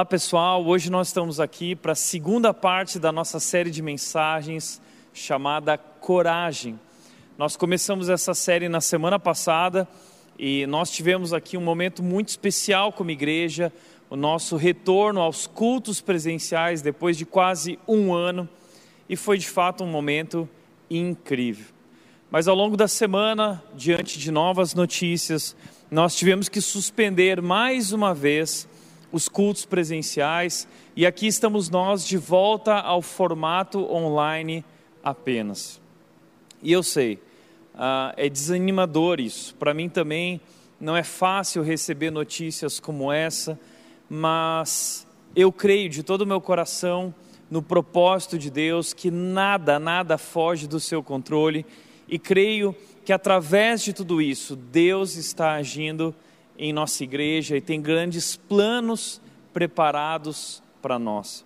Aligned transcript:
Olá 0.00 0.06
pessoal, 0.06 0.64
hoje 0.64 0.90
nós 0.90 1.08
estamos 1.08 1.38
aqui 1.38 1.76
para 1.76 1.92
a 1.92 1.94
segunda 1.94 2.54
parte 2.54 2.98
da 2.98 3.12
nossa 3.12 3.38
série 3.38 3.70
de 3.70 3.82
mensagens 3.82 4.80
chamada 5.12 5.76
Coragem. 5.76 6.80
Nós 7.36 7.54
começamos 7.54 8.08
essa 8.08 8.32
série 8.32 8.66
na 8.66 8.80
semana 8.80 9.18
passada 9.18 9.86
e 10.38 10.66
nós 10.68 10.90
tivemos 10.90 11.34
aqui 11.34 11.58
um 11.58 11.60
momento 11.60 12.02
muito 12.02 12.30
especial 12.30 12.94
como 12.94 13.10
igreja, 13.10 13.70
o 14.08 14.16
nosso 14.16 14.56
retorno 14.56 15.20
aos 15.20 15.46
cultos 15.46 16.00
presenciais 16.00 16.80
depois 16.80 17.14
de 17.14 17.26
quase 17.26 17.78
um 17.86 18.14
ano 18.14 18.48
e 19.06 19.16
foi 19.16 19.36
de 19.36 19.50
fato 19.50 19.84
um 19.84 19.90
momento 19.90 20.48
incrível. 20.88 21.66
Mas 22.30 22.48
ao 22.48 22.56
longo 22.56 22.74
da 22.74 22.88
semana, 22.88 23.62
diante 23.74 24.18
de 24.18 24.30
novas 24.30 24.72
notícias, 24.72 25.54
nós 25.90 26.16
tivemos 26.16 26.48
que 26.48 26.62
suspender 26.62 27.42
mais 27.42 27.92
uma 27.92 28.14
vez 28.14 28.66
os 29.12 29.28
cultos 29.28 29.64
presenciais 29.64 30.66
e 30.94 31.04
aqui 31.04 31.26
estamos 31.26 31.68
nós 31.68 32.06
de 32.06 32.16
volta 32.16 32.74
ao 32.74 33.02
formato 33.02 33.90
online 33.92 34.64
apenas. 35.02 35.80
E 36.62 36.72
eu 36.72 36.82
sei, 36.82 37.14
uh, 37.74 38.12
é 38.16 38.28
desanimador 38.28 39.20
isso. 39.20 39.54
Para 39.54 39.74
mim 39.74 39.88
também 39.88 40.40
não 40.80 40.96
é 40.96 41.02
fácil 41.02 41.62
receber 41.62 42.10
notícias 42.10 42.78
como 42.78 43.12
essa, 43.12 43.58
mas 44.08 45.06
eu 45.34 45.52
creio 45.52 45.88
de 45.88 46.02
todo 46.02 46.22
o 46.22 46.26
meu 46.26 46.40
coração 46.40 47.14
no 47.50 47.62
propósito 47.62 48.38
de 48.38 48.50
Deus, 48.50 48.92
que 48.92 49.10
nada, 49.10 49.78
nada 49.78 50.16
foge 50.16 50.68
do 50.68 50.78
seu 50.78 51.02
controle, 51.02 51.66
e 52.08 52.18
creio 52.18 52.74
que 53.04 53.12
através 53.12 53.82
de 53.82 53.92
tudo 53.92 54.22
isso, 54.22 54.54
Deus 54.54 55.16
está 55.16 55.52
agindo 55.52 56.14
em 56.60 56.74
nossa 56.74 57.02
igreja 57.02 57.56
e 57.56 57.60
tem 57.60 57.80
grandes 57.80 58.36
planos 58.36 59.18
preparados 59.50 60.62
para 60.82 60.98
nós. 60.98 61.42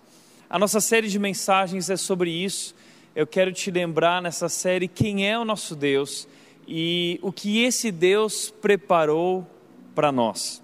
A 0.49 0.59
nossa 0.59 0.81
série 0.81 1.07
de 1.07 1.17
mensagens 1.17 1.89
é 1.89 1.95
sobre 1.95 2.29
isso. 2.29 2.75
Eu 3.15 3.25
quero 3.25 3.53
te 3.53 3.71
lembrar 3.71 4.21
nessa 4.21 4.49
série 4.49 4.89
quem 4.89 5.25
é 5.25 5.39
o 5.39 5.45
nosso 5.45 5.73
Deus 5.73 6.27
e 6.67 7.17
o 7.21 7.31
que 7.31 7.63
esse 7.63 7.93
Deus 7.93 8.53
preparou 8.61 9.47
para 9.95 10.11
nós. 10.11 10.61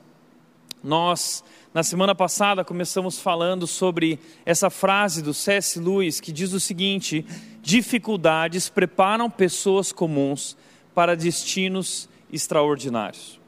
Nós 0.84 1.42
na 1.74 1.82
semana 1.82 2.14
passada 2.14 2.66
começamos 2.66 3.20
falando 3.20 3.66
sobre 3.66 4.20
essa 4.46 4.70
frase 4.70 5.22
do 5.22 5.34
C.S. 5.34 5.80
Lewis 5.80 6.20
que 6.20 6.34
diz 6.34 6.52
o 6.52 6.60
seguinte: 6.60 7.26
dificuldades 7.62 8.68
preparam 8.68 9.30
pessoas 9.30 9.94
comuns 9.94 10.58
para 10.94 11.16
destinos 11.16 12.10
extraordinários. 12.30 13.41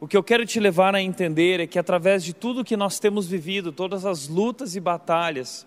O 0.00 0.06
que 0.06 0.16
eu 0.16 0.22
quero 0.22 0.46
te 0.46 0.60
levar 0.60 0.94
a 0.94 1.02
entender 1.02 1.58
é 1.58 1.66
que 1.66 1.78
através 1.78 2.22
de 2.22 2.32
tudo 2.32 2.64
que 2.64 2.76
nós 2.76 3.00
temos 3.00 3.26
vivido, 3.26 3.72
todas 3.72 4.06
as 4.06 4.28
lutas 4.28 4.76
e 4.76 4.80
batalhas, 4.80 5.66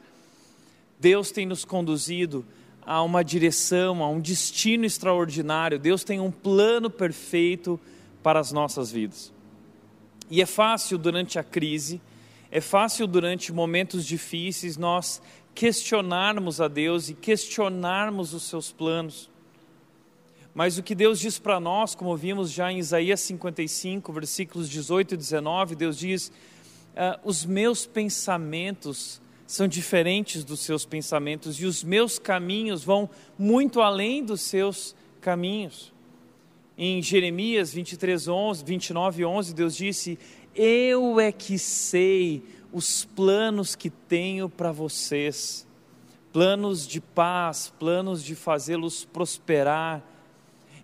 Deus 1.00 1.32
tem 1.32 1.46
nos 1.46 1.66
conduzido 1.66 2.46
a 2.86 3.02
uma 3.02 3.24
direção, 3.24 4.04
a 4.04 4.10
um 4.10 4.20
destino 4.20 4.86
extraordinário. 4.86 5.80
Deus 5.80 6.04
tem 6.04 6.20
um 6.20 6.32
plano 6.32 6.90
perfeito 6.90 7.80
para 8.22 8.40
as 8.40 8.52
nossas 8.52 8.92
vidas. 8.92 9.34
E 10.30 10.42
é 10.42 10.46
fácil 10.46 10.98
durante 10.98 11.38
a 11.38 11.44
crise, 11.44 12.00
é 12.52 12.62
fácil 12.62 13.08
durante 13.08 13.52
momentos 13.52 14.06
difíceis 14.06 14.78
nós 14.78 15.22
questionarmos 15.54 16.62
a 16.62 16.68
Deus 16.68 17.10
e 17.10 17.14
questionarmos 17.14 18.34
os 18.34 18.44
seus 18.44 18.72
planos. 18.72 19.31
Mas 20.54 20.78
o 20.78 20.84
que 20.84 20.94
Deus 20.94 21.20
diz 21.20 21.40
para 21.40 21.60
nós, 21.60 21.96
como 21.96 22.16
vimos 22.18 22.52
já 22.52 22.72
em 22.72 22.80
Isaías 22.80 23.22
55, 23.22 24.12
versículos 24.12 24.70
18 24.70 25.14
e 25.14 25.18
19, 25.18 25.76
Deus 25.76 25.98
diz: 25.98 26.32
ah, 26.96 27.20
Os 27.24 27.46
meus 27.46 27.86
pensamentos 27.86 29.22
são 29.48 29.68
diferentes 29.68 30.44
dos 30.44 30.62
seus 30.62 30.86
pensamentos 30.86 31.60
e 31.62 31.66
os 31.66 31.84
meus 31.84 32.18
caminhos 32.20 32.84
vão 32.84 33.10
muito 33.38 33.82
além 33.82 34.24
dos 34.24 34.42
seus 34.42 34.96
caminhos. 35.20 35.94
Em 36.78 37.02
Jeremias 37.02 37.74
23, 37.74 38.28
11, 38.28 38.64
29, 38.64 39.26
11, 39.26 39.54
Deus 39.54 39.76
disse: 39.76 40.20
Eu 40.54 41.20
é 41.20 41.32
que 41.32 41.58
sei 41.58 42.44
os 42.74 43.06
planos 43.06 43.76
que 43.76 43.90
tenho 43.90 44.50
para 44.50 44.72
vocês, 44.72 45.66
planos 46.34 46.86
de 46.86 47.00
paz, 47.00 47.72
planos 47.80 48.22
de 48.22 48.36
fazê-los 48.36 49.06
prosperar. 49.06 50.11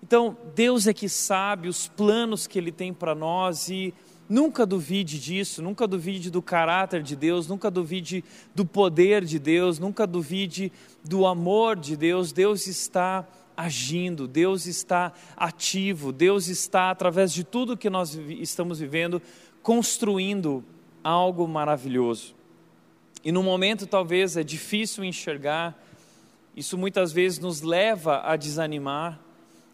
Então, 0.02 0.38
Deus 0.56 0.88
é 0.88 0.94
que 0.94 1.10
sabe 1.10 1.68
os 1.68 1.88
planos 1.88 2.48
que 2.48 2.58
Ele 2.58 2.72
tem 2.72 2.94
para 2.94 3.16
nós 3.16 3.70
e 3.70 3.94
nunca 4.30 4.66
duvide 4.66 5.20
disso, 5.20 5.62
nunca 5.62 5.88
duvide 5.88 6.30
do 6.30 6.42
caráter 6.42 7.02
de 7.02 7.16
Deus, 7.16 7.48
nunca 7.48 7.72
duvide 7.72 8.24
do 8.54 8.66
poder 8.66 9.24
de 9.24 9.40
Deus, 9.40 9.80
nunca 9.80 10.06
duvide 10.06 10.72
do 11.04 11.26
amor 11.26 11.76
de 11.78 11.96
Deus. 11.96 12.32
Deus 12.32 12.68
está 12.68 13.28
agindo, 13.56 14.28
Deus 14.28 14.68
está 14.68 15.14
ativo, 15.36 16.12
Deus 16.12 16.48
está, 16.48 16.92
através 16.92 17.34
de 17.34 17.44
tudo 17.44 17.78
que 17.78 17.90
nós 17.90 18.14
estamos 18.14 18.80
vivendo, 18.80 19.22
construindo 19.64 20.64
algo 21.04 21.48
maravilhoso. 21.48 22.36
E 23.24 23.32
no 23.32 23.42
momento 23.42 23.88
talvez 23.88 24.38
é 24.38 24.44
difícil 24.44 25.04
enxergar, 25.04 25.76
isso 26.56 26.78
muitas 26.78 27.12
vezes 27.12 27.40
nos 27.40 27.62
leva 27.62 28.22
a 28.24 28.36
desanimar, 28.36 29.20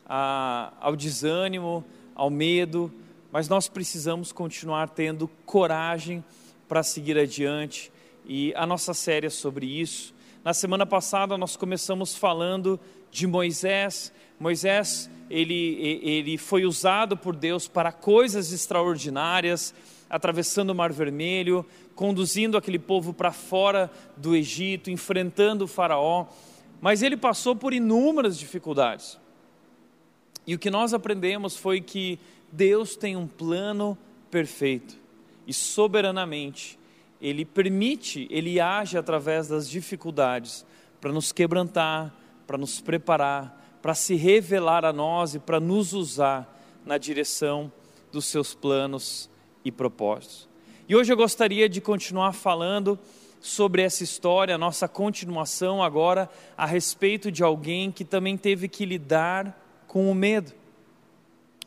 a, 0.05 0.73
ao 0.79 0.95
desânimo, 0.95 1.83
ao 2.15 2.29
medo, 2.29 2.91
mas 3.31 3.47
nós 3.49 3.67
precisamos 3.67 4.31
continuar 4.31 4.89
tendo 4.89 5.27
coragem 5.45 6.23
para 6.67 6.83
seguir 6.83 7.17
adiante. 7.17 7.91
E 8.25 8.53
a 8.55 8.65
nossa 8.65 8.93
série 8.93 9.27
é 9.27 9.29
sobre 9.29 9.65
isso. 9.65 10.13
Na 10.43 10.53
semana 10.53 10.85
passada 10.85 11.37
nós 11.37 11.55
começamos 11.55 12.15
falando 12.15 12.79
de 13.11 13.25
Moisés. 13.25 14.13
Moisés, 14.39 15.09
ele, 15.29 16.01
ele 16.03 16.37
foi 16.37 16.65
usado 16.65 17.15
por 17.15 17.35
Deus 17.35 17.67
para 17.67 17.91
coisas 17.91 18.51
extraordinárias, 18.51 19.73
atravessando 20.09 20.71
o 20.71 20.75
Mar 20.75 20.91
Vermelho, 20.91 21.65
conduzindo 21.95 22.57
aquele 22.57 22.79
povo 22.79 23.13
para 23.13 23.31
fora 23.31 23.89
do 24.17 24.35
Egito, 24.35 24.91
enfrentando 24.91 25.65
o 25.65 25.67
Faraó. 25.67 26.27
Mas 26.81 27.01
ele 27.01 27.15
passou 27.15 27.55
por 27.55 27.73
inúmeras 27.73 28.37
dificuldades. 28.37 29.17
E 30.45 30.55
o 30.55 30.59
que 30.59 30.69
nós 30.69 30.93
aprendemos 30.93 31.55
foi 31.55 31.79
que 31.81 32.19
Deus 32.51 32.95
tem 32.95 33.15
um 33.15 33.27
plano 33.27 33.97
perfeito 34.29 34.95
e 35.47 35.53
soberanamente 35.53 36.79
ele 37.21 37.45
permite, 37.45 38.27
ele 38.29 38.59
age 38.59 38.97
através 38.97 39.47
das 39.47 39.69
dificuldades 39.69 40.65
para 40.99 41.11
nos 41.11 41.31
quebrantar, 41.31 42.13
para 42.45 42.57
nos 42.57 42.81
preparar, 42.81 43.77
para 43.81 43.93
se 43.93 44.15
revelar 44.15 44.83
a 44.83 44.91
nós 44.91 45.35
e 45.35 45.39
para 45.39 45.59
nos 45.59 45.93
usar 45.93 46.49
na 46.85 46.97
direção 46.97 47.71
dos 48.11 48.25
seus 48.25 48.53
planos 48.53 49.29
e 49.63 49.71
propósitos. 49.71 50.49
E 50.87 50.95
hoje 50.95 51.13
eu 51.13 51.17
gostaria 51.17 51.69
de 51.69 51.79
continuar 51.79 52.33
falando 52.33 52.99
sobre 53.39 53.81
essa 53.81 54.03
história, 54.03 54.57
nossa 54.57 54.87
continuação 54.87 55.81
agora 55.81 56.29
a 56.57 56.65
respeito 56.65 57.31
de 57.31 57.43
alguém 57.43 57.91
que 57.91 58.05
também 58.05 58.37
teve 58.37 58.67
que 58.67 58.85
lidar 58.85 59.62
com 59.93 60.09
o 60.09 60.15
medo. 60.15 60.51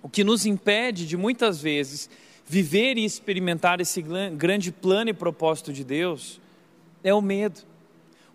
O 0.03 0.09
que 0.09 0.25
nos 0.25 0.47
impede 0.47 1.07
de 1.07 1.17
muitas 1.17 1.63
vezes 1.63 2.11
viver 2.45 2.99
e 2.99 3.05
experimentar 3.05 3.81
esse 3.81 4.05
grande 4.37 4.73
plano 4.73 5.11
e 5.11 5.15
propósito 5.15 5.73
de 5.73 5.85
Deus 5.85 6.41
é 7.05 7.15
o 7.15 7.23
medo. 7.23 7.61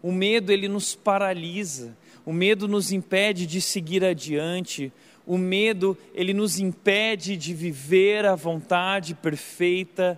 O 0.02 0.10
medo 0.10 0.50
ele 0.50 0.70
nos 0.70 0.96
paralisa, 0.96 1.98
o 2.26 2.32
medo 2.32 2.70
nos 2.70 2.94
impede 2.94 3.46
de 3.46 3.60
seguir 3.60 4.02
adiante, 4.06 4.94
o 5.28 5.38
medo 5.38 5.98
ele 6.14 6.34
nos 6.34 6.58
impede 6.58 7.36
de 7.36 7.54
viver 7.54 8.26
a 8.26 8.34
vontade 8.34 9.14
perfeita 9.14 10.18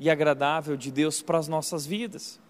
e 0.00 0.08
agradável 0.08 0.78
de 0.78 0.90
Deus 0.90 1.20
para 1.20 1.36
as 1.36 1.46
nossas 1.46 1.84
vidas. 1.84 2.40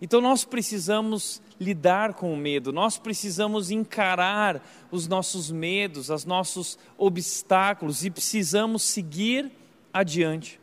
Então 0.00 0.20
nós 0.20 0.44
precisamos 0.44 1.42
lidar 1.60 2.14
com 2.14 2.32
o 2.32 2.36
medo, 2.36 2.72
nós 2.72 2.96
precisamos 2.96 3.70
encarar 3.70 4.66
os 4.90 5.06
nossos 5.06 5.50
medos, 5.50 6.08
os 6.08 6.24
nossos 6.24 6.78
obstáculos 6.96 8.04
e 8.04 8.10
precisamos 8.10 8.82
seguir 8.82 9.50
adiante. 9.92 10.58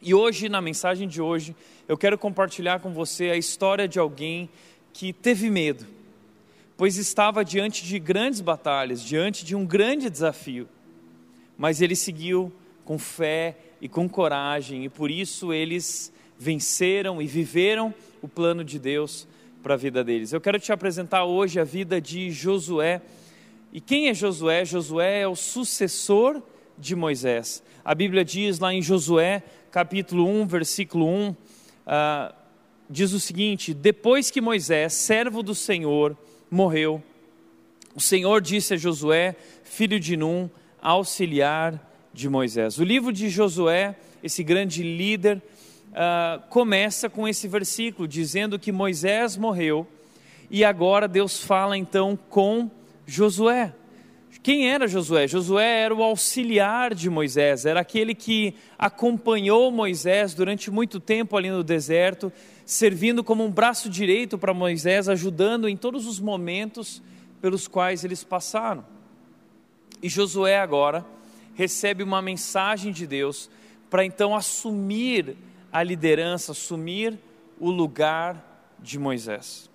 E 0.00 0.14
hoje, 0.14 0.48
na 0.48 0.62
mensagem 0.62 1.06
de 1.06 1.20
hoje, 1.20 1.54
eu 1.86 1.98
quero 1.98 2.16
compartilhar 2.16 2.80
com 2.80 2.94
você 2.94 3.30
a 3.30 3.36
história 3.36 3.86
de 3.86 3.98
alguém 3.98 4.48
que 4.94 5.12
teve 5.12 5.50
medo, 5.50 5.86
pois 6.78 6.96
estava 6.96 7.44
diante 7.44 7.84
de 7.84 7.98
grandes 7.98 8.40
batalhas, 8.40 9.02
diante 9.02 9.44
de 9.44 9.54
um 9.54 9.66
grande 9.66 10.08
desafio, 10.08 10.66
mas 11.58 11.82
ele 11.82 11.94
seguiu 11.94 12.50
com 12.86 12.98
fé 12.98 13.58
e 13.78 13.88
com 13.88 14.08
coragem, 14.08 14.84
e 14.84 14.88
por 14.88 15.10
isso 15.10 15.52
eles 15.52 16.10
venceram 16.38 17.20
e 17.20 17.26
viveram 17.26 17.94
o 18.22 18.28
plano 18.28 18.64
de 18.64 18.78
Deus 18.78 19.26
para 19.62 19.74
a 19.74 19.76
vida 19.76 20.02
deles. 20.02 20.32
Eu 20.32 20.40
quero 20.40 20.58
te 20.58 20.72
apresentar 20.72 21.24
hoje 21.24 21.60
a 21.60 21.64
vida 21.64 22.00
de 22.00 22.30
Josué. 22.30 23.02
E 23.72 23.80
quem 23.80 24.08
é 24.08 24.14
Josué? 24.14 24.64
Josué 24.64 25.20
é 25.20 25.28
o 25.28 25.36
sucessor 25.36 26.42
de 26.78 26.96
Moisés. 26.96 27.62
A 27.84 27.94
Bíblia 27.94 28.24
diz 28.24 28.58
lá 28.58 28.72
em 28.72 28.82
Josué, 28.82 29.42
capítulo 29.70 30.26
1, 30.26 30.46
versículo 30.46 31.06
1, 31.06 31.30
uh, 31.30 31.36
diz 32.88 33.12
o 33.12 33.20
seguinte: 33.20 33.72
Depois 33.74 34.30
que 34.30 34.40
Moisés, 34.40 34.94
servo 34.94 35.42
do 35.42 35.54
Senhor, 35.54 36.16
morreu, 36.50 37.02
o 37.94 38.00
Senhor 38.00 38.40
disse 38.40 38.74
a 38.74 38.76
Josué, 38.76 39.36
filho 39.62 40.00
de 40.00 40.16
Num, 40.16 40.48
auxiliar 40.80 41.90
de 42.12 42.28
Moisés. 42.28 42.78
O 42.78 42.84
livro 42.84 43.12
de 43.12 43.28
Josué, 43.28 43.96
esse 44.22 44.42
grande 44.42 44.82
líder, 44.82 45.42
uh, 45.90 46.42
começa 46.48 47.08
com 47.08 47.26
esse 47.26 47.46
versículo, 47.48 48.06
dizendo 48.06 48.58
que 48.58 48.72
Moisés 48.72 49.36
morreu 49.36 49.86
e 50.50 50.64
agora 50.64 51.06
Deus 51.06 51.42
fala 51.42 51.76
então 51.76 52.18
com 52.28 52.70
Josué. 53.06 53.72
Quem 54.42 54.70
era 54.70 54.88
Josué? 54.88 55.28
Josué 55.28 55.80
era 55.82 55.94
o 55.94 56.02
auxiliar 56.02 56.94
de 56.94 57.10
Moisés, 57.10 57.66
era 57.66 57.80
aquele 57.80 58.14
que 58.14 58.54
acompanhou 58.78 59.70
Moisés 59.70 60.32
durante 60.32 60.70
muito 60.70 60.98
tempo 60.98 61.36
ali 61.36 61.50
no 61.50 61.62
deserto, 61.62 62.32
servindo 62.64 63.22
como 63.22 63.44
um 63.44 63.50
braço 63.50 63.90
direito 63.90 64.38
para 64.38 64.54
Moisés, 64.54 65.08
ajudando 65.08 65.68
em 65.68 65.76
todos 65.76 66.06
os 66.06 66.18
momentos 66.18 67.02
pelos 67.40 67.68
quais 67.68 68.02
eles 68.04 68.24
passaram. 68.24 68.84
E 70.02 70.08
Josué 70.08 70.58
agora 70.58 71.04
recebe 71.54 72.02
uma 72.02 72.22
mensagem 72.22 72.92
de 72.92 73.06
Deus 73.06 73.50
para 73.90 74.04
então 74.04 74.34
assumir 74.34 75.36
a 75.72 75.82
liderança, 75.82 76.52
assumir 76.52 77.18
o 77.58 77.70
lugar 77.70 78.44
de 78.78 78.98
Moisés. 78.98 79.70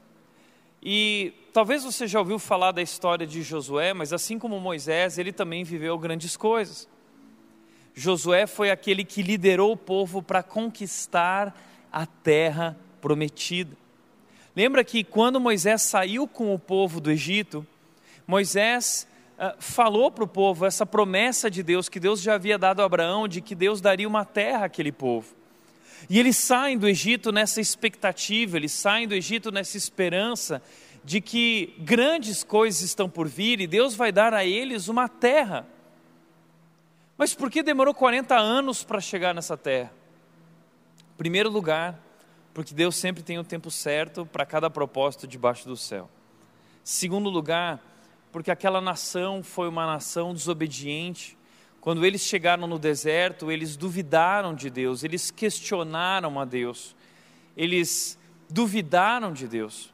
E 0.81 1.33
talvez 1.53 1.83
você 1.83 2.07
já 2.07 2.19
ouviu 2.19 2.37
falar 2.37 2.71
da 2.71 2.81
história 2.81 3.25
de 3.25 3.41
Josué, 3.41 3.93
mas 3.93 4.13
assim 4.13 4.37
como 4.37 4.59
Moisés, 4.59 5.17
ele 5.17 5.31
também 5.31 5.63
viveu 5.63 5.97
grandes 5.97 6.37
coisas. 6.37 6.87
Josué 7.93 8.45
foi 8.45 8.69
aquele 8.69 9.05
que 9.05 9.21
liderou 9.21 9.71
o 9.71 9.77
povo 9.77 10.21
para 10.21 10.43
conquistar 10.43 11.57
a 11.91 12.05
terra 12.05 12.77
prometida. 12.99 13.75
Lembra 14.55 14.83
que 14.83 15.03
quando 15.03 15.39
Moisés 15.39 15.81
saiu 15.81 16.27
com 16.27 16.53
o 16.53 16.59
povo 16.59 16.99
do 16.99 17.09
Egito, 17.09 17.65
Moisés 18.27 19.07
uh, 19.37 19.55
falou 19.59 20.11
para 20.11 20.23
o 20.23 20.27
povo 20.27 20.65
essa 20.65 20.85
promessa 20.85 21.49
de 21.49 21.63
Deus, 21.63 21.87
que 21.87 21.99
Deus 21.99 22.21
já 22.21 22.35
havia 22.35 22.57
dado 22.57 22.81
a 22.81 22.85
Abraão, 22.85 23.27
de 23.27 23.41
que 23.41 23.55
Deus 23.55 23.79
daria 23.79 24.07
uma 24.07 24.25
terra 24.25 24.65
àquele 24.65 24.91
povo. 24.91 25.33
E 26.09 26.19
eles 26.19 26.37
saem 26.37 26.77
do 26.77 26.87
Egito 26.87 27.31
nessa 27.31 27.59
expectativa, 27.59 28.57
eles 28.57 28.71
saem 28.71 29.07
do 29.07 29.15
Egito 29.15 29.51
nessa 29.51 29.77
esperança 29.77 30.61
de 31.03 31.21
que 31.21 31.75
grandes 31.79 32.43
coisas 32.43 32.81
estão 32.81 33.09
por 33.09 33.27
vir 33.27 33.61
e 33.61 33.67
Deus 33.67 33.95
vai 33.95 34.11
dar 34.11 34.33
a 34.33 34.43
eles 34.43 34.87
uma 34.87 35.07
terra. 35.07 35.67
Mas 37.17 37.33
por 37.33 37.49
que 37.49 37.63
demorou 37.63 37.93
40 37.93 38.35
anos 38.35 38.83
para 38.83 38.99
chegar 38.99 39.33
nessa 39.33 39.55
terra? 39.55 39.91
Em 41.13 41.17
primeiro 41.17 41.49
lugar, 41.49 41.99
porque 42.53 42.73
Deus 42.73 42.95
sempre 42.95 43.23
tem 43.23 43.37
o 43.37 43.43
tempo 43.43 43.69
certo 43.71 44.25
para 44.25 44.45
cada 44.45 44.69
propósito 44.69 45.27
debaixo 45.27 45.67
do 45.67 45.77
céu. 45.77 46.09
Segundo 46.83 47.29
lugar, 47.29 47.79
porque 48.31 48.51
aquela 48.51 48.81
nação 48.81 49.41
foi 49.43 49.69
uma 49.69 49.85
nação 49.85 50.33
desobediente, 50.33 51.37
quando 51.85 52.03
eles 52.03 52.21
chegaram 52.21 52.65
no 52.65 52.79
deserto, 52.79 53.51
eles 53.51 53.77
duvidaram 53.77 54.55
de 54.55 54.71
Deus, 54.71 55.03
eles 55.03 55.29
questionaram 55.29 56.39
a 56.39 56.43
Deus, 56.43 56.95
eles 57.55 58.17
duvidaram 58.49 59.31
de 59.31 59.47
Deus. 59.47 59.93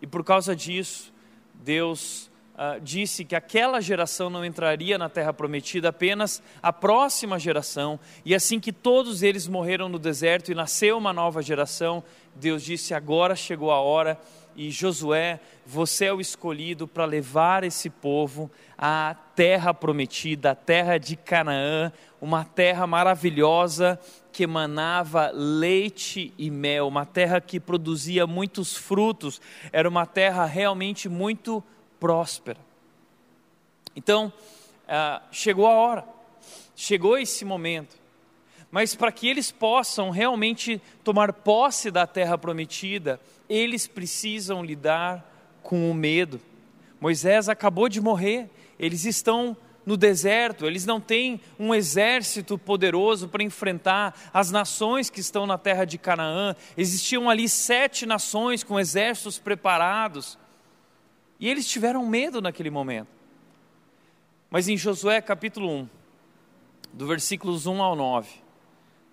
E 0.00 0.06
por 0.06 0.24
causa 0.24 0.56
disso, 0.56 1.12
Deus 1.52 2.30
uh, 2.54 2.80
disse 2.80 3.26
que 3.26 3.36
aquela 3.36 3.78
geração 3.78 4.30
não 4.30 4.42
entraria 4.42 4.96
na 4.96 5.10
terra 5.10 5.30
prometida, 5.34 5.90
apenas 5.90 6.42
a 6.62 6.72
próxima 6.72 7.38
geração. 7.38 8.00
E 8.24 8.34
assim 8.34 8.58
que 8.58 8.72
todos 8.72 9.22
eles 9.22 9.46
morreram 9.46 9.86
no 9.86 9.98
deserto 9.98 10.50
e 10.50 10.54
nasceu 10.54 10.96
uma 10.96 11.12
nova 11.12 11.42
geração, 11.42 12.02
Deus 12.34 12.62
disse: 12.62 12.94
agora 12.94 13.36
chegou 13.36 13.70
a 13.70 13.78
hora 13.78 14.18
e 14.58 14.72
Josué, 14.72 15.38
você 15.64 16.06
é 16.06 16.12
o 16.12 16.20
escolhido 16.20 16.88
para 16.88 17.04
levar 17.04 17.62
esse 17.62 17.88
povo 17.88 18.50
à 18.76 19.14
terra 19.36 19.72
prometida, 19.72 20.50
a 20.50 20.54
terra 20.56 20.98
de 20.98 21.14
Canaã, 21.14 21.92
uma 22.20 22.44
terra 22.44 22.84
maravilhosa 22.84 24.00
que 24.32 24.42
emanava 24.42 25.30
leite 25.32 26.34
e 26.36 26.50
mel, 26.50 26.88
uma 26.88 27.06
terra 27.06 27.40
que 27.40 27.60
produzia 27.60 28.26
muitos 28.26 28.76
frutos, 28.76 29.40
era 29.70 29.88
uma 29.88 30.04
terra 30.04 30.44
realmente 30.44 31.08
muito 31.08 31.62
próspera. 32.00 32.58
Então, 33.94 34.32
ah, 34.88 35.22
chegou 35.30 35.68
a 35.68 35.72
hora, 35.74 36.04
chegou 36.74 37.16
esse 37.16 37.44
momento 37.44 37.97
mas 38.70 38.94
para 38.94 39.10
que 39.10 39.28
eles 39.28 39.50
possam 39.50 40.10
realmente 40.10 40.80
tomar 41.02 41.32
posse 41.32 41.90
da 41.90 42.06
terra 42.06 42.36
prometida, 42.36 43.20
eles 43.48 43.86
precisam 43.86 44.64
lidar 44.64 45.24
com 45.62 45.90
o 45.90 45.94
medo. 45.94 46.40
Moisés 47.00 47.48
acabou 47.48 47.88
de 47.88 48.00
morrer, 48.00 48.50
eles 48.78 49.04
estão 49.04 49.56
no 49.86 49.96
deserto, 49.96 50.66
eles 50.66 50.84
não 50.84 51.00
têm 51.00 51.40
um 51.58 51.74
exército 51.74 52.58
poderoso 52.58 53.26
para 53.26 53.42
enfrentar 53.42 54.14
as 54.34 54.50
nações 54.50 55.08
que 55.08 55.20
estão 55.20 55.46
na 55.46 55.56
terra 55.56 55.86
de 55.86 55.96
Canaã. 55.96 56.54
Existiam 56.76 57.30
ali 57.30 57.48
sete 57.48 58.04
nações 58.04 58.62
com 58.62 58.78
exércitos 58.78 59.38
preparados, 59.38 60.38
e 61.40 61.48
eles 61.48 61.66
tiveram 61.66 62.04
medo 62.04 62.42
naquele 62.42 62.68
momento. 62.68 63.08
Mas 64.50 64.68
em 64.68 64.76
Josué 64.76 65.22
capítulo 65.22 65.70
1, 65.70 65.88
do 66.92 67.06
versículos 67.06 67.66
1 67.66 67.82
ao 67.82 67.96
9, 67.96 68.28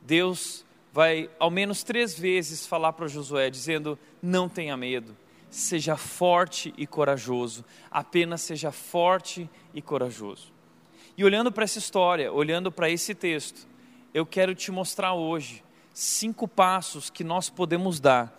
Deus 0.06 0.64
vai 0.94 1.30
ao 1.40 1.50
menos 1.50 1.84
três 1.84 2.18
vezes 2.18 2.66
falar 2.66 2.94
para 2.94 3.08
Josué, 3.08 3.50
dizendo: 3.50 3.98
Não 4.22 4.48
tenha 4.48 4.78
medo, 4.78 5.16
seja 5.50 5.98
forte 5.98 6.74
e 6.78 6.86
corajoso, 6.86 7.66
apenas 7.90 8.42
seja 8.42 8.72
forte 8.72 9.50
e 9.74 9.82
corajoso. 9.82 10.54
E 11.18 11.24
olhando 11.24 11.52
para 11.52 11.64
essa 11.64 11.80
história, 11.80 12.32
olhando 12.32 12.72
para 12.72 12.90
esse 12.90 13.16
texto, 13.16 13.68
eu 14.14 14.26
quero 14.26 14.54
te 14.54 14.72
mostrar 14.72 15.14
hoje 15.14 15.64
cinco 15.94 16.48
passos 16.48 17.10
que 17.10 17.24
nós 17.24 17.50
podemos 17.50 18.00
dar 18.00 18.38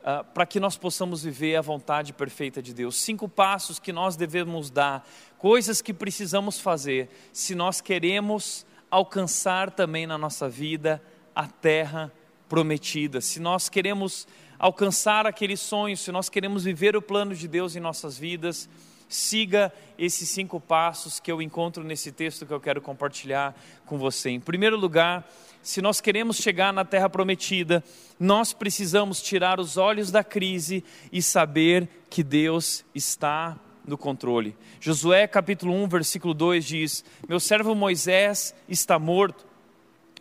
uh, 0.00 0.24
para 0.32 0.46
que 0.46 0.60
nós 0.60 0.76
possamos 0.76 1.24
viver 1.24 1.56
a 1.56 1.60
vontade 1.60 2.12
perfeita 2.12 2.62
de 2.62 2.72
Deus. 2.72 2.96
Cinco 2.96 3.28
passos 3.28 3.78
que 3.78 3.92
nós 3.92 4.16
devemos 4.16 4.70
dar, 4.70 5.06
coisas 5.38 5.82
que 5.82 5.92
precisamos 5.92 6.60
fazer 6.60 7.10
se 7.32 7.54
nós 7.54 7.80
queremos 7.80 8.64
alcançar 8.90 9.70
também 9.70 10.06
na 10.06 10.18
nossa 10.18 10.48
vida 10.48 11.02
a 11.34 11.46
terra 11.46 12.12
prometida, 12.48 13.20
se 13.20 13.40
nós 13.40 13.68
queremos 13.68 14.28
alcançar 14.58 15.26
aquele 15.26 15.56
sonho, 15.56 15.96
se 15.96 16.12
nós 16.12 16.28
queremos 16.28 16.64
viver 16.64 16.96
o 16.96 17.02
plano 17.02 17.34
de 17.34 17.48
Deus 17.48 17.74
em 17.74 17.80
nossas 17.80 18.16
vidas, 18.16 18.68
siga 19.08 19.72
esses 19.98 20.28
cinco 20.28 20.60
passos 20.60 21.20
que 21.20 21.30
eu 21.30 21.42
encontro 21.42 21.84
nesse 21.84 22.10
texto 22.10 22.46
que 22.46 22.52
eu 22.52 22.60
quero 22.60 22.80
compartilhar 22.80 23.54
com 23.86 23.98
você. 23.98 24.30
Em 24.30 24.40
primeiro 24.40 24.76
lugar, 24.76 25.28
se 25.62 25.80
nós 25.80 26.00
queremos 26.00 26.36
chegar 26.36 26.72
na 26.72 26.84
terra 26.84 27.08
prometida, 27.08 27.82
nós 28.18 28.52
precisamos 28.52 29.22
tirar 29.22 29.58
os 29.60 29.76
olhos 29.76 30.10
da 30.10 30.22
crise 30.22 30.84
e 31.12 31.22
saber 31.22 31.88
que 32.10 32.22
Deus 32.22 32.84
está 32.94 33.58
no 33.86 33.98
controle. 33.98 34.56
Josué 34.80 35.26
capítulo 35.26 35.72
1, 35.74 35.88
versículo 35.88 36.34
2 36.34 36.64
diz: 36.64 37.04
Meu 37.28 37.38
servo 37.38 37.74
Moisés 37.74 38.54
está 38.68 38.98
morto. 38.98 39.46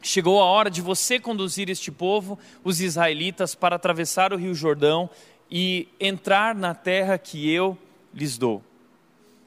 Chegou 0.02 0.42
a 0.42 0.46
hora 0.46 0.70
de 0.70 0.82
você 0.82 1.20
conduzir 1.20 1.70
este 1.70 1.90
povo, 1.90 2.38
os 2.64 2.82
israelitas, 2.82 3.56
para 3.56 3.78
atravessar 3.78 4.34
o 4.34 4.38
rio 4.38 4.54
Jordão 4.54 5.10
e 5.50 5.88
entrar 6.00 6.54
na 6.54 6.76
terra 6.76 7.18
que 7.18 7.50
eu 7.50 7.78
lhes 8.14 8.38
dou. 8.38 8.62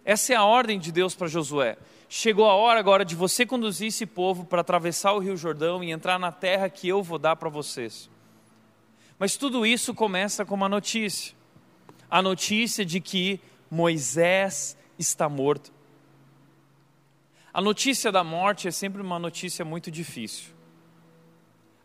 Essa 0.05 0.33
é 0.33 0.37
a 0.37 0.45
ordem 0.45 0.79
de 0.79 0.91
Deus 0.91 1.15
para 1.15 1.27
Josué. 1.27 1.77
Chegou 2.09 2.49
a 2.49 2.55
hora 2.55 2.79
agora 2.79 3.05
de 3.05 3.17
você 3.17 3.45
conduzir 3.45 3.89
esse 3.89 4.07
povo 4.07 4.45
para 4.45 4.61
atravessar 4.61 5.13
o 5.13 5.19
rio 5.19 5.37
Jordão 5.37 5.83
e 5.83 5.91
entrar 5.91 6.19
na 6.19 6.31
terra 6.31 6.71
que 6.71 6.89
eu 6.89 7.03
vou 7.03 7.19
dar 7.19 7.37
para 7.37 7.49
vocês. 7.49 8.09
Mas 9.19 9.37
tudo 9.37 9.67
isso 9.67 9.93
começa 9.93 10.45
com 10.45 10.55
uma 10.55 10.69
notícia: 10.69 11.35
a 12.09 12.23
notícia 12.23 12.85
de 12.85 13.01
que 13.01 13.41
Moisés 13.71 14.77
está 14.99 15.29
morto. 15.29 15.73
A 17.53 17.61
notícia 17.61 18.13
da 18.13 18.23
morte 18.23 18.69
é 18.69 18.71
sempre 18.71 19.01
uma 19.01 19.19
notícia 19.19 19.65
muito 19.65 19.91
difícil. 19.91 20.53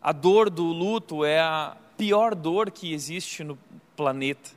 A 0.00 0.12
dor 0.12 0.50
do 0.50 0.64
luto 0.64 1.24
é 1.24 1.40
a 1.40 1.76
pior 1.96 2.34
dor 2.34 2.70
que 2.70 2.92
existe 2.92 3.42
no 3.42 3.58
planeta. 3.96 4.50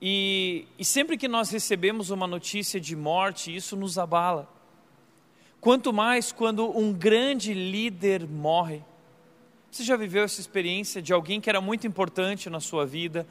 E, 0.00 0.66
e, 0.78 0.84
sempre 0.84 1.16
que 1.16 1.28
nós 1.28 1.50
recebemos 1.50 2.10
uma 2.10 2.26
notícia 2.26 2.80
de 2.80 2.96
morte, 2.96 3.54
isso 3.54 3.76
nos 3.76 3.96
abala. 3.98 4.48
Quanto 5.60 5.92
mais 5.92 6.32
quando 6.32 6.76
um 6.76 6.92
grande 6.92 7.54
líder 7.54 8.28
morre. 8.28 8.82
Você 9.70 9.82
já 9.82 9.96
viveu 9.96 10.24
essa 10.24 10.40
experiência 10.40 11.00
de 11.00 11.12
alguém 11.12 11.40
que 11.40 11.48
era 11.48 11.60
muito 11.60 11.86
importante 11.86 12.50
na 12.50 12.60
sua 12.60 12.84
vida 12.84 13.26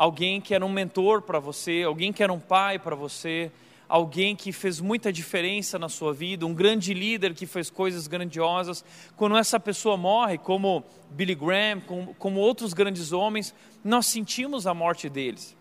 alguém 0.00 0.40
que 0.40 0.54
era 0.54 0.64
um 0.64 0.72
mentor 0.72 1.20
para 1.20 1.38
você, 1.38 1.82
alguém 1.82 2.10
que 2.10 2.22
era 2.22 2.32
um 2.32 2.40
pai 2.40 2.78
para 2.78 2.96
você, 2.96 3.52
alguém 3.86 4.34
que 4.34 4.50
fez 4.50 4.80
muita 4.80 5.12
diferença 5.12 5.78
na 5.78 5.90
sua 5.90 6.14
vida, 6.14 6.46
um 6.46 6.54
grande 6.54 6.94
líder 6.94 7.34
que 7.34 7.44
fez 7.44 7.68
coisas 7.68 8.06
grandiosas, 8.06 8.82
quando 9.14 9.36
essa 9.36 9.60
pessoa 9.60 9.98
morre, 9.98 10.38
como 10.38 10.82
Billy 11.10 11.34
Graham, 11.34 11.82
como, 11.82 12.14
como 12.14 12.40
outros 12.40 12.72
grandes 12.72 13.12
homens, 13.12 13.54
nós 13.84 14.06
sentimos 14.06 14.66
a 14.66 14.72
morte 14.72 15.06
deles. 15.06 15.54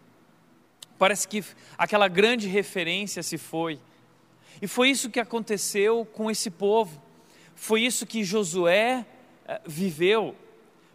Parece 0.97 1.27
que 1.27 1.43
aquela 1.77 2.07
grande 2.07 2.47
referência 2.47 3.21
se 3.21 3.37
foi. 3.37 3.77
E 4.61 4.67
foi 4.67 4.89
isso 4.89 5.09
que 5.09 5.19
aconteceu 5.19 6.05
com 6.13 6.31
esse 6.31 6.49
povo. 6.49 7.01
Foi 7.55 7.81
isso 7.81 8.05
que 8.05 8.23
Josué 8.23 9.05
eh, 9.45 9.61
viveu. 9.65 10.33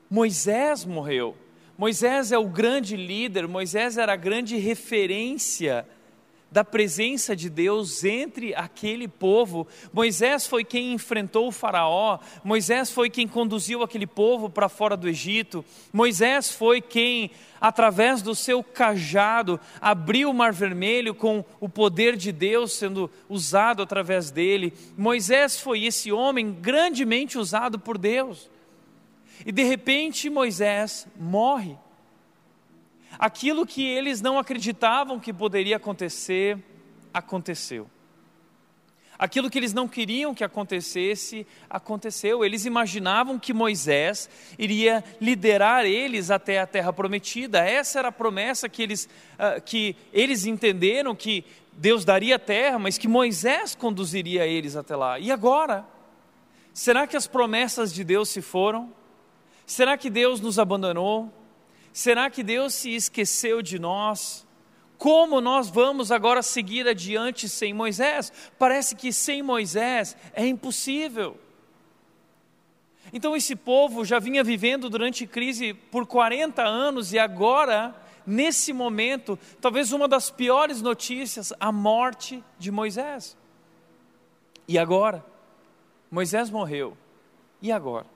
Moisés 0.08 0.86
morreu. 0.86 1.36
Moisés 1.76 2.30
é 2.30 2.38
o 2.38 2.48
grande 2.48 2.96
líder, 2.96 3.48
Moisés 3.48 3.98
era 3.98 4.12
a 4.12 4.16
grande 4.16 4.56
referência 4.56 5.84
da 6.54 6.64
presença 6.64 7.34
de 7.34 7.50
Deus 7.50 8.04
entre 8.04 8.54
aquele 8.54 9.08
povo. 9.08 9.66
Moisés 9.92 10.46
foi 10.46 10.62
quem 10.62 10.92
enfrentou 10.92 11.48
o 11.48 11.52
Faraó, 11.52 12.20
Moisés 12.44 12.92
foi 12.92 13.10
quem 13.10 13.26
conduziu 13.26 13.82
aquele 13.82 14.06
povo 14.06 14.48
para 14.48 14.68
fora 14.68 14.96
do 14.96 15.08
Egito, 15.08 15.64
Moisés 15.92 16.52
foi 16.52 16.80
quem, 16.80 17.32
através 17.60 18.22
do 18.22 18.36
seu 18.36 18.62
cajado, 18.62 19.58
abriu 19.80 20.30
o 20.30 20.34
Mar 20.34 20.52
Vermelho 20.52 21.12
com 21.12 21.44
o 21.58 21.68
poder 21.68 22.16
de 22.16 22.30
Deus 22.30 22.72
sendo 22.74 23.10
usado 23.28 23.82
através 23.82 24.30
dele. 24.30 24.72
Moisés 24.96 25.58
foi 25.58 25.82
esse 25.82 26.12
homem 26.12 26.52
grandemente 26.52 27.36
usado 27.36 27.80
por 27.80 27.98
Deus. 27.98 28.48
E 29.44 29.52
de 29.52 29.62
repente 29.62 30.28
Moisés 30.28 31.06
morre. 31.16 31.76
Aquilo 33.18 33.66
que 33.66 33.84
eles 33.84 34.20
não 34.20 34.38
acreditavam 34.38 35.20
que 35.20 35.32
poderia 35.32 35.76
acontecer, 35.76 36.58
aconteceu. 37.12 37.88
Aquilo 39.16 39.48
que 39.48 39.56
eles 39.56 39.72
não 39.72 39.86
queriam 39.86 40.34
que 40.34 40.42
acontecesse, 40.42 41.46
aconteceu. 41.70 42.44
Eles 42.44 42.64
imaginavam 42.64 43.38
que 43.38 43.52
Moisés 43.52 44.28
iria 44.58 45.04
liderar 45.20 45.84
eles 45.84 46.30
até 46.30 46.58
a 46.58 46.66
terra 46.66 46.92
prometida. 46.92 47.60
Essa 47.60 48.00
era 48.00 48.08
a 48.08 48.12
promessa 48.12 48.68
que 48.68 48.82
eles, 48.82 49.08
uh, 49.34 49.60
que 49.62 49.94
eles 50.12 50.46
entenderam 50.46 51.14
que 51.14 51.44
Deus 51.72 52.04
daria 52.04 52.36
a 52.36 52.40
terra, 52.40 52.78
mas 52.78 52.98
que 52.98 53.06
Moisés 53.06 53.74
conduziria 53.74 54.46
eles 54.46 54.74
até 54.74 54.96
lá. 54.96 55.18
E 55.18 55.30
agora? 55.30 55.84
Será 56.72 57.06
que 57.06 57.16
as 57.16 57.28
promessas 57.28 57.94
de 57.94 58.02
Deus 58.02 58.28
se 58.28 58.42
foram? 58.42 58.92
Será 59.66 59.96
que 59.96 60.10
Deus 60.10 60.40
nos 60.40 60.58
abandonou? 60.58 61.32
Será 61.92 62.28
que 62.28 62.42
Deus 62.42 62.74
se 62.74 62.94
esqueceu 62.94 63.62
de 63.62 63.78
nós? 63.78 64.46
Como 64.98 65.40
nós 65.40 65.68
vamos 65.68 66.10
agora 66.10 66.42
seguir 66.42 66.86
adiante 66.88 67.48
sem 67.48 67.72
Moisés? 67.72 68.32
Parece 68.58 68.94
que 68.96 69.12
sem 69.12 69.42
Moisés 69.42 70.16
é 70.32 70.46
impossível. 70.46 71.38
Então, 73.12 73.36
esse 73.36 73.54
povo 73.54 74.04
já 74.04 74.18
vinha 74.18 74.42
vivendo 74.42 74.90
durante 74.90 75.26
crise 75.26 75.74
por 75.74 76.06
40 76.06 76.62
anos 76.62 77.12
e 77.12 77.18
agora, 77.18 77.94
nesse 78.26 78.72
momento, 78.72 79.38
talvez 79.60 79.92
uma 79.92 80.08
das 80.08 80.30
piores 80.30 80.82
notícias, 80.82 81.52
a 81.60 81.70
morte 81.70 82.42
de 82.58 82.70
Moisés. 82.70 83.36
E 84.66 84.78
agora? 84.78 85.24
Moisés 86.10 86.50
morreu. 86.50 86.96
E 87.60 87.70
agora? 87.70 88.13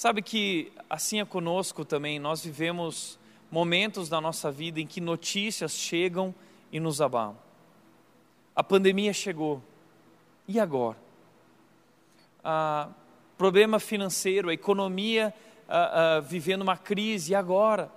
Sabe 0.00 0.22
que 0.22 0.72
assim 0.88 1.20
é 1.20 1.26
conosco 1.26 1.84
também, 1.84 2.18
nós 2.18 2.42
vivemos 2.42 3.18
momentos 3.50 4.08
da 4.08 4.18
nossa 4.18 4.50
vida 4.50 4.80
em 4.80 4.86
que 4.86 4.98
notícias 4.98 5.72
chegam 5.72 6.34
e 6.72 6.80
nos 6.80 7.02
abalam. 7.02 7.36
A 8.56 8.64
pandemia 8.64 9.12
chegou, 9.12 9.62
e 10.48 10.58
agora? 10.58 10.96
Ah, 12.42 12.88
problema 13.36 13.78
financeiro, 13.78 14.48
a 14.48 14.54
economia 14.54 15.34
ah, 15.68 16.16
ah, 16.16 16.20
vivendo 16.20 16.62
uma 16.62 16.78
crise, 16.78 17.32
e 17.32 17.34
agora? 17.34 17.92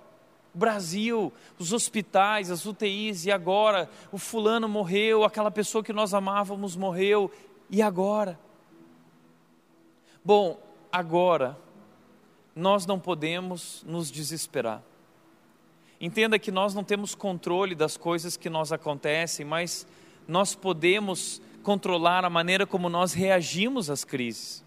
O 0.54 0.58
Brasil, 0.58 1.32
os 1.58 1.72
hospitais, 1.72 2.50
as 2.50 2.66
UTIs, 2.66 3.24
e 3.24 3.32
agora? 3.32 3.88
O 4.12 4.18
fulano 4.18 4.68
morreu, 4.68 5.24
aquela 5.24 5.50
pessoa 5.50 5.82
que 5.82 5.90
nós 5.90 6.12
amávamos 6.12 6.76
morreu, 6.76 7.32
e 7.70 7.80
agora? 7.80 8.38
Bom, 10.22 10.60
agora 10.92 11.64
nós 12.54 12.86
não 12.86 12.98
podemos 12.98 13.84
nos 13.86 14.10
desesperar. 14.10 14.82
Entenda 16.00 16.38
que 16.38 16.50
nós 16.50 16.74
não 16.74 16.84
temos 16.84 17.14
controle 17.14 17.74
das 17.74 17.96
coisas 17.96 18.36
que 18.36 18.50
nos 18.50 18.72
acontecem, 18.72 19.44
mas 19.44 19.86
nós 20.26 20.54
podemos 20.54 21.40
controlar 21.62 22.24
a 22.24 22.30
maneira 22.30 22.66
como 22.66 22.88
nós 22.88 23.12
reagimos 23.12 23.88
às 23.88 24.04
crises. 24.04 24.62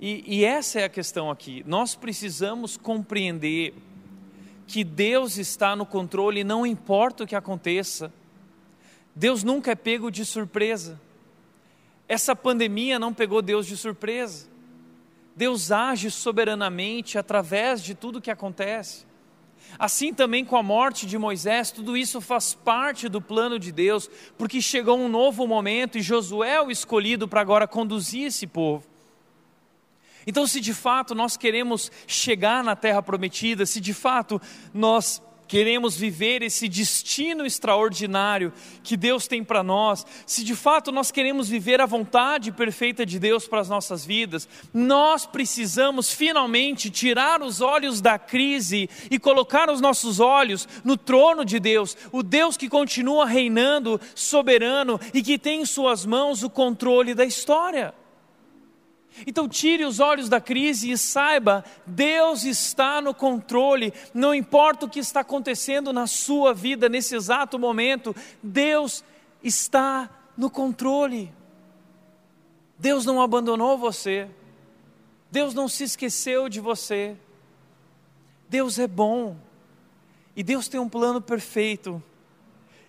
E, 0.00 0.24
e 0.26 0.44
essa 0.44 0.80
é 0.80 0.84
a 0.84 0.88
questão 0.88 1.30
aqui. 1.30 1.62
Nós 1.66 1.94
precisamos 1.94 2.76
compreender 2.76 3.74
que 4.66 4.82
Deus 4.82 5.38
está 5.38 5.76
no 5.76 5.86
controle, 5.86 6.42
não 6.42 6.66
importa 6.66 7.24
o 7.24 7.26
que 7.26 7.36
aconteça. 7.36 8.12
Deus 9.14 9.42
nunca 9.42 9.72
é 9.72 9.74
pego 9.74 10.10
de 10.10 10.24
surpresa. 10.24 11.00
Essa 12.08 12.36
pandemia 12.36 12.98
não 12.98 13.14
pegou 13.14 13.40
Deus 13.40 13.66
de 13.66 13.76
surpresa. 13.76 14.46
Deus 15.36 15.70
age 15.70 16.10
soberanamente 16.10 17.18
através 17.18 17.82
de 17.82 17.94
tudo 17.94 18.22
que 18.22 18.30
acontece. 18.30 19.04
Assim 19.78 20.14
também 20.14 20.44
com 20.44 20.56
a 20.56 20.62
morte 20.62 21.06
de 21.06 21.18
Moisés, 21.18 21.70
tudo 21.70 21.96
isso 21.96 22.20
faz 22.20 22.54
parte 22.54 23.08
do 23.08 23.20
plano 23.20 23.58
de 23.58 23.70
Deus, 23.70 24.08
porque 24.38 24.62
chegou 24.62 24.98
um 24.98 25.08
novo 25.08 25.46
momento 25.46 25.98
e 25.98 26.02
Josué 26.02 26.54
é 26.54 26.62
o 26.62 26.70
escolhido 26.70 27.28
para 27.28 27.42
agora 27.42 27.68
conduzir 27.68 28.28
esse 28.28 28.46
povo. 28.46 28.86
Então, 30.26 30.46
se 30.46 30.60
de 30.60 30.74
fato 30.74 31.14
nós 31.14 31.36
queremos 31.36 31.92
chegar 32.06 32.64
na 32.64 32.74
terra 32.74 33.02
prometida, 33.02 33.66
se 33.66 33.80
de 33.80 33.94
fato 33.94 34.40
nós 34.72 35.22
queremos 35.46 35.96
viver 35.96 36.42
esse 36.42 36.68
destino 36.68 37.46
extraordinário 37.46 38.52
que 38.82 38.96
Deus 38.96 39.26
tem 39.26 39.42
para 39.42 39.62
nós, 39.62 40.04
se 40.26 40.44
de 40.44 40.54
fato 40.54 40.92
nós 40.92 41.10
queremos 41.10 41.48
viver 41.48 41.80
a 41.80 41.86
vontade 41.86 42.52
perfeita 42.52 43.06
de 43.06 43.18
Deus 43.18 43.46
para 43.46 43.60
as 43.60 43.68
nossas 43.68 44.04
vidas, 44.04 44.48
nós 44.72 45.26
precisamos 45.26 46.12
finalmente 46.12 46.90
tirar 46.90 47.42
os 47.42 47.60
olhos 47.60 48.00
da 48.00 48.18
crise 48.18 48.88
e 49.10 49.18
colocar 49.18 49.70
os 49.70 49.80
nossos 49.80 50.20
olhos 50.20 50.68
no 50.84 50.96
trono 50.96 51.44
de 51.44 51.58
Deus, 51.58 51.96
o 52.12 52.22
Deus 52.22 52.56
que 52.56 52.68
continua 52.68 53.26
reinando, 53.26 54.00
soberano 54.14 55.00
e 55.12 55.22
que 55.22 55.38
tem 55.38 55.62
em 55.62 55.66
Suas 55.66 56.06
mãos 56.06 56.42
o 56.42 56.50
controle 56.50 57.14
da 57.14 57.24
história. 57.24 57.94
Então, 59.24 59.48
tire 59.48 59.84
os 59.84 60.00
olhos 60.00 60.28
da 60.28 60.40
crise 60.40 60.90
e 60.90 60.98
saiba: 60.98 61.64
Deus 61.86 62.44
está 62.44 63.00
no 63.00 63.14
controle, 63.14 63.94
não 64.12 64.34
importa 64.34 64.86
o 64.86 64.90
que 64.90 64.98
está 64.98 65.20
acontecendo 65.20 65.92
na 65.92 66.06
sua 66.06 66.52
vida 66.52 66.88
nesse 66.88 67.14
exato 67.14 67.58
momento, 67.58 68.14
Deus 68.42 69.04
está 69.42 70.10
no 70.36 70.50
controle. 70.50 71.32
Deus 72.78 73.06
não 73.06 73.22
abandonou 73.22 73.78
você, 73.78 74.28
Deus 75.30 75.54
não 75.54 75.68
se 75.68 75.84
esqueceu 75.84 76.48
de 76.48 76.60
você. 76.60 77.16
Deus 78.48 78.78
é 78.78 78.86
bom 78.86 79.36
e 80.36 80.42
Deus 80.42 80.68
tem 80.68 80.78
um 80.78 80.88
plano 80.88 81.20
perfeito. 81.20 82.02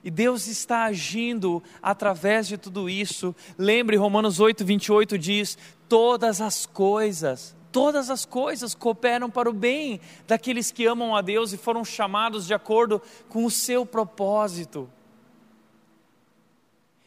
E 0.04 0.12
Deus 0.12 0.48
está 0.48 0.84
agindo 0.84 1.62
através 1.82 2.48
de 2.48 2.58
tudo 2.58 2.90
isso. 2.90 3.36
Lembre, 3.58 3.98
Romanos 3.98 4.40
8, 4.40 4.64
28 4.64 5.18
diz: 5.18 5.58
todas 5.88 6.42
as 6.42 6.66
coisas, 6.66 7.56
todas 7.72 8.10
as 8.10 8.26
coisas 8.26 8.76
cooperam 8.76 9.30
para 9.30 9.50
o 9.50 9.54
bem 9.54 10.00
daqueles 10.28 10.72
que 10.72 10.86
amam 10.86 11.16
a 11.16 11.22
Deus 11.22 11.54
e 11.54 11.58
foram 11.58 11.84
chamados 11.86 12.48
de 12.48 12.54
acordo 12.54 13.02
com 13.30 13.46
o 13.46 13.52
seu 13.52 13.86
propósito. 13.86 14.90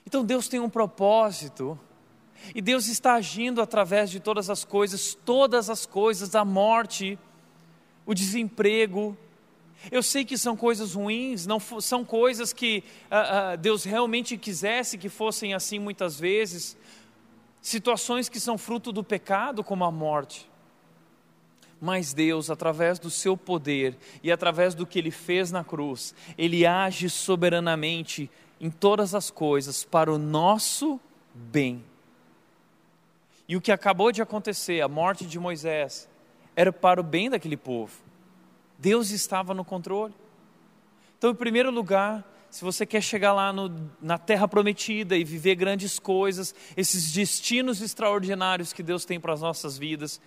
Então 0.07 0.25
Deus 0.25 0.49
tem 0.49 0.59
um 0.59 0.71
propósito, 0.71 1.79
e 2.55 2.61
Deus 2.61 2.89
está 2.89 3.15
agindo 3.15 3.61
através 3.61 4.11
de 4.11 4.19
todas 4.19 4.51
as 4.51 4.65
coisas, 4.65 5.15
todas 5.15 5.69
as 5.69 5.85
coisas, 5.87 6.35
a 6.35 6.45
morte, 6.45 7.19
o 8.07 8.15
desemprego. 8.15 9.17
Eu 9.91 10.03
sei 10.03 10.25
que 10.25 10.37
são 10.37 10.57
coisas 10.57 10.95
ruins, 10.95 11.47
não 11.47 11.59
são 11.61 12.05
coisas 12.05 12.53
que 12.53 12.85
uh, 13.11 13.55
uh, 13.55 13.57
Deus 13.57 13.85
realmente 13.85 14.37
quisesse 14.37 14.99
que 14.99 15.09
fossem 15.09 15.55
assim 15.55 15.79
muitas 15.79 16.19
vezes, 16.19 16.77
situações 17.61 18.29
que 18.29 18.41
são 18.41 18.57
fruto 18.57 18.93
do 18.93 19.05
pecado, 19.05 19.63
como 19.63 19.85
a 19.85 19.91
morte. 19.91 20.51
Mas 21.81 22.13
Deus, 22.13 22.51
através 22.51 22.99
do 22.99 23.11
seu 23.11 23.37
poder 23.37 23.97
e 24.23 24.31
através 24.31 24.75
do 24.75 24.87
que 24.87 24.99
ele 24.99 25.11
fez 25.11 25.51
na 25.51 25.65
cruz, 25.65 26.15
ele 26.37 26.67
age 26.67 27.09
soberanamente 27.09 28.31
em 28.61 28.71
todas 28.71 29.15
as 29.15 29.31
coisas 29.31 29.83
para 29.85 30.13
o 30.13 30.19
nosso 30.19 31.01
bem. 31.35 31.83
E 33.49 33.57
o 33.57 33.61
que 33.61 33.73
acabou 33.73 34.13
de 34.13 34.21
acontecer, 34.21 34.81
a 34.81 34.89
morte 34.89 35.25
de 35.27 35.39
Moisés, 35.39 36.09
era 36.55 36.73
para 36.73 37.01
o 37.01 37.05
bem 37.05 37.31
daquele 37.31 37.57
povo. 37.57 37.99
Deus 38.79 39.11
estava 39.11 39.55
no 39.55 39.65
controle. 39.65 40.15
Então, 41.19 41.31
em 41.31 41.35
primeiro 41.35 41.71
lugar, 41.71 42.25
se 42.51 42.65
você 42.65 42.85
quer 42.85 43.01
chegar 43.01 43.33
lá 43.33 43.53
no, 43.53 43.91
na 44.03 44.19
terra 44.19 44.49
prometida 44.49 45.17
e 45.17 45.23
viver 45.23 45.55
grandes 45.55 45.99
coisas, 45.99 46.55
esses 46.77 47.13
destinos 47.13 47.81
extraordinários 47.81 48.73
que 48.73 48.83
Deus 48.83 49.05
tem 49.05 49.21
para 49.21 49.33
as 49.33 49.41
nossas 49.41 49.79
vidas, 49.79 50.21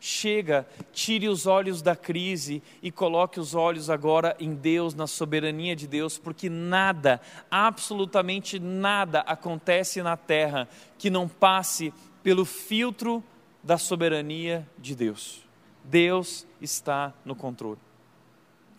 chega, 0.00 0.66
tire 0.92 1.28
os 1.28 1.46
olhos 1.46 1.80
da 1.80 1.94
crise 1.94 2.62
e 2.82 2.90
coloque 2.90 3.38
os 3.38 3.54
olhos 3.54 3.88
agora 3.88 4.34
em 4.40 4.54
Deus, 4.54 4.94
na 4.94 5.06
soberania 5.06 5.76
de 5.76 5.86
Deus, 5.86 6.18
porque 6.18 6.48
nada, 6.48 7.20
absolutamente 7.50 8.58
nada 8.58 9.20
acontece 9.20 10.02
na 10.02 10.16
terra 10.16 10.68
que 10.98 11.08
não 11.08 11.28
passe 11.28 11.92
pelo 12.22 12.44
filtro 12.44 13.22
da 13.62 13.78
soberania 13.78 14.66
de 14.76 14.96
Deus. 14.96 15.46
Deus 15.84 16.46
está 16.60 17.12
no 17.24 17.36
controle. 17.36 17.78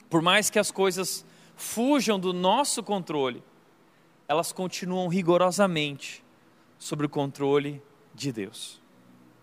Por 0.10 0.22
mais 0.22 0.50
que 0.50 0.60
as 0.60 0.72
coisas 0.72 1.26
fujam 1.62 2.20
do 2.20 2.34
nosso 2.34 2.82
controle, 2.82 3.44
elas 4.28 4.52
continuam 4.52 5.08
rigorosamente 5.08 6.24
sobre 6.80 7.06
o 7.06 7.10
controle 7.10 7.82
de 8.14 8.32
Deus. 8.32 8.82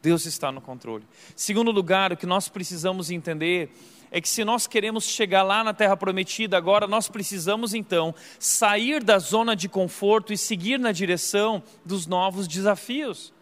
Deus 0.03 0.27
está 0.27 0.51
no 0.51 0.61
controle. 0.61 1.05
Segundo 1.35 1.71
lugar, 1.71 2.13
o 2.13 2.17
que 2.17 2.27
nós 2.27 2.49
precisamos 2.49 3.11
entender 3.11 3.71
é 4.11 4.21
que 4.21 4.29
se 4.29 4.45
nós 4.45 4.67
queremos 4.67 5.05
chegar 5.05 5.43
lá 5.43 5.63
na 5.63 5.75
terra 5.75 5.97
prometida 5.97 6.57
agora, 6.57 6.87
nós 6.87 7.09
precisamos 7.09 7.75
então 7.75 8.15
sair 8.39 9.03
da 9.03 9.19
zona 9.19 9.55
de 9.55 9.69
conforto 9.69 10.33
e 10.33 10.39
seguir 10.39 10.79
na 10.79 10.93
direção 10.93 11.63
dos 11.85 12.07
novos 12.07 12.49
desafios. 12.49 13.33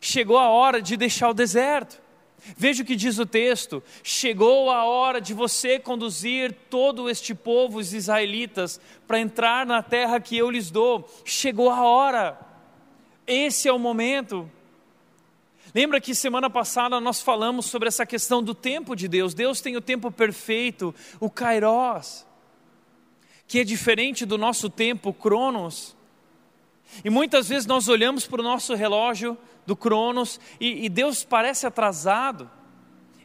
Chegou 0.00 0.38
a 0.38 0.48
hora 0.48 0.80
de 0.80 0.96
deixar 0.96 1.28
o 1.28 1.34
deserto. 1.34 2.00
Veja 2.56 2.82
o 2.82 2.86
que 2.86 2.96
diz 2.96 3.18
o 3.18 3.26
texto: 3.26 3.82
chegou 4.02 4.70
a 4.70 4.84
hora 4.84 5.20
de 5.20 5.32
você 5.32 5.78
conduzir 5.78 6.52
todo 6.68 7.08
este 7.08 7.34
povo, 7.34 7.78
os 7.78 7.94
israelitas, 7.94 8.80
para 9.06 9.20
entrar 9.20 9.64
na 9.64 9.82
terra 9.82 10.20
que 10.20 10.36
eu 10.36 10.50
lhes 10.50 10.70
dou. 10.70 11.08
Chegou 11.24 11.70
a 11.70 11.82
hora, 11.82 12.38
esse 13.26 13.68
é 13.68 13.72
o 13.72 13.78
momento. 13.78 14.50
Lembra 15.74 16.00
que 16.00 16.14
semana 16.14 16.50
passada 16.50 17.00
nós 17.00 17.22
falamos 17.22 17.66
sobre 17.66 17.88
essa 17.88 18.04
questão 18.04 18.42
do 18.42 18.54
tempo 18.54 18.94
de 18.94 19.08
Deus. 19.08 19.32
Deus 19.32 19.60
tem 19.60 19.76
o 19.76 19.80
tempo 19.80 20.10
perfeito, 20.10 20.94
o 21.18 21.30
Kairos, 21.30 22.26
que 23.46 23.60
é 23.60 23.64
diferente 23.64 24.26
do 24.26 24.36
nosso 24.36 24.68
tempo, 24.68 25.10
o 25.10 25.14
Cronos. 25.14 25.96
E 27.02 27.08
muitas 27.08 27.48
vezes 27.48 27.66
nós 27.66 27.88
olhamos 27.88 28.26
para 28.26 28.40
o 28.40 28.44
nosso 28.44 28.74
relógio 28.74 29.38
do 29.66 29.76
Cronos 29.76 30.40
e, 30.60 30.84
e 30.84 30.88
Deus 30.88 31.24
parece 31.24 31.66
atrasado. 31.66 32.50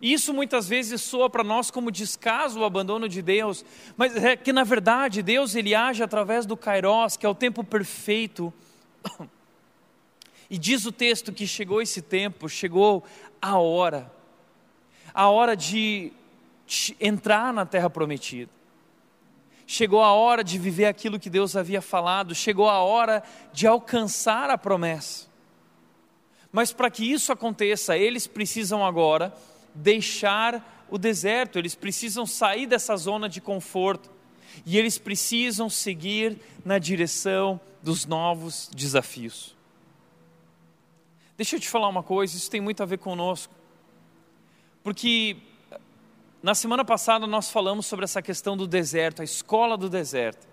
E 0.01 0.13
isso 0.13 0.33
muitas 0.33 0.67
vezes 0.67 1.01
soa 1.01 1.29
para 1.29 1.43
nós 1.43 1.71
como 1.71 1.91
descaso, 1.91 2.59
o 2.59 2.65
abandono 2.65 3.09
de 3.09 3.21
Deus, 3.21 3.65
mas 3.95 4.15
é 4.15 4.35
que 4.35 4.53
na 4.53 4.63
verdade 4.63 5.23
Deus 5.23 5.55
ele 5.55 5.73
age 5.73 6.03
através 6.03 6.45
do 6.45 6.55
Kairos, 6.55 7.17
que 7.17 7.25
é 7.25 7.29
o 7.29 7.35
tempo 7.35 7.63
perfeito. 7.63 8.53
E 10.49 10.57
diz 10.57 10.85
o 10.85 10.93
texto 10.93 11.33
que 11.33 11.45
chegou 11.45 11.81
esse 11.81 12.01
tempo, 12.01 12.47
chegou 12.47 13.03
a 13.41 13.57
hora, 13.57 14.09
a 15.13 15.27
hora 15.27 15.57
de 15.57 16.13
entrar 17.01 17.51
na 17.51 17.65
terra 17.65 17.89
prometida. 17.89 18.49
Chegou 19.65 20.01
a 20.01 20.13
hora 20.13 20.45
de 20.45 20.57
viver 20.57 20.85
aquilo 20.85 21.19
que 21.19 21.29
Deus 21.29 21.57
havia 21.57 21.81
falado, 21.81 22.33
chegou 22.33 22.69
a 22.69 22.79
hora 22.79 23.21
de 23.51 23.67
alcançar 23.67 24.49
a 24.49 24.57
promessa. 24.57 25.26
Mas 26.51 26.71
para 26.71 26.89
que 26.89 27.11
isso 27.11 27.31
aconteça, 27.31 27.97
eles 27.97 28.27
precisam 28.27 28.85
agora 28.85 29.33
deixar 29.73 30.85
o 30.89 30.97
deserto, 30.97 31.59
eles 31.59 31.75
precisam 31.75 32.25
sair 32.25 32.65
dessa 32.65 32.95
zona 32.95 33.27
de 33.27 33.41
conforto 33.41 34.09
e 34.65 34.77
eles 34.77 34.97
precisam 34.97 35.69
seguir 35.69 36.39
na 36.63 36.79
direção 36.79 37.59
dos 37.81 38.05
novos 38.05 38.69
desafios. 38.73 39.55
Deixa 41.35 41.55
eu 41.55 41.59
te 41.59 41.69
falar 41.69 41.87
uma 41.87 42.01
coisa, 42.01 42.35
isso 42.35 42.49
tem 42.49 42.61
muito 42.61 42.81
a 42.81 42.85
ver 42.85 42.97
conosco, 42.97 43.53
porque 44.81 45.37
na 46.41 46.55
semana 46.55 46.83
passada 46.83 47.27
nós 47.27 47.51
falamos 47.51 47.85
sobre 47.85 48.05
essa 48.05 48.21
questão 48.21 48.57
do 48.57 48.65
deserto, 48.65 49.21
a 49.21 49.25
escola 49.25 49.77
do 49.77 49.89
deserto, 49.89 50.47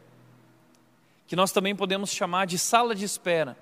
que 1.27 1.37
nós 1.37 1.53
também 1.53 1.75
podemos 1.75 2.11
chamar 2.11 2.47
de 2.47 2.59
sala 2.59 2.95
de 2.95 3.05
espera. 3.05 3.57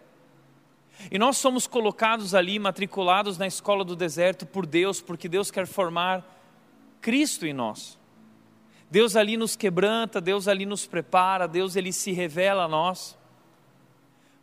E 1.11 1.19
nós 1.19 1.37
somos 1.37 1.67
colocados 1.67 2.35
ali, 2.35 2.59
matriculados 2.59 3.39
na 3.39 3.47
escola 3.47 3.85
do 3.85 3.97
deserto 3.97 4.47
por 4.47 4.67
Deus, 4.67 5.01
porque 5.01 5.29
Deus 5.29 5.51
quer 5.51 5.67
formar 5.67 6.25
Cristo 7.01 7.47
em 7.47 7.53
nós. 7.53 7.99
Deus 8.91 9.17
ali 9.17 9.37
nos 9.37 9.57
quebranta, 9.57 10.21
Deus 10.21 10.49
ali 10.49 10.67
nos 10.67 10.87
prepara, 10.87 11.49
Deus 11.49 11.77
ele 11.77 11.93
se 11.93 12.13
revela 12.13 12.65
a 12.65 12.69
nós 12.69 13.17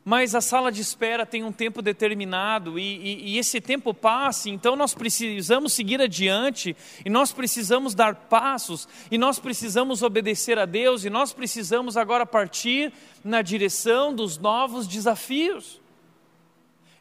mas 0.10 0.34
a 0.34 0.41
sala 0.41 0.72
de 0.72 0.82
espera 0.82 1.24
tem 1.24 1.43
um 1.43 1.52
tempo 1.52 1.84
determinado 1.84 2.80
e, 2.80 2.82
e, 2.98 3.34
e, 3.34 3.38
esse 3.38 3.62
tempo 3.62 3.93
passa, 3.93 4.50
então 4.50 4.76
nós 4.76 4.95
precisamos 4.95 5.74
seguir 5.74 6.02
adiante 6.02 6.76
e 7.06 7.10
nós 7.12 7.32
precisamos 7.32 7.93
dar 7.93 8.15
passos 8.15 8.88
e 9.12 9.19
nós 9.19 9.38
precisamos 9.38 10.02
obedecer 10.02 10.58
a 10.58 10.65
Deus 10.65 11.06
e 11.06 11.12
nós 11.12 11.32
precisamos 11.32 11.95
agora 11.95 12.26
partir 12.26 12.91
na 13.24 13.43
direção 13.43 14.12
dos 14.12 14.39
novos 14.39 14.88
desafios. 14.88 15.80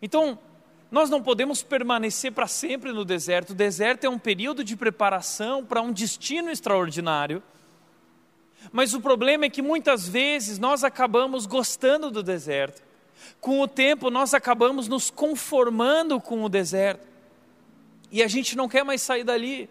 Então, 0.01 0.39
nós 0.91 1.11
não 1.11 1.23
podemos 1.23 1.63
permanecer 1.63 2.33
para 2.33 2.47
sempre 2.47 2.93
no 2.93 3.05
deserto, 3.05 3.51
o 3.51 3.55
deserto 3.55 4.05
é 4.05 4.09
um 4.09 4.19
período 4.19 4.65
de 4.65 4.77
preparação 4.77 5.65
para 5.65 5.83
um 5.83 5.93
destino 5.93 6.51
extraordinário. 6.51 7.43
Mas 8.73 8.95
o 8.95 9.01
problema 9.01 9.45
é 9.45 9.51
que 9.51 9.63
muitas 9.63 10.09
vezes 10.09 10.59
nós 10.59 10.83
acabamos 10.83 11.47
gostando 11.47 12.11
do 12.11 12.23
deserto. 12.23 12.83
Com 13.41 13.61
o 13.61 13.69
tempo, 13.69 14.11
nós 14.11 14.35
acabamos 14.35 14.89
nos 14.89 15.11
conformando 15.11 16.21
com 16.21 16.43
o 16.43 16.49
deserto. 16.49 17.07
E 18.11 18.23
a 18.23 18.29
gente 18.29 18.57
não 18.57 18.69
quer 18.69 18.85
mais 18.85 19.03
sair 19.03 19.25
dali. 19.25 19.69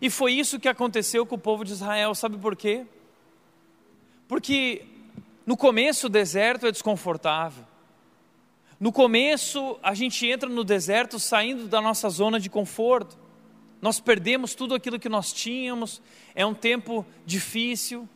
E 0.00 0.10
foi 0.10 0.32
isso 0.32 0.60
que 0.60 0.68
aconteceu 0.68 1.24
com 1.24 1.34
o 1.36 1.38
povo 1.38 1.64
de 1.64 1.72
Israel. 1.72 2.14
Sabe 2.14 2.36
por 2.36 2.54
quê? 2.54 2.84
Porque 4.28 4.84
no 5.46 5.56
começo 5.56 6.06
o 6.06 6.10
deserto 6.10 6.66
é 6.66 6.72
desconfortável. 6.72 7.64
No 8.84 8.92
começo 8.92 9.78
a 9.82 9.94
gente 9.94 10.26
entra 10.26 10.46
no 10.46 10.62
deserto 10.62 11.18
saindo 11.18 11.66
da 11.66 11.80
nossa 11.80 12.06
zona 12.10 12.38
de 12.38 12.50
conforto. 12.50 13.16
Nós 13.80 13.98
perdemos 13.98 14.54
tudo 14.54 14.74
aquilo 14.74 14.98
que 14.98 15.08
nós 15.08 15.32
tínhamos. 15.32 16.02
É 16.34 16.44
um 16.44 16.52
tempo 16.52 17.06
difícil. 17.24 18.06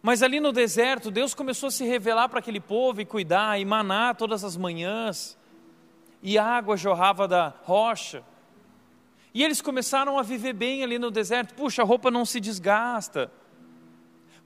Mas 0.00 0.22
ali 0.22 0.40
no 0.40 0.52
deserto, 0.52 1.10
Deus 1.10 1.34
começou 1.34 1.66
a 1.66 1.70
se 1.70 1.84
revelar 1.84 2.30
para 2.30 2.38
aquele 2.38 2.60
povo 2.60 3.02
e 3.02 3.04
cuidar, 3.04 3.60
e 3.60 3.64
maná 3.66 4.14
todas 4.14 4.42
as 4.42 4.56
manhãs, 4.56 5.36
e 6.22 6.38
água 6.38 6.74
jorrava 6.74 7.28
da 7.28 7.52
rocha. 7.64 8.24
E 9.34 9.44
eles 9.44 9.60
começaram 9.60 10.18
a 10.18 10.22
viver 10.22 10.54
bem 10.54 10.82
ali 10.82 10.98
no 10.98 11.10
deserto. 11.10 11.52
Puxa, 11.52 11.82
a 11.82 11.84
roupa 11.84 12.10
não 12.10 12.24
se 12.24 12.40
desgasta. 12.40 13.30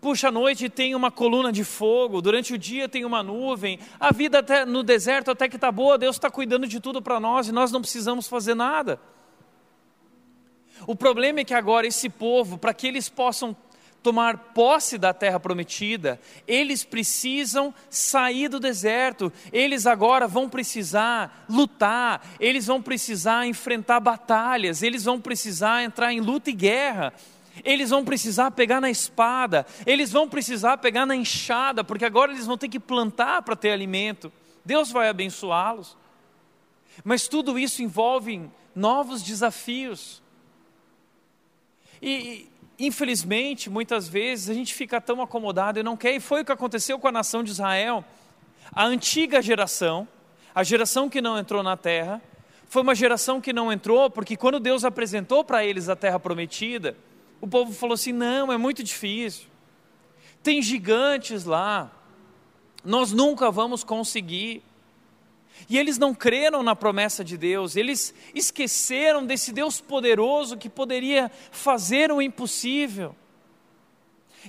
Puxa, 0.01 0.29
à 0.29 0.31
noite 0.31 0.69
tem 0.69 0.95
uma 0.95 1.11
coluna 1.11 1.51
de 1.51 1.65
fogo, 1.65 2.21
durante 2.21 2.55
o 2.55 2.59
dia 2.59 2.89
tem 2.89 3.05
uma 3.05 3.23
nuvem. 3.23 3.79
A 3.99 4.13
vida 4.13 4.39
até, 4.39 4.65
no 4.65 4.83
deserto 4.83 5.31
até 5.31 5.49
que 5.49 5.57
está 5.57 5.73
boa, 5.73 5.99
Deus 5.99 6.17
está 6.17 6.31
cuidando 6.31 6.67
de 6.67 6.81
tudo 6.81 7.01
para 7.01 7.19
nós 7.19 7.49
e 7.49 7.53
nós 7.53 7.73
não 7.73 7.81
precisamos 7.81 8.29
fazer 8.29 8.55
nada. 8.55 9.01
O 10.87 10.95
problema 10.95 11.41
é 11.41 11.45
que 11.45 11.55
agora 11.55 11.87
esse 11.87 12.09
povo, 12.09 12.59
para 12.59 12.75
que 12.75 12.87
eles 12.87 13.09
possam 13.09 13.57
tomar 14.03 14.53
posse 14.55 14.99
da 14.99 15.13
terra 15.13 15.41
prometida, 15.41 16.21
eles 16.47 16.85
precisam 16.85 17.75
sair 17.91 18.49
do 18.49 18.61
deserto, 18.61 19.33
eles 19.53 19.85
agora 19.85 20.29
vão 20.29 20.49
precisar 20.49 21.45
lutar, 21.49 22.25
eles 22.39 22.67
vão 22.67 22.81
precisar 22.81 23.47
enfrentar 23.49 23.99
batalhas, 23.99 24.81
eles 24.81 25.03
vão 25.03 25.21
precisar 25.21 25.83
entrar 25.83 26.13
em 26.13 26.21
luta 26.21 26.51
e 26.51 26.53
guerra. 26.53 27.13
Eles 27.65 27.91
vão 27.91 28.05
precisar 28.05 28.51
pegar 28.51 28.81
na 28.81 28.91
espada, 28.91 29.67
eles 29.87 30.13
vão 30.13 30.29
precisar 30.29 30.79
pegar 30.79 31.07
na 31.07 31.17
enxada, 31.17 31.83
porque 31.83 32.05
agora 32.05 32.33
eles 32.33 32.47
vão 32.47 32.59
ter 32.59 32.69
que 32.69 32.79
plantar 32.79 33.43
para 33.43 33.57
ter 33.57 33.71
alimento. 33.71 34.33
Deus 34.65 34.91
vai 34.91 35.09
abençoá-los. 35.09 35.97
Mas 37.05 37.29
tudo 37.29 37.59
isso 37.59 37.83
envolve 37.83 38.49
novos 38.75 39.23
desafios. 39.23 40.23
E, 42.01 42.49
infelizmente, 42.79 43.71
muitas 43.71 44.09
vezes 44.09 44.51
a 44.51 44.55
gente 44.55 44.75
fica 44.75 45.01
tão 45.01 45.23
acomodado 45.23 45.79
e 45.79 45.83
não 45.83 45.97
quer, 45.97 46.15
e 46.15 46.21
foi 46.21 46.43
o 46.43 46.45
que 46.45 46.53
aconteceu 46.53 46.99
com 46.99 47.09
a 47.09 47.13
nação 47.13 47.43
de 47.43 47.51
Israel. 47.51 48.05
A 48.73 48.85
antiga 48.85 49.41
geração, 49.41 50.07
a 50.55 50.63
geração 50.63 51.09
que 51.09 51.21
não 51.21 51.39
entrou 51.39 51.63
na 51.63 51.77
terra, 51.77 52.21
foi 52.69 52.83
uma 52.83 52.95
geração 52.95 53.41
que 53.41 53.53
não 53.53 53.73
entrou 53.73 54.11
porque 54.11 54.37
quando 54.37 54.59
Deus 54.59 54.85
apresentou 54.85 55.45
para 55.45 55.65
eles 55.65 55.89
a 55.89 55.97
terra 55.97 56.19
prometida, 56.19 56.97
o 57.41 57.47
povo 57.47 57.73
falou 57.73 57.95
assim: 57.95 58.13
não, 58.13 58.53
é 58.53 58.57
muito 58.57 58.83
difícil, 58.83 59.47
tem 60.43 60.63
gigantes 60.63 61.45
lá, 61.45 61.91
nós 62.85 63.13
nunca 63.13 63.51
vamos 63.51 63.83
conseguir. 63.83 64.63
E 65.71 65.79
eles 65.79 65.97
não 65.97 66.15
creram 66.15 66.63
na 66.63 66.77
promessa 66.77 67.25
de 67.25 67.39
Deus, 67.39 67.77
eles 67.77 68.15
esqueceram 68.35 69.25
desse 69.25 69.53
Deus 69.53 69.81
poderoso 69.81 70.57
que 70.57 70.69
poderia 70.69 71.31
fazer 71.51 72.13
o 72.13 72.21
impossível. 72.21 73.17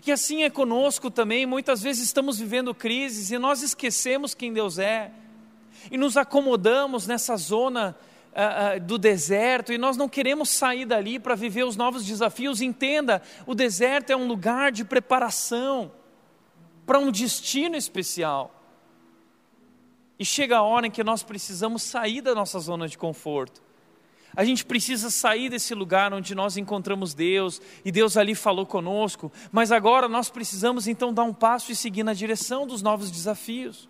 E 0.05 0.11
assim 0.11 0.43
é 0.43 0.49
conosco 0.49 1.09
também, 1.09 1.45
muitas 1.45 1.81
vezes 1.81 2.03
estamos 2.03 2.37
vivendo 2.37 2.75
crises 2.75 3.31
e 3.31 3.37
nós 3.37 3.63
esquecemos 3.63 4.35
quem 4.35 4.53
Deus 4.53 4.77
é, 4.77 5.11
e 5.89 5.97
nos 5.97 6.17
acomodamos 6.17 7.07
nessa 7.07 7.35
zona 7.37 7.97
uh, 8.37 8.79
do 8.79 8.97
deserto, 8.97 9.73
e 9.73 9.77
nós 9.77 9.97
não 9.97 10.07
queremos 10.07 10.49
sair 10.49 10.85
dali 10.85 11.17
para 11.17 11.35
viver 11.35 11.63
os 11.63 11.75
novos 11.75 12.05
desafios. 12.05 12.61
Entenda, 12.61 13.21
o 13.45 13.55
deserto 13.55 14.11
é 14.11 14.15
um 14.15 14.27
lugar 14.27 14.71
de 14.71 14.85
preparação 14.85 15.91
para 16.85 16.99
um 16.99 17.11
destino 17.11 17.75
especial. 17.75 18.53
E 20.19 20.23
chega 20.25 20.57
a 20.57 20.61
hora 20.61 20.87
em 20.87 20.91
que 20.91 21.03
nós 21.03 21.23
precisamos 21.23 21.83
sair 21.83 22.21
da 22.21 22.33
nossa 22.33 22.59
zona 22.59 22.87
de 22.87 22.97
conforto. 22.97 23.61
A 24.35 24.43
gente 24.43 24.65
precisa 24.65 25.09
sair 25.09 25.49
desse 25.49 25.73
lugar 25.73 26.13
onde 26.13 26.35
nós 26.35 26.57
encontramos 26.57 27.13
Deus 27.13 27.59
e 27.83 27.91
Deus 27.91 28.17
ali 28.17 28.35
falou 28.35 28.65
conosco, 28.65 29.31
mas 29.51 29.71
agora 29.71 30.07
nós 30.07 30.29
precisamos 30.29 30.87
então 30.87 31.11
dar 31.11 31.23
um 31.23 31.33
passo 31.33 31.71
e 31.71 31.75
seguir 31.75 32.03
na 32.03 32.13
direção 32.13 32.67
dos 32.67 32.83
novos 32.83 33.09
desafios. 33.09 33.89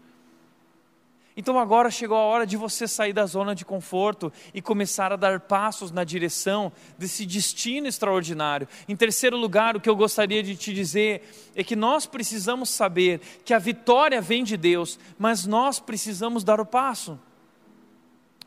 Então 1.37 1.59
agora 1.59 1.91
chegou 1.91 2.17
a 2.17 2.21
hora 2.21 2.47
de 2.47 2.57
você 2.57 2.87
sair 2.87 3.13
da 3.13 3.27
zona 3.27 3.53
de 3.53 3.63
conforto 3.63 4.33
e 4.55 4.59
começar 4.59 5.13
a 5.13 5.15
dar 5.15 5.39
passos 5.39 5.91
na 5.91 6.03
direção 6.03 6.71
desse 6.97 7.27
destino 7.27 7.85
extraordinário. 7.87 8.67
Em 8.89 8.95
terceiro 8.95 9.37
lugar, 9.37 9.75
o 9.75 9.79
que 9.79 9.87
eu 9.87 9.95
gostaria 9.95 10.41
de 10.41 10.55
te 10.55 10.73
dizer 10.73 11.51
é 11.55 11.63
que 11.63 11.75
nós 11.75 12.07
precisamos 12.07 12.71
saber 12.71 13.21
que 13.45 13.53
a 13.53 13.59
vitória 13.59 14.19
vem 14.19 14.43
de 14.43 14.57
Deus, 14.57 14.97
mas 15.19 15.45
nós 15.45 15.79
precisamos 15.79 16.43
dar 16.43 16.59
o 16.59 16.65
passo. 16.65 17.19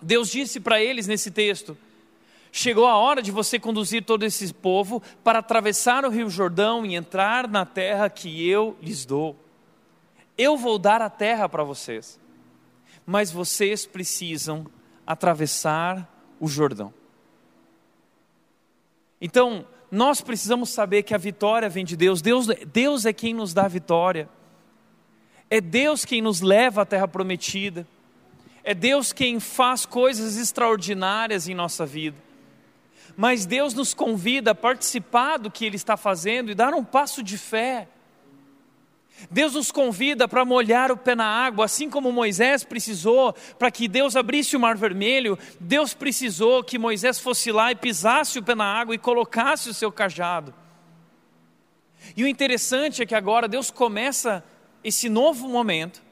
Deus 0.02 0.28
disse 0.28 0.58
para 0.58 0.82
eles 0.82 1.06
nesse 1.06 1.30
texto: 1.30 1.78
Chegou 2.50 2.88
a 2.88 2.96
hora 2.96 3.22
de 3.22 3.30
você 3.30 3.56
conduzir 3.60 4.04
todo 4.04 4.24
esse 4.24 4.52
povo 4.52 5.00
para 5.22 5.38
atravessar 5.38 6.04
o 6.04 6.10
Rio 6.10 6.28
Jordão 6.28 6.84
e 6.84 6.96
entrar 6.96 7.46
na 7.46 7.64
terra 7.64 8.10
que 8.10 8.48
eu 8.48 8.76
lhes 8.82 9.04
dou. 9.04 9.36
Eu 10.36 10.56
vou 10.56 10.76
dar 10.76 11.00
a 11.00 11.08
terra 11.08 11.48
para 11.48 11.62
vocês 11.62 12.19
mas 13.10 13.32
vocês 13.32 13.86
precisam 13.86 14.64
atravessar 15.04 16.08
o 16.38 16.46
Jordão. 16.46 16.94
Então, 19.20 19.66
nós 19.90 20.20
precisamos 20.20 20.70
saber 20.70 21.02
que 21.02 21.12
a 21.12 21.18
vitória 21.18 21.68
vem 21.68 21.84
de 21.84 21.96
Deus. 21.96 22.22
Deus, 22.22 22.46
Deus 22.72 23.04
é 23.04 23.12
quem 23.12 23.34
nos 23.34 23.52
dá 23.52 23.64
a 23.64 23.68
vitória. 23.68 24.28
É 25.50 25.60
Deus 25.60 26.04
quem 26.04 26.22
nos 26.22 26.40
leva 26.40 26.82
à 26.82 26.86
terra 26.86 27.08
prometida. 27.08 27.84
É 28.62 28.74
Deus 28.74 29.12
quem 29.12 29.40
faz 29.40 29.84
coisas 29.84 30.36
extraordinárias 30.36 31.48
em 31.48 31.54
nossa 31.54 31.84
vida. 31.84 32.16
Mas 33.16 33.44
Deus 33.44 33.74
nos 33.74 33.92
convida 33.92 34.52
a 34.52 34.54
participar 34.54 35.36
do 35.36 35.50
que 35.50 35.64
Ele 35.64 35.74
está 35.74 35.96
fazendo 35.96 36.52
e 36.52 36.54
dar 36.54 36.74
um 36.74 36.84
passo 36.84 37.24
de 37.24 37.36
fé 37.36 37.88
Deus 39.28 39.54
nos 39.54 39.72
convida 39.72 40.28
para 40.28 40.44
molhar 40.44 40.92
o 40.92 40.96
pé 40.96 41.14
na 41.14 41.26
água, 41.26 41.64
assim 41.64 41.90
como 41.90 42.12
Moisés 42.12 42.62
precisou 42.62 43.34
para 43.58 43.70
que 43.70 43.88
Deus 43.88 44.14
abrisse 44.16 44.56
o 44.56 44.60
mar 44.60 44.76
vermelho, 44.76 45.38
Deus 45.58 45.92
precisou 45.92 46.62
que 46.62 46.78
Moisés 46.78 47.18
fosse 47.18 47.50
lá 47.50 47.72
e 47.72 47.76
pisasse 47.76 48.38
o 48.38 48.42
pé 48.42 48.54
na 48.54 48.64
água 48.64 48.94
e 48.94 48.98
colocasse 48.98 49.68
o 49.68 49.74
seu 49.74 49.90
cajado. 49.90 50.54
E 52.16 52.24
o 52.24 52.28
interessante 52.28 53.02
é 53.02 53.06
que 53.06 53.14
agora 53.14 53.48
Deus 53.48 53.70
começa 53.70 54.42
esse 54.82 55.08
novo 55.08 55.48
momento, 55.48 56.02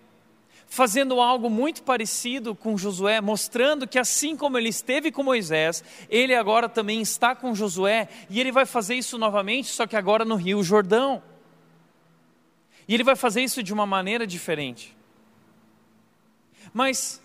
fazendo 0.67 1.21
algo 1.21 1.49
muito 1.49 1.83
parecido 1.83 2.55
com 2.55 2.77
Josué, 2.77 3.21
mostrando 3.21 3.89
que 3.89 3.99
assim 3.99 4.37
como 4.37 4.59
ele 4.59 4.69
esteve 4.69 5.11
com 5.11 5.23
Moisés, 5.23 5.83
ele 6.11 6.35
agora 6.35 6.69
também 6.69 7.01
está 7.01 7.35
com 7.35 7.55
Josué, 7.55 8.09
e 8.29 8.39
ele 8.39 8.53
vai 8.53 8.67
fazer 8.67 8.95
isso 8.95 9.17
novamente, 9.17 9.69
só 9.69 9.87
que 9.87 9.97
agora 9.97 10.25
no 10.25 10.37
Rio 10.37 10.63
Jordão. 10.63 11.23
E 12.89 12.95
ele 12.95 13.05
vai 13.05 13.15
fazer 13.15 13.43
isso 13.43 13.63
de 13.63 13.73
uma 13.73 13.85
maneira 13.85 14.27
diferente. 14.27 14.97
Mas 16.73 17.23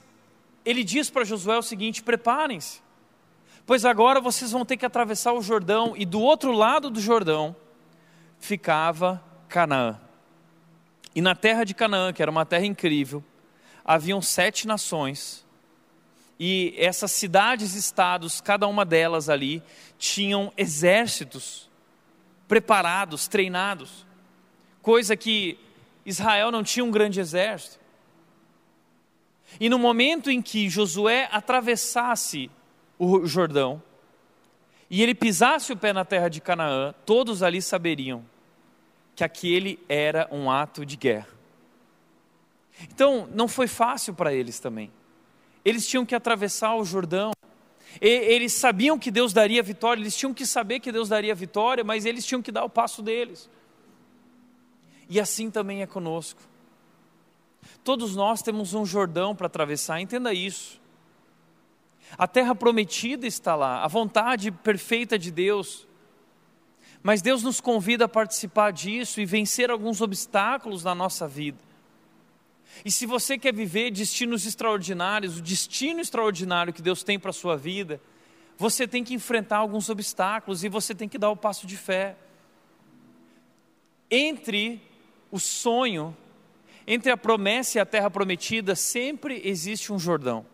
ele 0.65 0.83
diz 0.83 1.09
para 1.09 1.23
Josué 1.23 1.57
o 1.57 1.63
seguinte: 1.63 2.03
preparem-se, 2.03 2.81
pois 3.65 3.85
agora 3.85 4.19
vocês 4.19 4.51
vão 4.51 4.65
ter 4.65 4.75
que 4.75 4.85
atravessar 4.85 5.31
o 5.31 5.41
Jordão, 5.41 5.93
e 5.95 6.05
do 6.05 6.19
outro 6.19 6.51
lado 6.51 6.89
do 6.89 6.99
Jordão 6.99 7.55
ficava 8.39 9.23
Canaã. 9.47 9.99
E 11.15 11.21
na 11.21 11.33
terra 11.33 11.63
de 11.63 11.73
Canaã, 11.73 12.11
que 12.11 12.21
era 12.21 12.29
uma 12.29 12.45
terra 12.45 12.65
incrível, 12.65 13.23
haviam 13.85 14.21
sete 14.21 14.67
nações, 14.67 15.45
e 16.37 16.73
essas 16.77 17.11
cidades-estados, 17.11 18.41
cada 18.41 18.67
uma 18.67 18.83
delas 18.83 19.29
ali, 19.29 19.63
tinham 19.97 20.51
exércitos 20.57 21.69
preparados, 22.49 23.27
treinados 23.29 24.05
coisa 24.83 25.15
que 25.15 25.57
Israel 26.05 26.51
não 26.51 26.61
tinha 26.61 26.83
um 26.83 26.91
grande 26.91 27.19
exército. 27.19 27.79
E 29.59 29.69
no 29.69 29.79
momento 29.79 30.29
em 30.29 30.41
que 30.41 30.69
Josué 30.69 31.29
atravessasse 31.31 32.51
o 32.99 33.25
Jordão 33.25 33.81
e 34.89 35.01
ele 35.01 35.15
pisasse 35.15 35.71
o 35.71 35.77
pé 35.77 35.93
na 35.93 36.03
terra 36.03 36.27
de 36.27 36.41
Canaã, 36.41 36.93
todos 37.05 37.41
ali 37.41 37.61
saberiam 37.61 38.23
que 39.15 39.23
aquele 39.23 39.79
era 39.87 40.27
um 40.31 40.51
ato 40.51 40.85
de 40.85 40.97
guerra. 40.97 41.29
Então, 42.81 43.29
não 43.33 43.47
foi 43.47 43.67
fácil 43.67 44.13
para 44.13 44.33
eles 44.33 44.59
também. 44.59 44.91
Eles 45.63 45.87
tinham 45.87 46.05
que 46.05 46.13
atravessar 46.13 46.75
o 46.75 46.83
Jordão. 46.83 47.31
E, 48.01 48.07
eles 48.07 48.51
sabiam 48.53 48.99
que 48.99 49.11
Deus 49.11 49.31
daria 49.31 49.63
vitória, 49.63 50.01
eles 50.01 50.17
tinham 50.17 50.33
que 50.33 50.45
saber 50.45 50.79
que 50.79 50.91
Deus 50.91 51.09
daria 51.09 51.33
vitória, 51.33 51.83
mas 51.83 52.05
eles 52.05 52.25
tinham 52.25 52.41
que 52.41 52.51
dar 52.51 52.65
o 52.65 52.69
passo 52.69 53.01
deles. 53.01 53.49
E 55.09 55.19
assim 55.19 55.49
também 55.51 55.81
é 55.81 55.87
conosco. 55.87 56.41
Todos 57.83 58.15
nós 58.15 58.41
temos 58.41 58.73
um 58.73 58.85
Jordão 58.85 59.35
para 59.35 59.47
atravessar, 59.47 59.99
entenda 59.99 60.33
isso. 60.33 60.81
A 62.17 62.27
terra 62.27 62.53
prometida 62.53 63.25
está 63.25 63.55
lá, 63.55 63.83
a 63.83 63.87
vontade 63.87 64.51
perfeita 64.51 65.17
de 65.17 65.31
Deus. 65.31 65.87
Mas 67.01 67.21
Deus 67.21 67.43
nos 67.43 67.59
convida 67.59 68.05
a 68.05 68.09
participar 68.09 68.71
disso 68.71 69.19
e 69.19 69.25
vencer 69.25 69.69
alguns 69.69 69.99
obstáculos 69.99 70.83
na 70.83 70.95
nossa 70.95 71.27
vida. 71.27 71.59
E 72.85 72.91
se 72.91 73.05
você 73.05 73.37
quer 73.37 73.53
viver 73.53 73.91
destinos 73.91 74.45
extraordinários, 74.45 75.37
o 75.37 75.41
destino 75.41 75.99
extraordinário 75.99 76.73
que 76.73 76.81
Deus 76.81 77.03
tem 77.03 77.19
para 77.19 77.29
a 77.29 77.33
sua 77.33 77.57
vida, 77.57 77.99
você 78.57 78.87
tem 78.87 79.03
que 79.03 79.13
enfrentar 79.13 79.57
alguns 79.57 79.89
obstáculos 79.89 80.63
e 80.63 80.69
você 80.69 80.95
tem 80.95 81.09
que 81.09 81.17
dar 81.17 81.29
o 81.29 81.35
passo 81.35 81.67
de 81.67 81.75
fé. 81.75 82.15
Entre 84.09 84.81
o 85.33 85.39
sonho, 85.39 86.15
entre 86.85 87.11
a 87.11 87.17
promessa 87.17 87.79
e 87.79 87.81
a 87.81 87.85
terra 87.87 88.07
prometida, 88.07 88.75
sempre 88.75 89.41
existe 89.43 89.91
um 89.91 89.97
Jordão. 89.97 90.45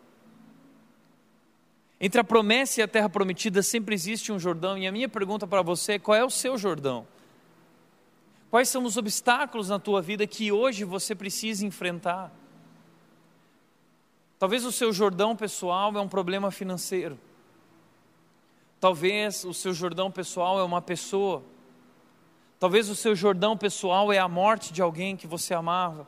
Entre 1.99 2.21
a 2.21 2.23
promessa 2.23 2.79
e 2.79 2.83
a 2.83 2.87
terra 2.87 3.09
prometida 3.09 3.61
sempre 3.61 3.93
existe 3.93 4.31
um 4.31 4.39
Jordão, 4.39 4.77
e 4.77 4.87
a 4.87 4.91
minha 4.91 5.09
pergunta 5.09 5.45
para 5.45 5.61
você 5.61 5.93
é: 5.93 5.99
qual 5.99 6.15
é 6.15 6.23
o 6.23 6.29
seu 6.29 6.57
Jordão? 6.57 7.05
Quais 8.49 8.69
são 8.69 8.85
os 8.85 8.95
obstáculos 8.95 9.67
na 9.67 9.79
tua 9.79 10.01
vida 10.01 10.25
que 10.25 10.49
hoje 10.49 10.85
você 10.85 11.13
precisa 11.13 11.65
enfrentar? 11.65 12.31
Talvez 14.39 14.63
o 14.63 14.71
seu 14.71 14.93
Jordão 14.93 15.35
pessoal 15.35 15.93
é 15.97 15.99
um 15.99 16.07
problema 16.07 16.51
financeiro. 16.51 17.19
Talvez 18.79 19.43
o 19.43 19.53
seu 19.53 19.73
Jordão 19.73 20.09
pessoal 20.09 20.57
é 20.57 20.63
uma 20.63 20.81
pessoa. 20.81 21.43
Talvez 22.59 22.89
o 22.89 22.95
seu 22.95 23.15
Jordão 23.15 23.55
pessoal 23.55 24.11
é 24.11 24.19
a 24.19 24.27
morte 24.27 24.73
de 24.73 24.81
alguém 24.81 25.15
que 25.15 25.25
você 25.25 25.53
amava. 25.53 26.05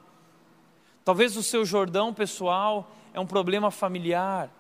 Talvez 1.06 1.38
o 1.38 1.42
seu 1.42 1.66
Jordão 1.66 2.14
pessoal 2.14 2.92
é 3.14 3.20
um 3.20 3.26
problema 3.26 3.72
familiar, 3.72 4.52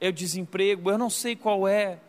é 0.00 0.08
o 0.08 0.12
desemprego, 0.12 0.90
eu 0.90 0.96
não 0.96 1.10
sei 1.10 1.36
qual 1.36 1.68
é. 1.68 2.00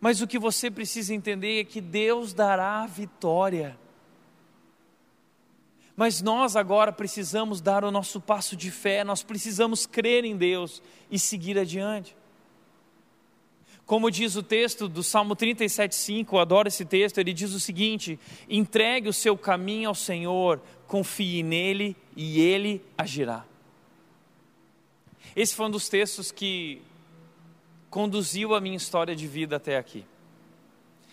Mas 0.00 0.22
o 0.22 0.26
que 0.26 0.38
você 0.38 0.70
precisa 0.70 1.14
entender 1.14 1.60
é 1.60 1.64
que 1.64 1.80
Deus 1.80 2.32
dará 2.32 2.82
a 2.82 2.86
vitória. 2.86 3.78
Mas 5.94 6.20
nós 6.22 6.56
agora 6.56 6.90
precisamos 6.90 7.60
dar 7.60 7.84
o 7.84 7.90
nosso 7.90 8.20
passo 8.20 8.56
de 8.56 8.70
fé, 8.70 9.04
nós 9.04 9.22
precisamos 9.22 9.86
crer 9.86 10.24
em 10.24 10.36
Deus 10.36 10.82
e 11.10 11.18
seguir 11.18 11.58
adiante. 11.58 12.16
Como 13.86 14.10
diz 14.10 14.34
o 14.34 14.42
texto 14.42 14.88
do 14.88 15.02
Salmo 15.02 15.36
37,5, 15.36 16.32
eu 16.32 16.38
adoro 16.38 16.68
esse 16.68 16.84
texto, 16.84 17.18
ele 17.18 17.34
diz 17.34 17.52
o 17.52 17.60
seguinte: 17.60 18.18
entregue 18.48 19.08
o 19.08 19.12
seu 19.12 19.36
caminho 19.36 19.90
ao 19.90 19.94
Senhor, 19.94 20.60
confie 20.86 21.42
nele 21.42 21.94
e 22.16 22.40
ele 22.40 22.82
agirá. 22.96 23.44
Esse 25.36 25.54
foi 25.54 25.66
um 25.66 25.70
dos 25.70 25.88
textos 25.88 26.30
que 26.30 26.80
conduziu 27.90 28.54
a 28.54 28.60
minha 28.60 28.76
história 28.76 29.14
de 29.14 29.26
vida 29.26 29.56
até 29.56 29.76
aqui. 29.76 30.04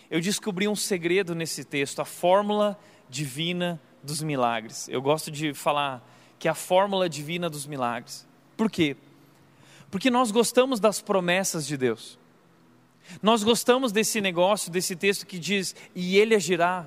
Eu 0.10 0.22
descobri 0.22 0.68
um 0.68 0.76
segredo 0.76 1.34
nesse 1.36 1.64
texto, 1.64 2.02
a 2.02 2.06
fórmula 2.06 2.80
divina 3.10 3.82
dos 4.04 4.22
milagres. 4.22 4.88
Eu 4.88 5.02
gosto 5.02 5.30
de 5.30 5.54
falar 5.54 6.08
que 6.40 6.48
é 6.48 6.52
a 6.52 6.56
fórmula 6.56 7.10
divina 7.10 7.50
dos 7.50 7.66
milagres. 7.66 8.28
Por 8.56 8.70
quê? 8.70 8.96
Porque 9.90 10.10
nós 10.10 10.32
gostamos 10.32 10.80
das 10.80 11.02
promessas 11.02 11.68
de 11.68 11.78
Deus. 11.78 12.18
Nós 13.22 13.44
gostamos 13.44 13.92
desse 13.92 14.22
negócio, 14.22 14.72
desse 14.72 14.96
texto 14.96 15.26
que 15.26 15.38
diz, 15.40 15.76
e 15.96 16.18
ele 16.18 16.36
agirá. 16.36 16.86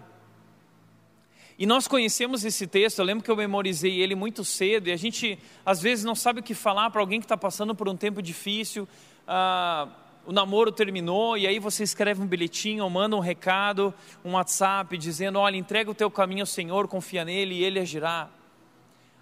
E 1.57 1.67
nós 1.67 1.87
conhecemos 1.87 2.45
esse 2.45 2.67
texto, 2.67 2.99
eu 2.99 3.05
lembro 3.05 3.23
que 3.23 3.31
eu 3.31 3.37
memorizei 3.37 4.01
ele 4.01 4.15
muito 4.15 4.45
cedo, 4.45 4.89
e 4.89 4.93
a 4.93 4.97
gente 4.97 5.39
às 5.65 5.81
vezes 5.81 6.05
não 6.05 6.15
sabe 6.15 6.41
o 6.41 6.43
que 6.43 6.55
falar 6.55 6.91
para 6.91 7.01
alguém 7.01 7.21
que 7.21 7.25
está 7.25 7.37
passando 7.37 7.75
por 7.75 7.89
um 7.89 7.97
tempo 7.97 8.21
difícil. 8.21 8.89
Ah, 9.27 9.89
o 10.27 10.33
namoro 10.33 10.73
terminou, 10.73 11.37
e 11.37 11.47
aí 11.47 11.59
você 11.59 11.85
escreve 11.85 12.21
um 12.21 12.27
bilhetinho, 12.27 12.83
ou 12.83 12.91
manda 12.91 13.15
um 13.15 13.21
recado, 13.21 13.95
um 14.25 14.33
WhatsApp, 14.33 14.97
dizendo: 14.99 15.39
Olha, 15.39 15.57
entrega 15.57 15.91
o 15.91 15.95
teu 15.95 16.11
caminho 16.11 16.43
ao 16.43 16.47
Senhor, 16.47 16.89
confia 16.89 17.25
nele 17.25 17.55
e 17.55 17.65
ele 17.65 17.79
agirá. 17.79 18.29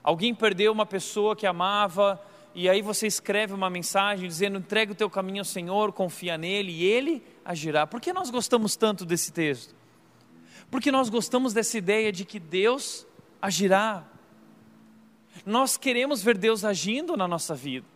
Alguém 0.03 0.35
perdeu 0.35 0.73
uma 0.73 0.87
pessoa 0.87 1.37
que 1.37 1.47
amava, 1.47 2.21
e 2.55 2.69
aí 2.69 2.83
você 2.83 3.07
escreve 3.07 3.55
uma 3.55 3.71
mensagem 3.71 4.29
dizendo: 4.29 4.59
entrega 4.59 4.93
o 4.93 4.95
teu 4.95 5.09
caminho 5.09 5.41
ao 5.41 5.45
Senhor, 5.45 5.93
confia 5.93 6.37
nele 6.37 6.73
e 6.73 6.85
ele 6.85 7.23
agirá. 7.45 7.87
Por 7.87 8.01
que 8.01 8.13
nós 8.13 8.31
gostamos 8.31 8.77
tanto 8.77 9.05
desse 9.05 9.33
texto? 9.33 9.75
Porque 10.71 10.91
nós 10.91 11.09
gostamos 11.09 11.53
dessa 11.53 11.77
ideia 11.79 12.13
de 12.13 12.25
que 12.25 12.39
Deus 12.39 13.07
agirá. 13.41 14.05
Nós 15.45 15.77
queremos 15.77 16.23
ver 16.23 16.37
Deus 16.37 16.65
agindo 16.65 17.17
na 17.17 17.27
nossa 17.27 17.55
vida. 17.55 17.87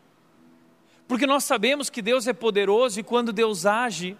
Porque 1.07 1.27
nós 1.27 1.45
sabemos 1.45 1.89
que 1.89 2.03
Deus 2.03 2.27
é 2.27 2.33
poderoso 2.33 2.99
e 2.99 3.03
quando 3.03 3.33
Deus 3.33 3.65
age, 3.65 4.17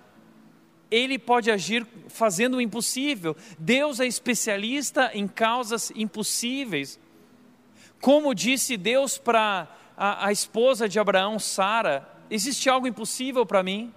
Ele 0.91 1.19
pode 1.19 1.51
agir 1.51 1.87
fazendo 2.09 2.59
o 2.59 2.61
impossível. 2.61 3.37
Deus 3.59 4.01
é 4.01 4.07
especialista 4.07 5.11
em 5.13 5.27
causas 5.27 5.91
impossíveis. 5.97 7.01
Como 8.01 8.35
disse 8.35 8.77
Deus 8.77 9.19
para 9.19 9.69
a, 9.97 10.27
a 10.27 10.33
esposa 10.33 10.89
de 10.89 10.99
Abraão, 10.99 11.39
Sara: 11.39 12.09
existe 12.31 12.69
algo 12.69 12.87
impossível 12.87 13.47
para 13.47 13.63
mim? 13.63 13.95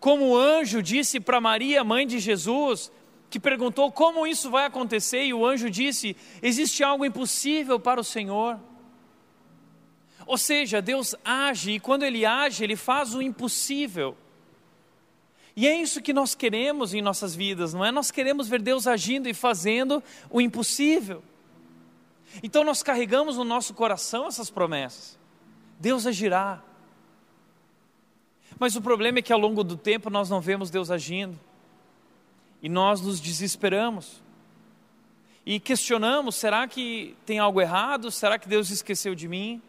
Como 0.00 0.28
o 0.28 0.36
anjo 0.36 0.82
disse 0.82 1.20
para 1.20 1.40
Maria, 1.40 1.84
mãe 1.84 2.06
de 2.06 2.18
Jesus: 2.18 2.90
que 3.30 3.38
perguntou 3.38 3.92
como 3.92 4.26
isso 4.26 4.50
vai 4.50 4.64
acontecer, 4.64 5.24
e 5.24 5.34
o 5.34 5.44
anjo 5.44 5.68
disse: 5.68 6.16
existe 6.42 6.82
algo 6.82 7.04
impossível 7.04 7.78
para 7.78 8.00
o 8.00 8.04
Senhor. 8.04 8.58
Ou 10.26 10.36
seja, 10.36 10.82
Deus 10.82 11.14
age, 11.24 11.72
e 11.72 11.80
quando 11.80 12.02
Ele 12.02 12.24
age, 12.24 12.64
Ele 12.64 12.76
faz 12.76 13.14
o 13.14 13.22
impossível. 13.22 14.16
E 15.56 15.66
é 15.66 15.74
isso 15.74 16.00
que 16.00 16.12
nós 16.12 16.34
queremos 16.34 16.94
em 16.94 17.02
nossas 17.02 17.34
vidas, 17.34 17.74
não 17.74 17.84
é? 17.84 17.90
Nós 17.90 18.10
queremos 18.10 18.46
ver 18.46 18.62
Deus 18.62 18.86
agindo 18.86 19.28
e 19.28 19.34
fazendo 19.34 20.02
o 20.30 20.40
impossível. 20.40 21.22
Então 22.42 22.64
nós 22.64 22.82
carregamos 22.82 23.36
no 23.36 23.44
nosso 23.44 23.74
coração 23.74 24.26
essas 24.26 24.50
promessas. 24.50 25.18
Deus 25.78 26.06
agirá. 26.06 26.62
Mas 28.58 28.76
o 28.76 28.82
problema 28.82 29.18
é 29.18 29.22
que 29.22 29.32
ao 29.32 29.38
longo 29.38 29.62
do 29.62 29.76
tempo 29.76 30.10
nós 30.10 30.28
não 30.28 30.40
vemos 30.40 30.70
Deus 30.70 30.90
agindo 30.90 31.38
e 32.62 32.68
nós 32.68 33.00
nos 33.00 33.20
desesperamos 33.20 34.22
e 35.46 35.58
questionamos: 35.58 36.34
será 36.36 36.66
que 36.66 37.16
tem 37.24 37.38
algo 37.38 37.60
errado? 37.60 38.10
Será 38.10 38.38
que 38.38 38.48
Deus 38.48 38.70
esqueceu 38.70 39.14
de 39.14 39.28
mim? 39.28 39.62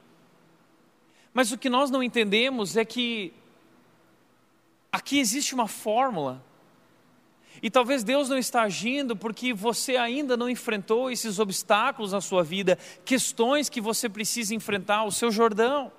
Mas 1.34 1.52
o 1.52 1.58
que 1.58 1.70
nós 1.70 1.90
não 1.90 2.02
entendemos 2.02 2.76
é 2.76 2.84
que 2.84 3.32
aqui 4.92 5.20
existe 5.20 5.54
uma 5.54 5.68
fórmula. 5.68 6.44
E 7.62 7.70
talvez 7.70 8.04
Deus 8.04 8.30
não 8.30 8.38
está 8.38 8.64
agindo 8.64 9.16
porque 9.16 9.54
você 9.54 9.98
ainda 9.98 10.36
não 10.38 10.50
enfrentou 10.50 11.12
esses 11.12 11.40
obstáculos 11.40 12.12
na 12.12 12.22
sua 12.22 12.44
vida, 12.44 12.78
questões 13.04 13.70
que 13.70 13.82
você 13.82 14.08
precisa 14.08 14.56
enfrentar, 14.56 15.04
o 15.04 15.12
seu 15.12 15.32
Jordão. 15.32 15.92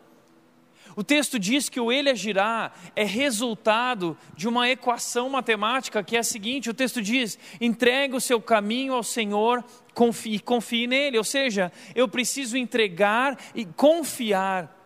O 0.97 1.05
texto 1.05 1.39
diz 1.39 1.69
que 1.69 1.79
o 1.79 1.93
ele 1.93 2.11
agirá 2.11 2.73
é 2.97 3.05
resultado 3.05 4.19
de 4.37 4.49
uma 4.49 4.69
equação 4.69 5.29
matemática 5.31 6.03
que 6.03 6.17
é 6.17 6.19
a 6.19 6.25
seguinte: 6.25 6.69
o 6.69 6.75
texto 6.75 7.01
diz, 7.01 7.39
entregue 7.61 8.17
o 8.17 8.21
seu 8.21 8.41
caminho 8.41 8.95
ao 8.95 9.03
Senhor 9.03 9.65
confie, 9.95 10.41
confie 10.41 10.87
nele. 10.87 11.19
Ou 11.19 11.25
seja, 11.25 11.73
eu 11.95 12.09
preciso 12.09 12.57
entregar 12.57 13.39
e 13.55 13.65
confiar 13.65 14.77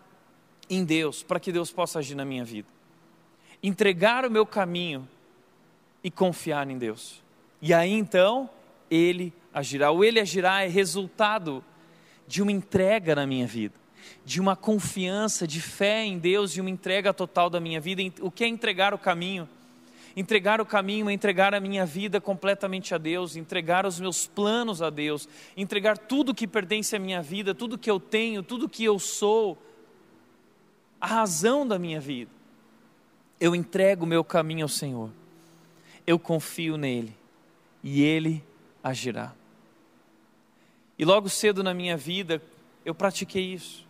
em 0.68 0.84
Deus 0.84 1.22
para 1.22 1.40
que 1.40 1.52
Deus 1.52 1.70
possa 1.70 1.98
agir 1.98 2.14
na 2.14 2.24
minha 2.24 2.44
vida. 2.44 2.68
Entregar 3.62 4.24
o 4.24 4.30
meu 4.30 4.44
caminho 4.44 5.08
e 6.04 6.10
confiar 6.10 6.70
em 6.70 6.78
Deus. 6.78 7.20
E 7.60 7.74
aí 7.74 7.92
então, 7.92 8.48
ele 8.90 9.32
agirá. 9.52 9.90
O 9.90 10.04
ele 10.04 10.20
agirá 10.20 10.62
é 10.62 10.68
resultado 10.68 11.64
de 12.28 12.40
uma 12.40 12.52
entrega 12.52 13.16
na 13.16 13.26
minha 13.26 13.46
vida 13.46 13.82
de 14.24 14.40
uma 14.40 14.56
confiança, 14.56 15.46
de 15.46 15.60
fé 15.60 16.04
em 16.04 16.18
Deus, 16.18 16.52
de 16.52 16.60
uma 16.60 16.70
entrega 16.70 17.12
total 17.12 17.50
da 17.50 17.60
minha 17.60 17.80
vida. 17.80 18.02
O 18.20 18.30
que 18.30 18.44
é 18.44 18.46
entregar 18.46 18.94
o 18.94 18.98
caminho? 18.98 19.48
Entregar 20.16 20.60
o 20.60 20.66
caminho 20.66 21.10
é 21.10 21.12
entregar 21.12 21.54
a 21.54 21.60
minha 21.60 21.84
vida 21.84 22.20
completamente 22.20 22.94
a 22.94 22.98
Deus, 22.98 23.34
entregar 23.34 23.84
os 23.84 23.98
meus 23.98 24.26
planos 24.26 24.80
a 24.80 24.88
Deus, 24.88 25.28
entregar 25.56 25.98
tudo 25.98 26.34
que 26.34 26.46
pertence 26.46 26.94
à 26.94 26.98
minha 26.98 27.20
vida, 27.20 27.54
tudo 27.54 27.76
que 27.76 27.90
eu 27.90 27.98
tenho, 27.98 28.42
tudo 28.42 28.68
que 28.68 28.84
eu 28.84 28.98
sou, 28.98 29.58
a 31.00 31.06
razão 31.06 31.66
da 31.66 31.78
minha 31.78 32.00
vida. 32.00 32.30
Eu 33.40 33.54
entrego 33.54 34.04
o 34.04 34.08
meu 34.08 34.22
caminho 34.22 34.64
ao 34.64 34.68
Senhor, 34.68 35.10
eu 36.06 36.18
confio 36.18 36.76
nele 36.76 37.16
e 37.82 38.02
ele 38.02 38.44
agirá. 38.82 39.32
E 40.98 41.04
logo 41.04 41.28
cedo 41.28 41.62
na 41.62 41.74
minha 41.74 41.96
vida 41.96 42.42
eu 42.84 42.94
pratiquei 42.94 43.52
isso 43.52 43.84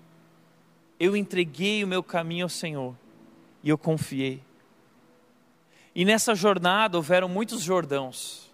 eu 0.99 1.17
entreguei 1.17 1.83
o 1.83 1.89
meu 1.89 2.03
caminho 2.03 2.47
ao 2.47 2.49
Senhor 2.49 2.97
e 3.63 3.69
eu 3.69 3.79
confiei. 3.79 4.43
E 5.95 6.05
nessa 6.05 6.35
jornada 6.35 6.97
houveram 6.97 7.29
muitos 7.29 7.63
Jordãos, 7.63 8.51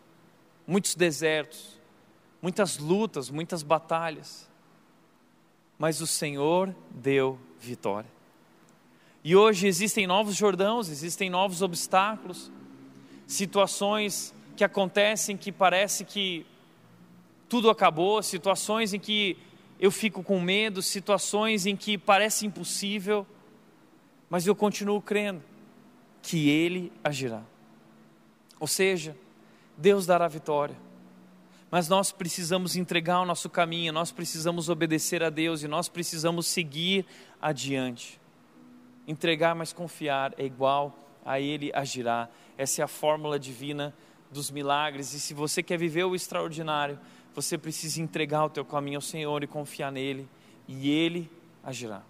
muitos 0.67 0.95
desertos, 0.95 1.79
muitas 2.41 2.79
lutas, 2.79 3.31
muitas 3.31 3.63
batalhas, 3.63 4.49
mas 5.79 6.01
o 6.01 6.07
Senhor 6.07 6.75
deu 6.91 7.39
vitória. 7.59 8.11
E 9.23 9.37
hoje 9.37 9.67
existem 9.67 10.07
novos 10.07 10.35
Jordãos, 10.35 10.89
existem 10.89 11.29
novos 11.29 11.63
obstáculos, 11.63 12.51
situações 13.31 14.35
que 14.57 14.65
acontecem 14.65 15.37
que 15.37 15.53
parece 15.53 16.05
que 16.05 16.45
tudo 17.49 17.71
acabou, 17.71 18.21
situações 18.23 18.93
em 18.93 18.99
que 18.99 19.39
eu 19.79 19.91
fico 19.91 20.23
com 20.23 20.41
medo, 20.41 20.83
situações 20.83 21.65
em 21.65 21.77
que 21.77 21.97
parece 21.97 22.45
impossível, 22.45 23.25
mas 24.29 24.47
eu 24.47 24.55
continuo 24.55 25.01
crendo 25.01 25.43
que 26.21 26.49
Ele 26.49 26.93
agirá. 27.05 27.43
Ou 28.59 28.67
seja, 28.67 29.17
Deus 29.77 30.07
dará 30.07 30.27
vitória, 30.27 30.77
mas 31.71 31.89
nós 31.89 32.11
precisamos 32.11 32.75
entregar 32.75 33.21
o 33.21 33.25
nosso 33.25 33.49
caminho, 33.49 33.93
nós 33.93 34.11
precisamos 34.11 34.69
obedecer 34.69 35.23
a 35.23 35.31
Deus 35.31 35.63
e 35.63 35.69
nós 35.69 35.89
precisamos 35.89 36.49
seguir 36.49 37.07
adiante. 37.41 38.21
Entregar, 39.07 39.55
mas 39.55 39.73
confiar 39.73 40.35
é 40.37 40.45
igual 40.45 40.95
a 41.25 41.39
Ele 41.41 41.71
agirá. 41.73 42.29
Essa 42.61 42.83
é 42.83 42.85
a 42.85 42.89
fórmula 42.89 43.39
divina 43.39 43.95
dos 44.31 44.51
milagres, 44.51 45.15
e 45.15 45.19
se 45.19 45.33
você 45.33 45.63
quer 45.63 45.79
viver 45.79 46.05
o 46.05 46.15
extraordinário, 46.15 47.01
você 47.35 47.57
precisa 47.57 48.03
entregar 48.03 48.45
o 48.45 48.51
teu 48.51 48.67
caminho 48.67 48.99
ao 48.99 49.01
Senhor 49.01 49.43
e 49.43 49.47
confiar 49.47 49.91
nele, 49.91 50.29
e 50.69 50.91
ele 50.91 51.31
agirá. 51.65 52.03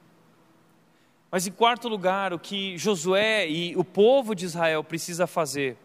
Mas 1.31 1.47
em 1.47 1.53
quarto 1.53 1.89
lugar, 1.89 2.33
o 2.33 2.39
que 2.39 2.77
Josué 2.77 3.49
e 3.49 3.77
o 3.77 3.85
povo 3.85 4.35
de 4.35 4.45
Israel 4.45 4.83
precisa 4.83 5.25
fazer 5.25 5.77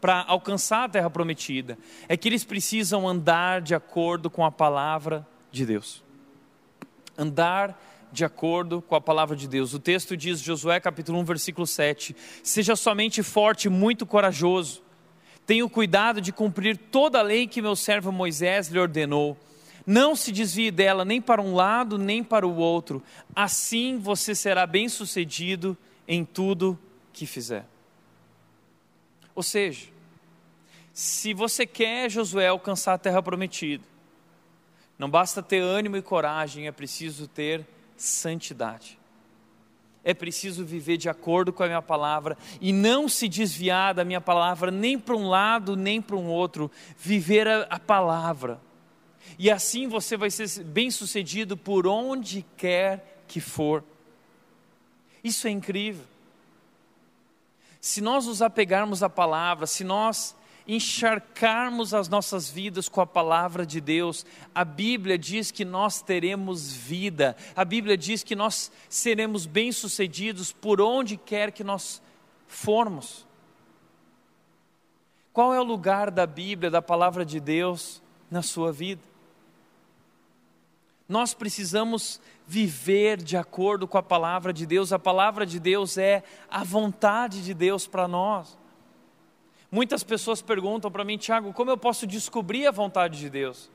para 0.00 0.24
alcançar 0.26 0.86
a 0.86 0.88
terra 0.88 1.08
prometida 1.08 1.78
é 2.08 2.16
que 2.16 2.28
eles 2.28 2.42
precisam 2.42 3.08
andar 3.08 3.60
de 3.60 3.76
acordo 3.76 4.28
com 4.28 4.44
a 4.44 4.50
palavra 4.50 5.24
de 5.52 5.64
Deus. 5.64 6.02
Andar 7.16 7.80
de 8.12 8.24
acordo 8.24 8.82
com 8.82 8.94
a 8.94 9.00
palavra 9.00 9.36
de 9.36 9.46
Deus. 9.48 9.74
O 9.74 9.78
texto 9.78 10.16
diz, 10.16 10.40
Josué 10.40 10.80
capítulo 10.80 11.18
1, 11.20 11.24
versículo 11.24 11.66
7: 11.66 12.14
Seja 12.42 12.76
somente 12.76 13.22
forte 13.22 13.66
e 13.66 13.70
muito 13.70 14.04
corajoso 14.06 14.82
Tenha 15.50 15.68
cuidado 15.68 16.20
de 16.20 16.32
cumprir 16.32 16.76
toda 16.76 17.18
a 17.18 17.22
lei 17.22 17.44
que 17.44 17.60
meu 17.60 17.74
servo 17.74 18.12
Moisés 18.12 18.68
lhe 18.68 18.78
ordenou. 18.78 19.36
Não 19.84 20.14
se 20.14 20.30
desvie 20.30 20.70
dela 20.70 21.04
nem 21.04 21.20
para 21.20 21.42
um 21.42 21.56
lado 21.56 21.98
nem 21.98 22.22
para 22.22 22.46
o 22.46 22.54
outro. 22.54 23.02
Assim 23.34 23.98
você 23.98 24.32
será 24.32 24.64
bem-sucedido 24.64 25.76
em 26.06 26.24
tudo 26.24 26.78
que 27.12 27.26
fizer. 27.26 27.66
Ou 29.34 29.42
seja, 29.42 29.88
se 30.92 31.34
você 31.34 31.66
quer, 31.66 32.08
Josué, 32.08 32.46
alcançar 32.46 32.94
a 32.94 32.98
terra 32.98 33.20
prometida, 33.20 33.82
não 34.96 35.10
basta 35.10 35.42
ter 35.42 35.58
ânimo 35.58 35.96
e 35.96 36.02
coragem, 36.02 36.68
é 36.68 36.72
preciso 36.72 37.26
ter 37.26 37.66
santidade 38.02 39.00
é 40.02 40.14
preciso 40.14 40.64
viver 40.64 40.96
de 40.96 41.08
acordo 41.08 41.52
com 41.52 41.62
a 41.62 41.66
minha 41.66 41.82
palavra 41.82 42.36
e 42.60 42.72
não 42.72 43.08
se 43.08 43.28
desviar 43.28 43.94
da 43.94 44.04
minha 44.04 44.20
palavra 44.20 44.70
nem 44.70 44.98
para 44.98 45.14
um 45.14 45.28
lado 45.28 45.76
nem 45.76 46.00
para 46.00 46.16
um 46.16 46.26
outro, 46.26 46.70
viver 46.96 47.46
a, 47.46 47.62
a 47.62 47.78
palavra. 47.78 48.60
E 49.38 49.50
assim 49.50 49.86
você 49.86 50.16
vai 50.16 50.30
ser 50.30 50.64
bem-sucedido 50.64 51.56
por 51.56 51.86
onde 51.86 52.44
quer 52.56 53.22
que 53.28 53.40
for. 53.40 53.84
Isso 55.22 55.46
é 55.46 55.50
incrível. 55.50 56.04
Se 57.80 58.00
nós 58.00 58.26
nos 58.26 58.42
apegarmos 58.42 59.02
à 59.02 59.08
palavra, 59.08 59.66
se 59.66 59.84
nós 59.84 60.34
encharcarmos 60.74 61.92
as 61.92 62.08
nossas 62.08 62.48
vidas 62.48 62.88
com 62.88 63.00
a 63.00 63.06
palavra 63.06 63.66
de 63.66 63.80
Deus, 63.80 64.24
a 64.54 64.64
Bíblia 64.64 65.18
diz 65.18 65.50
que 65.50 65.64
nós 65.64 66.00
teremos 66.00 66.72
vida, 66.72 67.36
a 67.56 67.64
Bíblia 67.64 67.96
diz 67.96 68.22
que 68.22 68.36
nós 68.36 68.70
seremos 68.88 69.46
bem-sucedidos 69.46 70.52
por 70.52 70.80
onde 70.80 71.16
quer 71.16 71.50
que 71.50 71.64
nós 71.64 72.00
formos. 72.46 73.26
Qual 75.32 75.52
é 75.52 75.60
o 75.60 75.64
lugar 75.64 76.10
da 76.10 76.26
Bíblia, 76.26 76.70
da 76.70 76.82
palavra 76.82 77.24
de 77.24 77.40
Deus 77.40 78.00
na 78.30 78.42
sua 78.42 78.70
vida? 78.70 79.02
Nós 81.08 81.34
precisamos 81.34 82.20
viver 82.46 83.20
de 83.20 83.36
acordo 83.36 83.88
com 83.88 83.98
a 83.98 84.02
palavra 84.02 84.52
de 84.52 84.64
Deus. 84.64 84.92
A 84.92 84.98
palavra 84.98 85.44
de 85.44 85.58
Deus 85.58 85.98
é 85.98 86.22
a 86.48 86.62
vontade 86.62 87.42
de 87.42 87.52
Deus 87.52 87.88
para 87.88 88.06
nós. 88.06 88.59
Muitas 89.70 90.02
pessoas 90.02 90.42
perguntam 90.42 90.90
para 90.90 91.04
mim, 91.04 91.16
Tiago, 91.16 91.52
como 91.52 91.70
eu 91.70 91.76
posso 91.76 92.06
descobrir 92.06 92.66
a 92.66 92.72
vontade 92.72 93.18
de 93.18 93.30
Deus? 93.30 93.70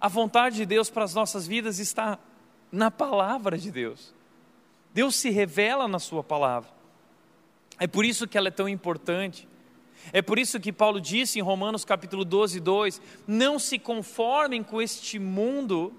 A 0.00 0.08
vontade 0.08 0.56
de 0.56 0.66
Deus 0.66 0.88
para 0.88 1.04
as 1.04 1.14
nossas 1.14 1.46
vidas 1.46 1.78
está 1.78 2.18
na 2.70 2.90
palavra 2.90 3.58
de 3.58 3.70
Deus. 3.70 4.14
Deus 4.94 5.16
se 5.16 5.30
revela 5.30 5.88
na 5.88 5.98
Sua 5.98 6.22
palavra. 6.22 6.70
É 7.78 7.86
por 7.86 8.04
isso 8.04 8.28
que 8.28 8.38
ela 8.38 8.48
é 8.48 8.52
tão 8.52 8.68
importante. 8.68 9.48
É 10.12 10.22
por 10.22 10.38
isso 10.38 10.60
que 10.60 10.72
Paulo 10.72 11.00
disse 11.00 11.38
em 11.38 11.42
Romanos 11.42 11.84
capítulo 11.84 12.24
12, 12.24 12.60
2: 12.60 13.00
Não 13.26 13.58
se 13.58 13.78
conformem 13.78 14.62
com 14.62 14.80
este 14.80 15.18
mundo, 15.18 15.92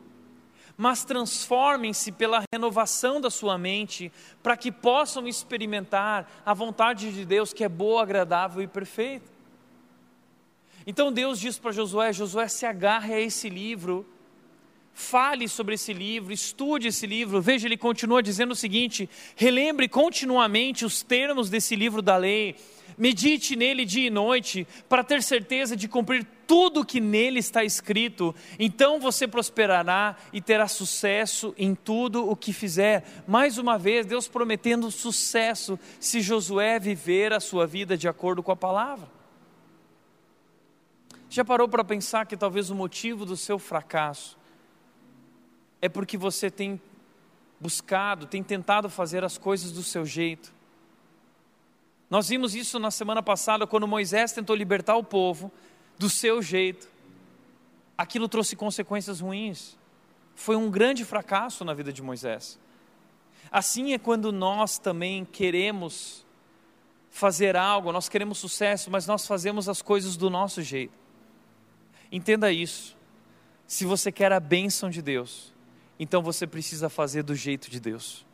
mas 0.78 1.04
transformem-se 1.04 2.12
pela 2.12 2.44
renovação 2.54 3.22
da 3.22 3.30
sua 3.30 3.58
mente, 3.58 4.12
para 4.42 4.58
que 4.58 4.72
possam 4.72 5.28
experimentar 5.28 6.30
a 6.46 6.54
vontade 6.54 7.12
de 7.12 7.26
Deus 7.26 7.54
que 7.54 7.64
é 7.64 7.70
boa, 7.70 8.02
agradável 8.02 8.62
e 8.62 8.68
perfeita. 8.68 9.32
Então 10.86 11.12
Deus 11.12 11.40
diz 11.40 11.58
para 11.58 11.72
Josué: 11.72 12.12
Josué, 12.12 12.48
se 12.48 12.66
agarre 12.66 13.14
a 13.14 13.20
esse 13.20 13.50
livro, 13.50 14.06
fale 14.94 15.48
sobre 15.48 15.76
esse 15.76 15.94
livro, 15.94 16.34
estude 16.34 16.88
esse 16.88 17.08
livro. 17.08 17.42
Veja, 17.42 17.68
ele 17.68 17.78
continua 17.78 18.22
dizendo 18.22 18.52
o 18.52 18.56
seguinte: 18.56 19.10
relembre 19.36 19.88
continuamente 19.88 20.84
os 20.84 21.02
termos 21.02 21.50
desse 21.50 21.76
livro 21.76 22.02
da 22.02 22.18
lei 22.18 22.56
medite 22.98 23.56
nele 23.56 23.86
dia 23.86 24.08
e 24.08 24.10
noite, 24.10 24.68
para 24.88 25.04
ter 25.04 25.24
certeza 25.24 25.76
de 25.76 25.88
cumprir 25.88 26.26
tudo 26.54 26.86
que 26.86 27.02
nele 27.02 27.40
está 27.40 27.64
escrito, 27.64 28.36
então 28.60 29.00
você 29.00 29.28
prosperará 29.28 30.16
e 30.32 30.40
terá 30.40 30.68
sucesso 30.68 31.52
em 31.58 31.74
tudo 31.74 32.30
o 32.30 32.36
que 32.36 32.54
fizer. 32.54 33.24
Mais 33.28 33.58
uma 33.58 33.76
vez, 33.76 34.06
Deus 34.06 34.28
prometendo 34.28 34.92
sucesso 34.92 35.80
se 36.00 36.22
Josué 36.22 36.78
viver 36.78 37.34
a 37.34 37.40
sua 37.40 37.66
vida 37.66 37.98
de 37.98 38.08
acordo 38.08 38.44
com 38.44 38.52
a 38.52 38.56
palavra. 38.56 39.10
Já 41.28 41.44
parou 41.44 41.68
para 41.68 41.84
pensar 41.84 42.28
que 42.28 42.38
talvez 42.38 42.70
o 42.70 42.76
motivo 42.76 43.26
do 43.26 43.36
seu 43.36 43.58
fracasso 43.58 44.38
é 45.82 45.90
porque 45.90 46.20
você 46.20 46.52
tem 46.52 46.80
buscado, 47.60 48.28
tem 48.28 48.44
tentado 48.44 48.92
fazer 48.92 49.24
as 49.24 49.40
coisas 49.40 49.72
do 49.72 49.82
seu 49.82 50.06
jeito? 50.06 50.54
Nós 52.12 52.30
vimos 52.30 52.54
isso 52.54 52.78
na 52.78 52.92
semana 52.92 53.24
passada, 53.24 53.66
quando 53.66 53.88
Moisés 53.88 54.34
tentou 54.34 54.56
libertar 54.56 54.96
o 54.98 55.04
povo 55.04 55.52
do 56.04 56.10
seu 56.10 56.42
jeito. 56.42 56.90
Aquilo 57.98 58.28
trouxe 58.28 58.58
consequências 58.58 59.22
ruins. 59.22 59.78
Foi 60.36 60.58
um 60.58 60.70
grande 60.70 61.06
fracasso 61.06 61.64
na 61.64 61.74
vida 61.74 61.94
de 61.94 62.02
Moisés. 62.02 62.60
Assim 63.50 63.94
é 63.94 63.98
quando 63.98 64.30
nós 64.30 64.78
também 64.78 65.24
queremos 65.24 66.26
fazer 67.10 67.56
algo, 67.56 67.94
nós 67.94 68.10
queremos 68.10 68.38
sucesso, 68.38 68.92
mas 68.92 69.08
nós 69.08 69.26
fazemos 69.26 69.70
as 69.70 69.82
coisas 69.82 70.18
do 70.18 70.30
nosso 70.30 70.62
jeito. 70.62 70.94
Entenda 72.12 72.52
isso. 72.52 72.98
Se 73.66 73.86
você 73.86 74.12
quer 74.12 74.34
a 74.34 74.42
bênção 74.42 74.90
de 74.90 75.02
Deus, 75.02 75.54
então 75.98 76.22
você 76.22 76.46
precisa 76.46 76.90
fazer 76.90 77.24
do 77.24 77.34
jeito 77.34 77.72
de 77.72 77.80
Deus. 77.80 78.26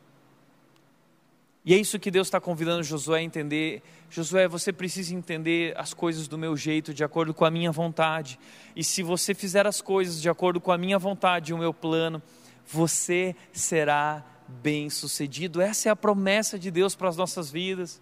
E 1.64 1.74
é 1.74 1.76
isso 1.76 1.98
que 1.98 2.10
Deus 2.10 2.26
está 2.26 2.40
convidando 2.40 2.82
Josué 2.82 3.18
a 3.18 3.22
entender. 3.22 3.82
Josué, 4.08 4.48
você 4.48 4.72
precisa 4.72 5.14
entender 5.14 5.74
as 5.76 5.92
coisas 5.92 6.26
do 6.26 6.38
meu 6.38 6.56
jeito, 6.56 6.94
de 6.94 7.04
acordo 7.04 7.34
com 7.34 7.44
a 7.44 7.50
minha 7.50 7.70
vontade. 7.70 8.38
E 8.74 8.82
se 8.82 9.02
você 9.02 9.34
fizer 9.34 9.66
as 9.66 9.82
coisas 9.82 10.20
de 10.20 10.28
acordo 10.30 10.60
com 10.60 10.72
a 10.72 10.78
minha 10.78 10.98
vontade 10.98 11.50
e 11.50 11.54
o 11.54 11.58
meu 11.58 11.74
plano, 11.74 12.22
você 12.66 13.36
será 13.52 14.24
bem 14.48 14.88
sucedido. 14.88 15.60
Essa 15.60 15.90
é 15.90 15.92
a 15.92 15.96
promessa 15.96 16.58
de 16.58 16.70
Deus 16.70 16.94
para 16.94 17.08
as 17.08 17.16
nossas 17.16 17.50
vidas. 17.50 18.00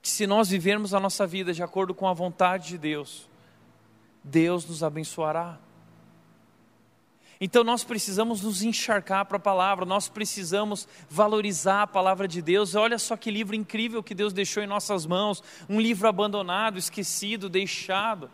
Que 0.00 0.08
se 0.08 0.26
nós 0.26 0.48
vivermos 0.48 0.94
a 0.94 1.00
nossa 1.00 1.26
vida 1.26 1.52
de 1.52 1.62
acordo 1.62 1.94
com 1.94 2.08
a 2.08 2.12
vontade 2.12 2.68
de 2.68 2.78
Deus, 2.78 3.28
Deus 4.22 4.66
nos 4.66 4.82
abençoará. 4.82 5.58
Então 7.40 7.64
nós 7.64 7.82
precisamos 7.82 8.42
nos 8.42 8.62
encharcar 8.62 9.26
para 9.26 9.36
a 9.36 9.40
palavra, 9.40 9.84
nós 9.84 10.08
precisamos 10.08 10.86
valorizar 11.10 11.82
a 11.82 11.86
palavra 11.86 12.28
de 12.28 12.40
Deus. 12.40 12.74
Olha 12.74 12.98
só 12.98 13.16
que 13.16 13.30
livro 13.30 13.56
incrível 13.56 14.02
que 14.02 14.14
Deus 14.14 14.32
deixou 14.32 14.62
em 14.62 14.66
nossas 14.66 15.04
mãos 15.04 15.42
um 15.68 15.80
livro 15.80 16.08
abandonado, 16.08 16.78
esquecido, 16.78 17.48
deixado. 17.48 18.30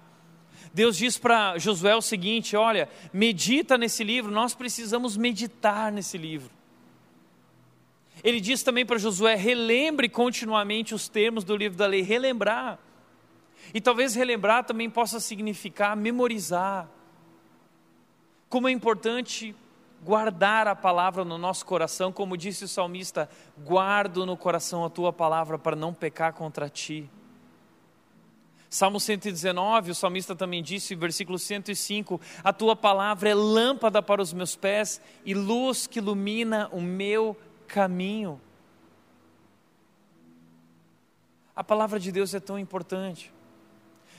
Deus 0.72 0.96
diz 0.96 1.18
para 1.18 1.58
Josué 1.58 1.96
o 1.96 2.02
seguinte: 2.02 2.56
olha, 2.56 2.88
medita 3.12 3.78
nesse 3.78 4.04
livro, 4.04 4.30
nós 4.30 4.54
precisamos 4.54 5.16
meditar 5.16 5.90
nesse 5.90 6.18
livro. 6.18 6.50
Ele 8.22 8.40
diz 8.40 8.62
também 8.62 8.84
para 8.84 8.98
Josué: 8.98 9.34
relembre 9.34 10.08
continuamente 10.08 10.94
os 10.94 11.08
termos 11.08 11.42
do 11.42 11.56
livro 11.56 11.78
da 11.78 11.86
lei, 11.86 12.02
relembrar. 12.02 12.78
E 13.72 13.80
talvez 13.80 14.14
relembrar 14.14 14.64
também 14.64 14.90
possa 14.90 15.20
significar 15.20 15.96
memorizar 15.96 16.88
como 18.50 18.68
é 18.68 18.72
importante 18.72 19.54
guardar 20.02 20.66
a 20.66 20.74
palavra 20.74 21.24
no 21.24 21.38
nosso 21.38 21.64
coração, 21.64 22.12
como 22.12 22.36
disse 22.36 22.64
o 22.64 22.68
salmista: 22.68 23.30
guardo 23.64 24.26
no 24.26 24.36
coração 24.36 24.84
a 24.84 24.90
tua 24.90 25.12
palavra 25.12 25.56
para 25.56 25.76
não 25.76 25.94
pecar 25.94 26.34
contra 26.34 26.68
ti. 26.68 27.08
Salmo 28.68 29.00
119, 29.00 29.90
o 29.90 29.94
salmista 29.94 30.34
também 30.34 30.62
disse, 30.62 30.94
versículo 30.94 31.38
105: 31.38 32.20
A 32.42 32.52
tua 32.52 32.74
palavra 32.74 33.28
é 33.28 33.34
lâmpada 33.34 34.02
para 34.02 34.20
os 34.20 34.32
meus 34.32 34.56
pés 34.56 35.00
e 35.24 35.32
luz 35.32 35.86
que 35.86 35.98
ilumina 35.98 36.68
o 36.72 36.80
meu 36.80 37.36
caminho. 37.68 38.40
A 41.54 41.62
palavra 41.62 42.00
de 42.00 42.10
Deus 42.10 42.34
é 42.34 42.40
tão 42.40 42.58
importante. 42.58 43.32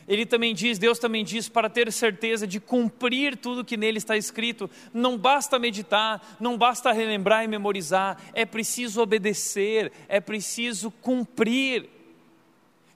Ele 0.08 0.26
também 0.26 0.54
diz, 0.54 0.80
Deus 0.80 1.00
também 1.00 1.24
diz, 1.24 1.48
para 1.48 1.70
ter 1.70 1.92
certeza 1.92 2.48
de 2.48 2.60
cumprir 2.60 3.38
tudo 3.38 3.64
que 3.64 3.78
nele 3.78 3.98
está 3.98 4.18
escrito, 4.18 4.70
não 4.94 5.18
basta 5.18 5.60
meditar, 5.60 6.38
não 6.40 6.58
basta 6.58 6.92
relembrar 6.92 7.44
e 7.44 7.48
memorizar, 7.48 8.22
é 8.34 8.46
preciso 8.46 9.02
obedecer, 9.02 9.92
é 10.08 10.20
preciso 10.20 10.90
cumprir. 10.90 11.90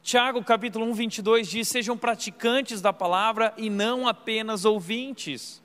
Tiago 0.02 0.44
capítulo 0.44 0.86
1, 0.86 0.94
22 0.94 1.48
diz: 1.48 1.68
Sejam 1.68 1.98
praticantes 1.98 2.82
da 2.82 2.94
palavra 2.94 3.54
e 3.58 3.70
não 3.70 4.08
apenas 4.08 4.66
ouvintes. 4.66 5.62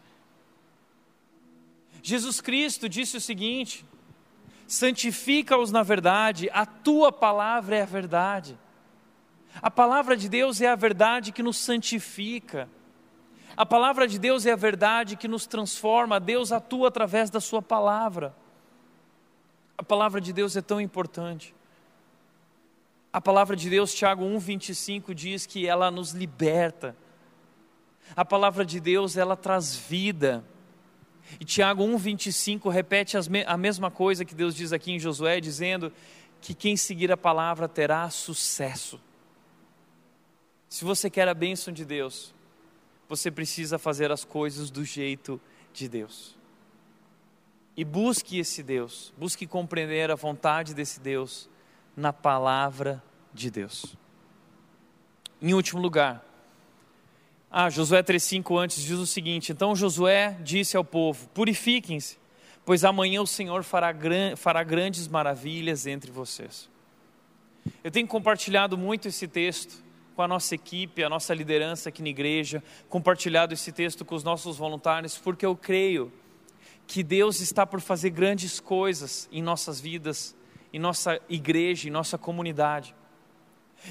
Jesus 2.02 2.40
Cristo 2.40 2.88
disse 2.88 3.16
o 3.16 3.20
seguinte: 3.20 3.84
santifica-os 4.66 5.70
na 5.70 5.82
verdade, 5.82 6.48
a 6.52 6.64
tua 6.64 7.10
palavra 7.12 7.76
é 7.76 7.82
a 7.82 7.86
verdade. 7.86 8.58
A 9.62 9.70
palavra 9.70 10.16
de 10.16 10.28
Deus 10.28 10.60
é 10.60 10.68
a 10.68 10.76
verdade 10.76 11.32
que 11.32 11.42
nos 11.42 11.56
santifica. 11.56 12.68
A 13.56 13.66
palavra 13.66 14.06
de 14.06 14.18
Deus 14.18 14.46
é 14.46 14.52
a 14.52 14.56
verdade 14.56 15.16
que 15.16 15.28
nos 15.28 15.46
transforma. 15.46 16.20
Deus 16.20 16.52
atua 16.52 16.88
através 16.88 17.30
da 17.30 17.40
Sua 17.40 17.60
palavra. 17.60 18.34
A 19.76 19.82
palavra 19.82 20.20
de 20.20 20.32
Deus 20.32 20.56
é 20.56 20.62
tão 20.62 20.80
importante. 20.80 21.54
A 23.12 23.20
palavra 23.20 23.56
de 23.56 23.68
Deus, 23.68 23.92
Tiago 23.92 24.24
1,25 24.24 25.12
diz 25.12 25.46
que 25.46 25.66
ela 25.66 25.90
nos 25.90 26.12
liberta. 26.12 26.96
A 28.14 28.24
palavra 28.24 28.64
de 28.64 28.78
Deus, 28.78 29.16
ela 29.16 29.36
traz 29.36 29.74
vida. 29.74 30.44
E 31.38 31.44
Tiago 31.44 31.84
1,25 31.84 32.70
repete 32.70 33.16
a 33.46 33.56
mesma 33.56 33.90
coisa 33.90 34.24
que 34.24 34.34
Deus 34.34 34.54
diz 34.54 34.72
aqui 34.72 34.92
em 34.92 34.98
Josué, 34.98 35.40
dizendo 35.40 35.92
que 36.40 36.54
quem 36.54 36.76
seguir 36.76 37.10
a 37.12 37.16
palavra 37.16 37.68
terá 37.68 38.08
sucesso. 38.10 39.00
Se 40.70 40.84
você 40.84 41.10
quer 41.10 41.26
a 41.26 41.34
bênção 41.34 41.74
de 41.74 41.84
Deus, 41.84 42.32
você 43.08 43.28
precisa 43.28 43.76
fazer 43.76 44.12
as 44.12 44.24
coisas 44.24 44.70
do 44.70 44.84
jeito 44.84 45.40
de 45.72 45.88
Deus. 45.88 46.38
E 47.76 47.84
busque 47.84 48.38
esse 48.38 48.62
Deus, 48.62 49.12
busque 49.18 49.48
compreender 49.48 50.12
a 50.12 50.14
vontade 50.14 50.72
desse 50.72 51.00
Deus 51.00 51.50
na 51.96 52.12
palavra 52.12 53.02
de 53.34 53.50
Deus. 53.50 53.96
Em 55.42 55.52
último 55.54 55.82
lugar, 55.82 56.24
ah, 57.50 57.68
Josué 57.68 58.00
3,5 58.00 58.56
antes 58.56 58.80
diz 58.80 58.96
o 58.96 59.06
seguinte: 59.06 59.50
Então 59.50 59.74
Josué 59.74 60.38
disse 60.40 60.76
ao 60.76 60.84
povo: 60.84 61.26
Purifiquem-se, 61.30 62.16
pois 62.64 62.84
amanhã 62.84 63.20
o 63.20 63.26
Senhor 63.26 63.64
fará, 63.64 63.90
gran 63.90 64.36
fará 64.36 64.62
grandes 64.62 65.08
maravilhas 65.08 65.84
entre 65.88 66.12
vocês. 66.12 66.70
Eu 67.82 67.90
tenho 67.90 68.06
compartilhado 68.06 68.78
muito 68.78 69.08
esse 69.08 69.26
texto 69.26 69.89
com 70.20 70.24
a 70.24 70.28
nossa 70.28 70.54
equipe, 70.54 71.02
a 71.02 71.08
nossa 71.08 71.32
liderança 71.32 71.88
aqui 71.88 72.02
na 72.02 72.10
igreja, 72.10 72.62
compartilhado 72.90 73.54
esse 73.54 73.72
texto 73.72 74.04
com 74.04 74.14
os 74.14 74.22
nossos 74.22 74.58
voluntários, 74.58 75.16
porque 75.16 75.46
eu 75.46 75.56
creio 75.56 76.12
que 76.86 77.02
Deus 77.02 77.40
está 77.40 77.66
por 77.66 77.80
fazer 77.80 78.10
grandes 78.10 78.60
coisas 78.60 79.26
em 79.32 79.40
nossas 79.40 79.80
vidas, 79.80 80.36
em 80.74 80.78
nossa 80.78 81.18
igreja, 81.26 81.88
em 81.88 81.90
nossa 81.90 82.18
comunidade. 82.18 82.94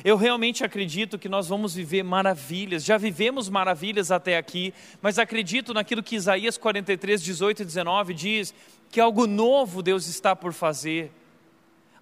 Eu 0.04 0.18
realmente 0.18 0.64
acredito 0.64 1.18
que 1.18 1.28
nós 1.28 1.48
vamos 1.48 1.74
viver 1.74 2.04
maravilhas, 2.04 2.86
já 2.86 2.96
vivemos 2.96 3.50
maravilhas 3.50 4.12
até 4.12 4.38
aqui, 4.38 4.72
mas 5.02 5.18
acredito 5.18 5.74
naquilo 5.74 6.04
que 6.04 6.16
Isaías 6.16 6.60
43, 6.60 7.24
18 7.24 7.64
e 7.64 7.66
19 7.66 8.14
diz: 8.14 8.54
que 8.92 9.02
algo 9.02 9.26
novo 9.26 9.82
Deus 9.82 10.06
está 10.06 10.36
por 10.36 10.54
fazer, 10.54 11.12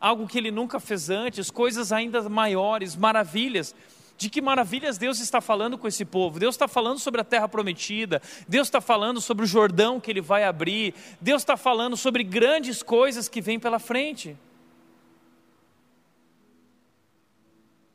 algo 0.01 0.27
que 0.27 0.37
Ele 0.37 0.51
nunca 0.51 0.81
fez 0.81 1.09
antes, 1.09 1.49
coisas 1.49 1.93
ainda 1.93 2.27
maiores, 2.27 2.93
maravilhas. 2.93 3.73
De 4.17 4.31
que 4.31 4.41
maravilhas 4.41 4.97
Deus 4.97 5.19
está 5.19 5.39
falando 5.39 5.77
com 5.77 5.87
esse 5.87 6.03
povo? 6.03 6.39
Deus 6.39 6.55
está 6.55 6.67
falando 6.67 6.97
sobre 6.97 7.21
a 7.21 7.23
terra 7.23 7.47
prometida, 7.47 8.19
Deus 8.47 8.67
está 8.67 8.81
falando 8.81 9.21
sobre 9.21 9.45
o 9.45 9.47
Jordão 9.47 9.99
que 9.99 10.09
Ele 10.09 10.21
vai 10.21 10.43
abrir, 10.43 10.95
Deus 11.21 11.43
está 11.43 11.55
falando 11.55 11.95
sobre 11.95 12.23
grandes 12.23 12.81
coisas 12.81 13.29
que 13.29 13.39
vêm 13.39 13.59
pela 13.59 13.77
frente. 13.77 14.35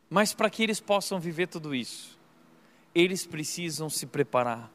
Mas 0.09 0.33
para 0.33 0.49
que 0.49 0.63
eles 0.63 0.79
possam 0.79 1.19
viver 1.19 1.49
tudo 1.49 1.75
isso, 1.75 2.19
eles 2.95 3.27
precisam 3.27 3.91
se 3.91 4.07
preparar, 4.07 4.71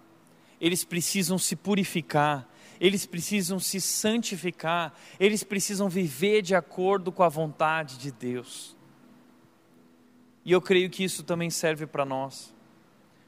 eles 0.59 0.83
precisam 0.83 1.37
se 1.37 1.55
purificar, 1.55 2.49
eles 2.79 3.05
precisam 3.05 3.59
se 3.59 3.79
santificar, 3.79 4.93
eles 5.19 5.43
precisam 5.43 5.87
viver 5.87 6.41
de 6.41 6.55
acordo 6.55 7.11
com 7.11 7.23
a 7.23 7.29
vontade 7.29 7.97
de 7.97 8.11
Deus. 8.11 8.76
E 10.47 10.53
eu 10.53 10.61
creio 10.61 10.89
que 10.89 11.03
isso 11.03 11.23
também 11.23 11.49
serve 11.49 11.85
para 11.85 12.05
nós. 12.05 12.55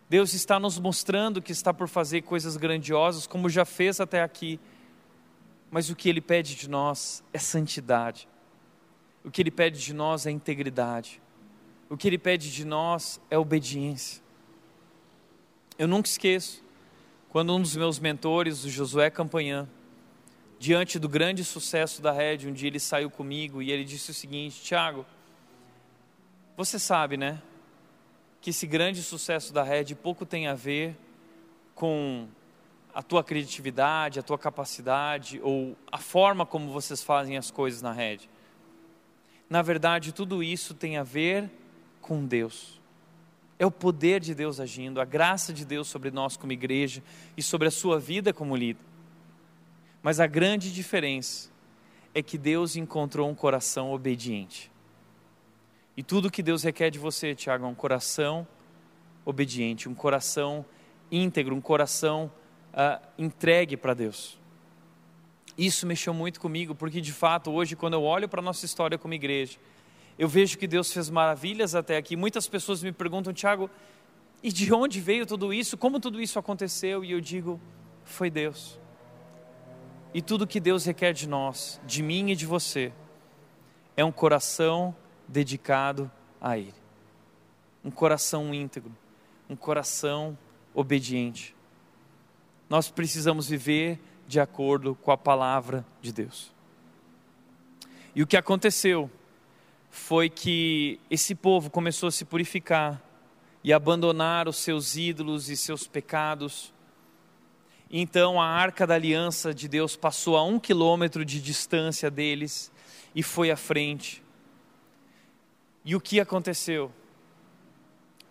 Deus 0.07 0.33
está 0.33 0.57
nos 0.57 0.79
mostrando 0.79 1.41
que 1.41 1.51
está 1.51 1.73
por 1.73 1.89
fazer 1.89 2.21
coisas 2.21 2.55
grandiosas, 2.55 3.27
como 3.27 3.49
já 3.49 3.65
fez 3.65 3.99
até 3.99 4.23
aqui, 4.23 4.57
mas 5.69 5.89
o 5.89 5.97
que 5.97 6.07
Ele 6.07 6.21
pede 6.21 6.55
de 6.55 6.69
nós 6.69 7.21
é 7.33 7.37
santidade, 7.37 8.25
o 9.21 9.29
que 9.29 9.41
Ele 9.41 9.51
pede 9.51 9.81
de 9.81 9.93
nós 9.93 10.25
é 10.25 10.31
integridade. 10.31 11.21
O 11.89 11.97
que 11.97 12.07
Ele 12.07 12.17
pede 12.17 12.53
de 12.53 12.63
nós 12.63 13.19
é 13.29 13.37
obediência. 13.37 14.21
Eu 15.77 15.89
nunca 15.89 16.07
esqueço 16.07 16.63
quando 17.27 17.53
um 17.53 17.61
dos 17.61 17.75
meus 17.75 17.99
mentores, 17.99 18.63
o 18.63 18.69
Josué 18.69 19.09
Campanhã, 19.09 19.67
diante 20.57 20.97
do 20.97 21.09
grande 21.09 21.43
sucesso 21.43 22.01
da 22.01 22.13
rede, 22.13 22.47
um 22.47 22.53
dia 22.53 22.69
ele 22.69 22.79
saiu 22.79 23.11
comigo 23.11 23.61
e 23.61 23.73
ele 23.73 23.83
disse 23.83 24.11
o 24.11 24.13
seguinte: 24.13 24.61
Tiago, 24.61 25.05
você 26.59 26.77
sabe, 26.77 27.15
né, 27.15 27.41
que 28.41 28.49
esse 28.49 28.67
grande 28.67 29.01
sucesso 29.01 29.53
da 29.53 29.63
rede 29.63 29.95
pouco 29.95 30.25
tem 30.25 30.47
a 30.47 30.53
ver 30.53 30.93
com 31.73 32.27
a 32.93 33.01
tua 33.01 33.23
criatividade, 33.23 34.19
a 34.19 34.23
tua 34.23 34.37
capacidade 34.37 35.39
ou 35.41 35.77
a 35.89 35.97
forma 35.97 36.45
como 36.45 36.69
vocês 36.69 37.01
fazem 37.01 37.37
as 37.37 37.49
coisas 37.49 37.81
na 37.81 37.93
rede. 37.93 38.29
Na 39.49 39.61
verdade, 39.61 40.11
tudo 40.11 40.43
isso 40.43 40.73
tem 40.73 40.97
a 40.97 41.03
ver 41.03 41.49
com 42.01 42.25
Deus. 42.25 42.81
É 43.57 43.65
o 43.65 43.71
poder 43.71 44.19
de 44.19 44.35
Deus 44.35 44.59
agindo, 44.59 44.99
a 44.99 45.05
graça 45.05 45.53
de 45.53 45.63
Deus 45.63 45.87
sobre 45.87 46.11
nós 46.11 46.35
como 46.35 46.51
igreja 46.51 47.01
e 47.37 47.41
sobre 47.41 47.69
a 47.69 47.71
sua 47.71 47.97
vida 47.97 48.33
como 48.33 48.53
líder. 48.53 48.83
Mas 50.03 50.19
a 50.19 50.27
grande 50.27 50.73
diferença 50.73 51.49
é 52.13 52.21
que 52.21 52.37
Deus 52.37 52.75
encontrou 52.75 53.29
um 53.29 53.35
coração 53.35 53.93
obediente. 53.93 54.69
E 55.99 56.01
tudo 56.01 56.31
que 56.31 56.41
Deus 56.41 56.63
requer 56.63 56.89
de 56.89 56.97
você, 56.97 57.35
Tiago, 57.35 57.65
é 57.65 57.67
um 57.67 57.75
coração 57.75 58.47
obediente, 59.25 59.89
um 59.89 59.93
coração 59.93 60.65
íntegro, 61.11 61.53
um 61.53 61.59
coração 61.59 62.31
uh, 62.71 63.05
entregue 63.17 63.75
para 63.75 63.93
Deus. 63.93 64.39
Isso 65.57 65.85
mexeu 65.85 66.13
muito 66.13 66.39
comigo, 66.39 66.73
porque 66.73 67.01
de 67.01 67.11
fato, 67.11 67.51
hoje, 67.51 67.75
quando 67.75 67.95
eu 67.95 68.03
olho 68.03 68.29
para 68.29 68.39
a 68.39 68.41
nossa 68.41 68.65
história 68.65 68.97
como 68.97 69.13
igreja, 69.13 69.57
eu 70.17 70.25
vejo 70.29 70.57
que 70.57 70.67
Deus 70.67 70.89
fez 70.93 71.09
maravilhas 71.09 71.75
até 71.75 71.97
aqui. 71.97 72.15
Muitas 72.15 72.47
pessoas 72.47 72.81
me 72.81 72.93
perguntam, 72.93 73.33
Tiago, 73.33 73.69
e 74.41 74.53
de 74.53 74.73
onde 74.73 75.01
veio 75.01 75.25
tudo 75.25 75.53
isso? 75.53 75.77
Como 75.77 75.99
tudo 75.99 76.21
isso 76.21 76.39
aconteceu? 76.39 77.03
E 77.03 77.11
eu 77.11 77.19
digo, 77.19 77.59
foi 78.05 78.29
Deus. 78.29 78.79
E 80.13 80.21
tudo 80.21 80.47
que 80.47 80.61
Deus 80.61 80.85
requer 80.85 81.11
de 81.11 81.27
nós, 81.27 81.77
de 81.85 82.01
mim 82.01 82.31
e 82.31 82.37
de 82.37 82.45
você, 82.45 82.93
é 83.97 84.05
um 84.05 84.13
coração 84.13 84.95
dedicado 85.29 86.11
a 86.41 86.57
Ele. 86.57 86.73
Um 87.85 87.91
coração 87.91 88.53
íntegro, 88.53 88.91
um 89.49 89.55
coração 89.55 90.37
obediente. 90.73 91.55
Nós 92.67 92.89
precisamos 92.89 93.47
viver 93.47 93.99
de 94.27 94.39
acordo 94.39 94.95
com 94.95 95.11
a 95.11 95.17
palavra 95.17 95.85
de 96.01 96.11
Deus. 96.11 96.51
E 98.15 98.21
o 98.21 98.27
que 98.27 98.35
aconteceu 98.35 99.09
foi 99.89 100.29
que 100.29 100.99
esse 101.09 101.33
povo 101.33 101.69
começou 101.69 102.07
a 102.07 102.11
se 102.11 102.25
purificar 102.25 103.01
e 103.63 103.71
abandonar 103.73 104.47
os 104.47 104.57
seus 104.57 104.95
ídolos 104.95 105.49
e 105.49 105.57
seus 105.57 105.87
pecados. 105.87 106.73
Então 107.89 108.39
a 108.39 108.45
arca 108.45 108.85
da 108.85 108.95
aliança 108.95 109.53
de 109.53 109.67
Deus 109.67 109.95
passou 109.95 110.37
a 110.37 110.43
um 110.43 110.59
quilômetro 110.59 111.25
de 111.25 111.41
distância 111.41 112.09
deles 112.09 112.71
e 113.15 113.23
foi 113.23 113.51
à 113.51 113.57
frente. 113.57 114.23
E 115.83 115.95
o 115.95 116.01
que 116.01 116.19
aconteceu? 116.19 116.91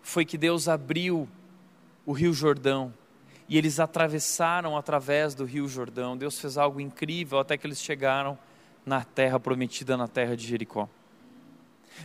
Foi 0.03 0.25
que 0.25 0.39
Deus 0.39 0.69
abriu 0.69 1.29
o 2.05 2.13
rio 2.13 2.33
Jordão 2.33 2.93
e 3.49 3.57
eles 3.57 3.81
atravessaram 3.81 4.77
através 4.77 5.35
do 5.35 5.45
rio 5.45 5.69
Jordão. 5.69 6.17
Deus 6.17 6.39
fez 6.39 6.59
algo 6.59 6.81
incrível 6.81 7.39
até 7.39 7.57
que 7.57 7.67
eles 7.67 7.81
chegaram 7.81 8.39
na 8.85 9.05
terra 9.05 9.41
prometida, 9.41 9.97
na 9.97 10.09
terra 10.09 10.37
de 10.37 10.47
Jericó. 10.47 10.89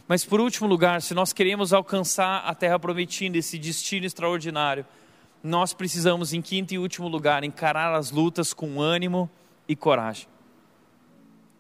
Mas 0.08 0.26
por 0.26 0.40
último 0.40 0.68
lugar, 0.68 1.02
se 1.02 1.14
nós 1.14 1.34
queremos 1.34 1.72
alcançar 1.72 2.40
a 2.40 2.56
terra 2.56 2.80
prometida, 2.80 3.38
esse 3.38 3.58
destino 3.60 4.06
extraordinário, 4.06 4.86
nós 5.44 5.74
precisamos, 5.74 6.34
em 6.34 6.42
quinto 6.42 6.74
e 6.74 6.80
último 6.80 7.08
lugar, 7.08 7.44
encarar 7.44 7.94
as 7.94 8.12
lutas 8.12 8.54
com 8.54 8.82
ânimo 8.82 9.30
e 9.68 9.76
coragem. 9.76 10.28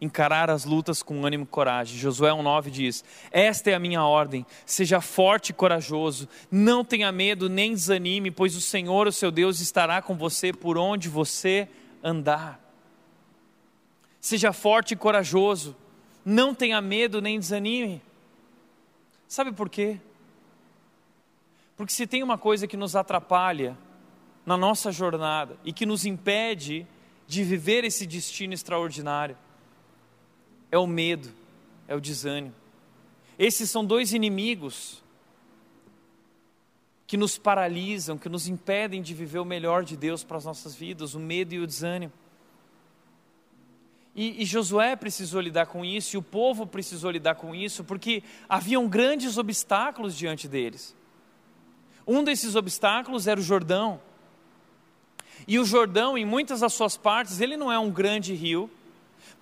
Encarar 0.03 0.49
as 0.49 0.65
lutas 0.65 1.01
com 1.01 1.25
ânimo 1.25 1.45
e 1.45 1.47
coragem. 1.47 1.97
Josué 1.97 2.29
1,9 2.31 2.69
diz: 2.69 3.05
Esta 3.31 3.71
é 3.71 3.73
a 3.73 3.79
minha 3.79 4.03
ordem, 4.03 4.45
seja 4.65 4.99
forte 4.99 5.51
e 5.51 5.53
corajoso, 5.53 6.27
não 6.51 6.83
tenha 6.83 7.09
medo 7.09 7.47
nem 7.47 7.71
desanime, 7.71 8.29
pois 8.29 8.53
o 8.57 8.59
Senhor, 8.59 9.07
o 9.07 9.13
seu 9.13 9.31
Deus, 9.31 9.61
estará 9.61 10.01
com 10.01 10.17
você 10.17 10.51
por 10.51 10.77
onde 10.77 11.07
você 11.07 11.69
andar. 12.03 12.59
Seja 14.19 14.51
forte 14.51 14.93
e 14.93 14.97
corajoso, 14.97 15.73
não 16.25 16.53
tenha 16.53 16.81
medo 16.81 17.21
nem 17.21 17.39
desanime. 17.39 18.01
Sabe 19.25 19.53
por 19.53 19.69
quê? 19.69 20.01
Porque 21.77 21.93
se 21.93 22.05
tem 22.05 22.21
uma 22.21 22.37
coisa 22.37 22.67
que 22.67 22.75
nos 22.75 22.93
atrapalha 22.93 23.77
na 24.45 24.57
nossa 24.57 24.91
jornada 24.91 25.57
e 25.63 25.71
que 25.71 25.85
nos 25.85 26.05
impede 26.05 26.85
de 27.25 27.41
viver 27.41 27.85
esse 27.85 28.05
destino 28.05 28.53
extraordinário, 28.53 29.37
é 30.73 30.77
o 30.79 30.87
medo, 30.87 31.31
é 31.87 31.95
o 31.95 32.01
desânimo. 32.01 32.55
Esses 33.37 33.69
são 33.69 33.85
dois 33.85 34.11
inimigos 34.11 35.03
que 37.05 37.15
nos 37.15 37.37
paralisam, 37.37 38.17
que 38.17 38.27
nos 38.27 38.47
impedem 38.47 38.99
de 38.99 39.13
viver 39.13 39.37
o 39.37 39.45
melhor 39.45 39.83
de 39.83 39.95
Deus 39.95 40.23
para 40.23 40.37
as 40.37 40.45
nossas 40.45 40.73
vidas, 40.73 41.13
o 41.13 41.19
medo 41.19 41.53
e 41.53 41.59
o 41.59 41.67
desânimo. 41.67 42.11
E, 44.15 44.41
e, 44.41 44.45
Josué 44.45 44.95
precisou 44.95 45.41
lidar 45.41 45.67
com 45.67 45.85
isso, 45.85 46.15
e 46.15 46.17
o 46.17 46.23
povo 46.23 46.65
precisou 46.65 47.11
lidar 47.11 47.35
com 47.35 47.53
isso, 47.53 47.83
porque 47.83 48.23
haviam 48.49 48.87
grandes 48.87 49.37
obstáculos 49.37 50.17
diante 50.17 50.47
deles. 50.47 50.95
Um 52.07 52.23
desses 52.23 52.55
obstáculos 52.55 53.27
era 53.27 53.39
o 53.39 53.43
Jordão. 53.43 54.01
E 55.47 55.59
o 55.59 55.65
Jordão, 55.65 56.17
em 56.17 56.25
muitas 56.25 56.61
das 56.61 56.73
suas 56.73 56.97
partes, 56.97 57.39
ele 57.39 57.55
não 57.55 57.71
é 57.71 57.77
um 57.77 57.91
grande 57.91 58.33
rio, 58.33 58.71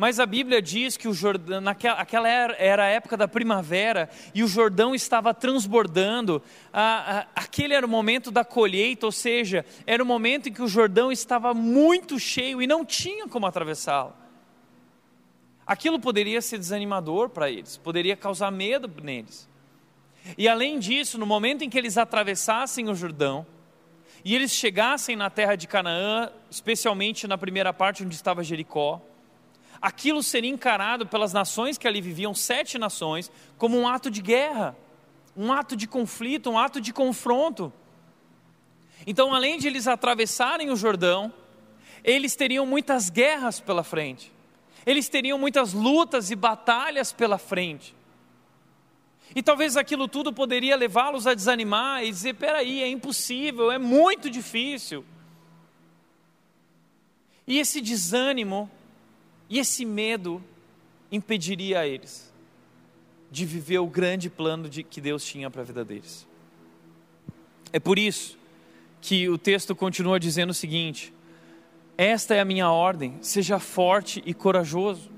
mas 0.02 0.20
a 0.20 0.26
Bíblia 0.26 0.64
diz 0.64 0.98
que 0.98 1.08
o 1.08 1.14
Jordão, 1.14 1.62
naquela 1.62 2.02
aquela 2.02 2.28
era, 2.28 2.56
era 2.58 2.84
a 2.86 2.88
época 2.88 3.16
da 3.16 3.28
primavera 3.28 4.10
e 4.34 4.42
o 4.42 4.48
Jordão 4.48 4.96
estava 4.96 5.32
transbordando. 5.32 6.42
aquele 7.36 7.76
era 7.76 7.86
o 7.86 7.90
momento 7.90 8.32
da 8.32 8.44
colheita, 8.44 9.06
ou 9.06 9.12
seja, 9.12 9.64
era 9.86 10.02
o 10.02 10.06
momento 10.06 10.50
em 10.50 10.54
que 10.54 10.64
o 10.64 10.68
Jordão 10.68 11.12
estava 11.12 11.54
muito 11.54 12.18
cheio 12.18 12.64
e 12.64 12.66
não 12.66 12.84
tinha 12.84 13.28
como 13.28 13.46
atravessá-lo. 13.46 14.16
Aquilo 15.68 16.00
poderia 16.00 16.42
ser 16.42 16.58
desanimador 16.58 17.30
para 17.30 17.52
eles, 17.52 17.78
poderia 17.78 18.18
causar 18.18 18.50
medo 18.50 18.92
neles. 19.04 19.48
E 20.36 20.48
além 20.48 20.80
disso, 20.80 21.20
no 21.20 21.28
momento 21.28 21.64
em 21.64 21.70
que 21.70 21.78
eles 21.78 21.96
atravessassem 21.96 22.90
o 22.90 22.96
Jordão 22.96 23.46
e 24.26 24.34
eles 24.34 24.52
chegassem 24.52 25.16
na 25.16 25.30
terra 25.30 25.56
de 25.56 25.68
Canaã, 25.68 26.32
especialmente 26.50 27.28
na 27.28 27.38
primeira 27.38 27.72
parte 27.72 28.04
onde 28.04 28.16
estava 28.16 28.44
Jericó, 28.44 29.00
aquilo 29.82 30.22
seria 30.22 30.52
encarado 30.52 31.08
pelas 31.08 31.34
nações 31.34 31.78
que 31.78 31.88
ali 31.88 32.00
viviam, 32.00 32.34
sete 32.34 32.78
nações, 32.78 33.32
como 33.58 33.78
um 33.78 33.88
ato 33.88 34.12
de 34.12 34.22
guerra, 34.22 34.78
um 35.36 35.52
ato 35.52 35.76
de 35.76 35.88
conflito, 35.88 36.50
um 36.50 36.58
ato 36.58 36.80
de 36.80 36.94
confronto. 36.94 37.74
Então, 39.08 39.34
além 39.34 39.58
de 39.58 39.68
eles 39.68 39.88
atravessarem 39.88 40.70
o 40.70 40.76
Jordão, 40.76 41.34
eles 42.04 42.36
teriam 42.36 42.66
muitas 42.66 43.10
guerras 43.10 43.60
pela 43.60 43.84
frente, 43.84 44.32
eles 44.86 45.10
teriam 45.10 45.38
muitas 45.38 45.74
lutas 45.74 46.30
e 46.30 46.36
batalhas 46.36 47.12
pela 47.12 47.38
frente. 47.38 47.96
E 49.34 49.42
talvez 49.42 49.78
aquilo 49.78 50.08
tudo 50.08 50.34
poderia 50.34 50.76
levá-los 50.76 51.26
a 51.26 51.34
desanimar 51.34 52.04
e 52.04 52.12
dizer: 52.12 52.34
peraí, 52.36 52.84
é 52.84 52.88
impossível, 52.88 53.72
é 53.72 53.78
muito 53.78 54.30
difícil. 54.30 55.06
E 57.48 57.58
esse 57.58 57.80
desânimo 57.80 58.70
e 59.52 59.60
esse 59.60 59.84
medo 59.84 60.42
impediria 61.12 61.82
a 61.82 61.88
eles 61.88 62.34
de 63.30 63.46
viver 63.46 63.80
o 63.80 63.86
grande 63.86 64.30
plano 64.30 64.70
de, 64.70 64.82
que 64.82 65.02
Deus 65.02 65.26
tinha 65.26 65.52
para 65.52 65.62
a 65.62 65.66
vida 65.66 65.84
deles. 65.84 66.26
É 67.74 67.78
por 67.78 68.00
isso 68.00 68.38
que 69.02 69.28
o 69.28 69.38
texto 69.38 69.76
continua 69.76 70.18
dizendo 70.18 70.52
o 70.52 70.54
seguinte: 70.54 71.14
Esta 71.98 72.34
é 72.34 72.40
a 72.40 72.46
minha 72.46 72.72
ordem, 72.72 73.18
seja 73.22 73.60
forte 73.60 74.24
e 74.26 74.34
corajoso. 74.34 75.12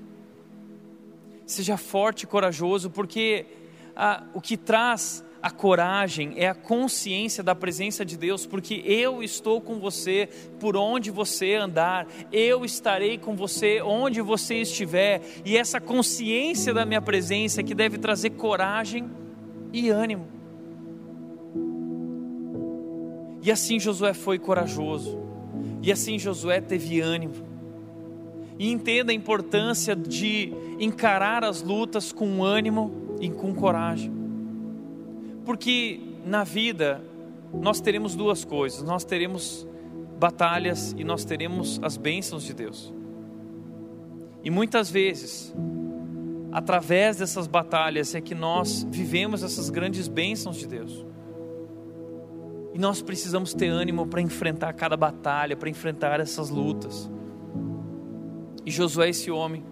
Seja 1.46 1.76
forte 1.76 2.22
e 2.22 2.26
corajoso, 2.26 2.90
porque 2.90 3.46
ah, 3.94 4.24
o 4.34 4.40
que 4.40 4.56
traz 4.56 5.24
a 5.44 5.50
coragem 5.50 6.32
é 6.36 6.48
a 6.48 6.54
consciência 6.54 7.42
da 7.42 7.54
presença 7.54 8.02
de 8.02 8.16
Deus, 8.16 8.46
porque 8.46 8.82
eu 8.86 9.22
estou 9.22 9.60
com 9.60 9.78
você 9.78 10.26
por 10.58 10.74
onde 10.74 11.10
você 11.10 11.56
andar, 11.56 12.06
eu 12.32 12.64
estarei 12.64 13.18
com 13.18 13.36
você 13.36 13.82
onde 13.82 14.22
você 14.22 14.54
estiver, 14.54 15.20
e 15.44 15.58
essa 15.58 15.78
consciência 15.78 16.72
da 16.72 16.86
minha 16.86 17.02
presença 17.02 17.60
é 17.60 17.62
que 17.62 17.74
deve 17.74 17.98
trazer 17.98 18.30
coragem 18.30 19.10
e 19.70 19.90
ânimo. 19.90 20.26
E 23.42 23.52
assim 23.52 23.78
Josué 23.78 24.14
foi 24.14 24.38
corajoso, 24.38 25.20
e 25.82 25.92
assim 25.92 26.18
Josué 26.18 26.62
teve 26.62 27.02
ânimo. 27.02 27.34
E 28.58 28.70
entenda 28.72 29.12
a 29.12 29.14
importância 29.14 29.94
de 29.94 30.54
encarar 30.80 31.44
as 31.44 31.60
lutas 31.60 32.12
com 32.12 32.42
ânimo 32.42 33.18
e 33.20 33.28
com 33.28 33.54
coragem. 33.54 34.23
Porque 35.44 36.00
na 36.24 36.44
vida 36.44 37.02
nós 37.52 37.80
teremos 37.80 38.14
duas 38.14 38.44
coisas: 38.44 38.82
nós 38.82 39.04
teremos 39.04 39.66
batalhas 40.18 40.94
e 40.96 41.04
nós 41.04 41.24
teremos 41.24 41.78
as 41.82 41.96
bênçãos 41.96 42.44
de 42.44 42.54
Deus. 42.54 42.92
E 44.42 44.50
muitas 44.50 44.90
vezes, 44.90 45.54
através 46.52 47.16
dessas 47.16 47.46
batalhas, 47.46 48.14
é 48.14 48.20
que 48.20 48.34
nós 48.34 48.86
vivemos 48.90 49.42
essas 49.42 49.70
grandes 49.70 50.06
bênçãos 50.06 50.56
de 50.56 50.66
Deus. 50.66 51.04
E 52.74 52.78
nós 52.78 53.00
precisamos 53.00 53.54
ter 53.54 53.68
ânimo 53.68 54.06
para 54.06 54.20
enfrentar 54.20 54.72
cada 54.72 54.96
batalha, 54.96 55.56
para 55.56 55.70
enfrentar 55.70 56.20
essas 56.20 56.50
lutas. 56.50 57.10
E 58.66 58.70
Josué, 58.70 59.10
esse 59.10 59.30
homem, 59.30 59.64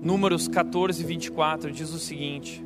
Números 0.00 0.46
14, 0.46 1.02
24, 1.02 1.72
diz 1.72 1.90
o 1.94 1.98
seguinte: 1.98 2.62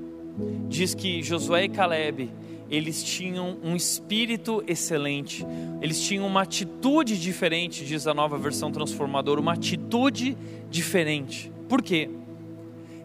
diz 0.68 0.94
que 0.94 1.22
Josué 1.22 1.64
e 1.64 1.68
Caleb, 1.68 2.30
eles 2.70 3.02
tinham 3.02 3.56
um 3.62 3.74
espírito 3.74 4.62
excelente, 4.66 5.44
eles 5.80 6.02
tinham 6.02 6.26
uma 6.26 6.42
atitude 6.42 7.18
diferente, 7.18 7.84
diz 7.84 8.06
a 8.06 8.12
nova 8.12 8.36
versão 8.36 8.70
transformadora, 8.70 9.40
uma 9.40 9.54
atitude 9.54 10.36
diferente. 10.70 11.50
Por 11.68 11.82
quê? 11.82 12.10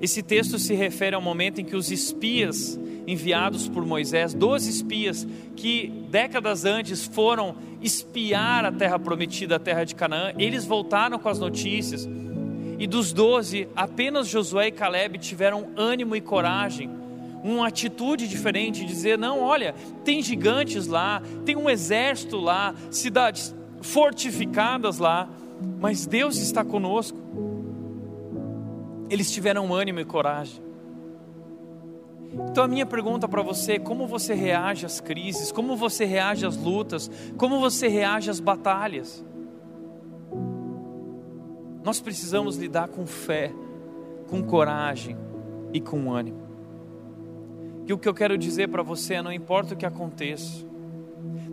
Esse 0.01 0.21
texto 0.21 0.59
se 0.59 0.73
refere 0.73 1.15
ao 1.15 1.21
momento 1.21 1.61
em 1.61 1.65
que 1.65 1.77
os 1.77 1.89
espias 1.89 2.77
enviados 3.07 3.69
por 3.69 3.85
Moisés, 3.85 4.33
12 4.33 4.69
espias 4.69 5.27
que 5.55 5.91
décadas 6.09 6.65
antes 6.65 7.05
foram 7.05 7.55
espiar 7.81 8.65
a 8.65 8.71
terra 8.71 8.99
prometida, 8.99 9.55
a 9.55 9.59
terra 9.59 9.83
de 9.83 9.95
Canaã, 9.95 10.33
eles 10.37 10.65
voltaram 10.65 11.19
com 11.19 11.29
as 11.29 11.39
notícias. 11.39 12.07
E 12.79 12.87
dos 12.87 13.13
doze, 13.13 13.67
apenas 13.75 14.27
Josué 14.27 14.67
e 14.67 14.71
Caleb 14.71 15.17
tiveram 15.19 15.69
ânimo 15.77 16.15
e 16.15 16.21
coragem, 16.21 16.89
uma 17.43 17.67
atitude 17.67 18.27
diferente, 18.27 18.85
dizer: 18.85 19.17
não, 19.17 19.41
olha, 19.41 19.75
tem 20.03 20.21
gigantes 20.21 20.87
lá, 20.87 21.21
tem 21.45 21.55
um 21.55 21.69
exército 21.69 22.37
lá, 22.37 22.73
cidades 22.89 23.53
fortificadas 23.81 24.97
lá, 24.97 25.29
mas 25.79 26.05
Deus 26.05 26.37
está 26.37 26.63
conosco. 26.63 27.17
Eles 29.09 29.31
tiveram 29.31 29.73
ânimo 29.73 29.99
e 29.99 30.05
coragem. 30.05 30.63
Então 32.49 32.63
a 32.63 32.67
minha 32.67 32.85
pergunta 32.85 33.27
para 33.27 33.43
você 33.43 33.73
é 33.73 33.79
como 33.79 34.07
você 34.07 34.33
reage 34.33 34.85
às 34.85 34.99
crises, 34.99 35.51
como 35.51 35.75
você 35.75 36.05
reage 36.05 36.45
às 36.45 36.57
lutas, 36.57 37.11
como 37.37 37.59
você 37.59 37.87
reage 37.87 38.29
às 38.29 38.39
batalhas. 38.39 39.23
Nós 41.83 41.99
precisamos 41.99 42.55
lidar 42.55 42.87
com 42.87 43.05
fé, 43.05 43.51
com 44.29 44.41
coragem 44.41 45.17
e 45.73 45.79
com 45.79 46.11
ânimo. 46.11 46.42
E 47.85 47.93
o 47.93 47.97
que 47.97 48.07
eu 48.07 48.13
quero 48.13 48.37
dizer 48.37 48.69
para 48.69 48.83
você 48.83 49.15
é: 49.15 49.21
não 49.21 49.31
importa 49.31 49.73
o 49.73 49.77
que 49.77 49.85
aconteça, 49.85 50.65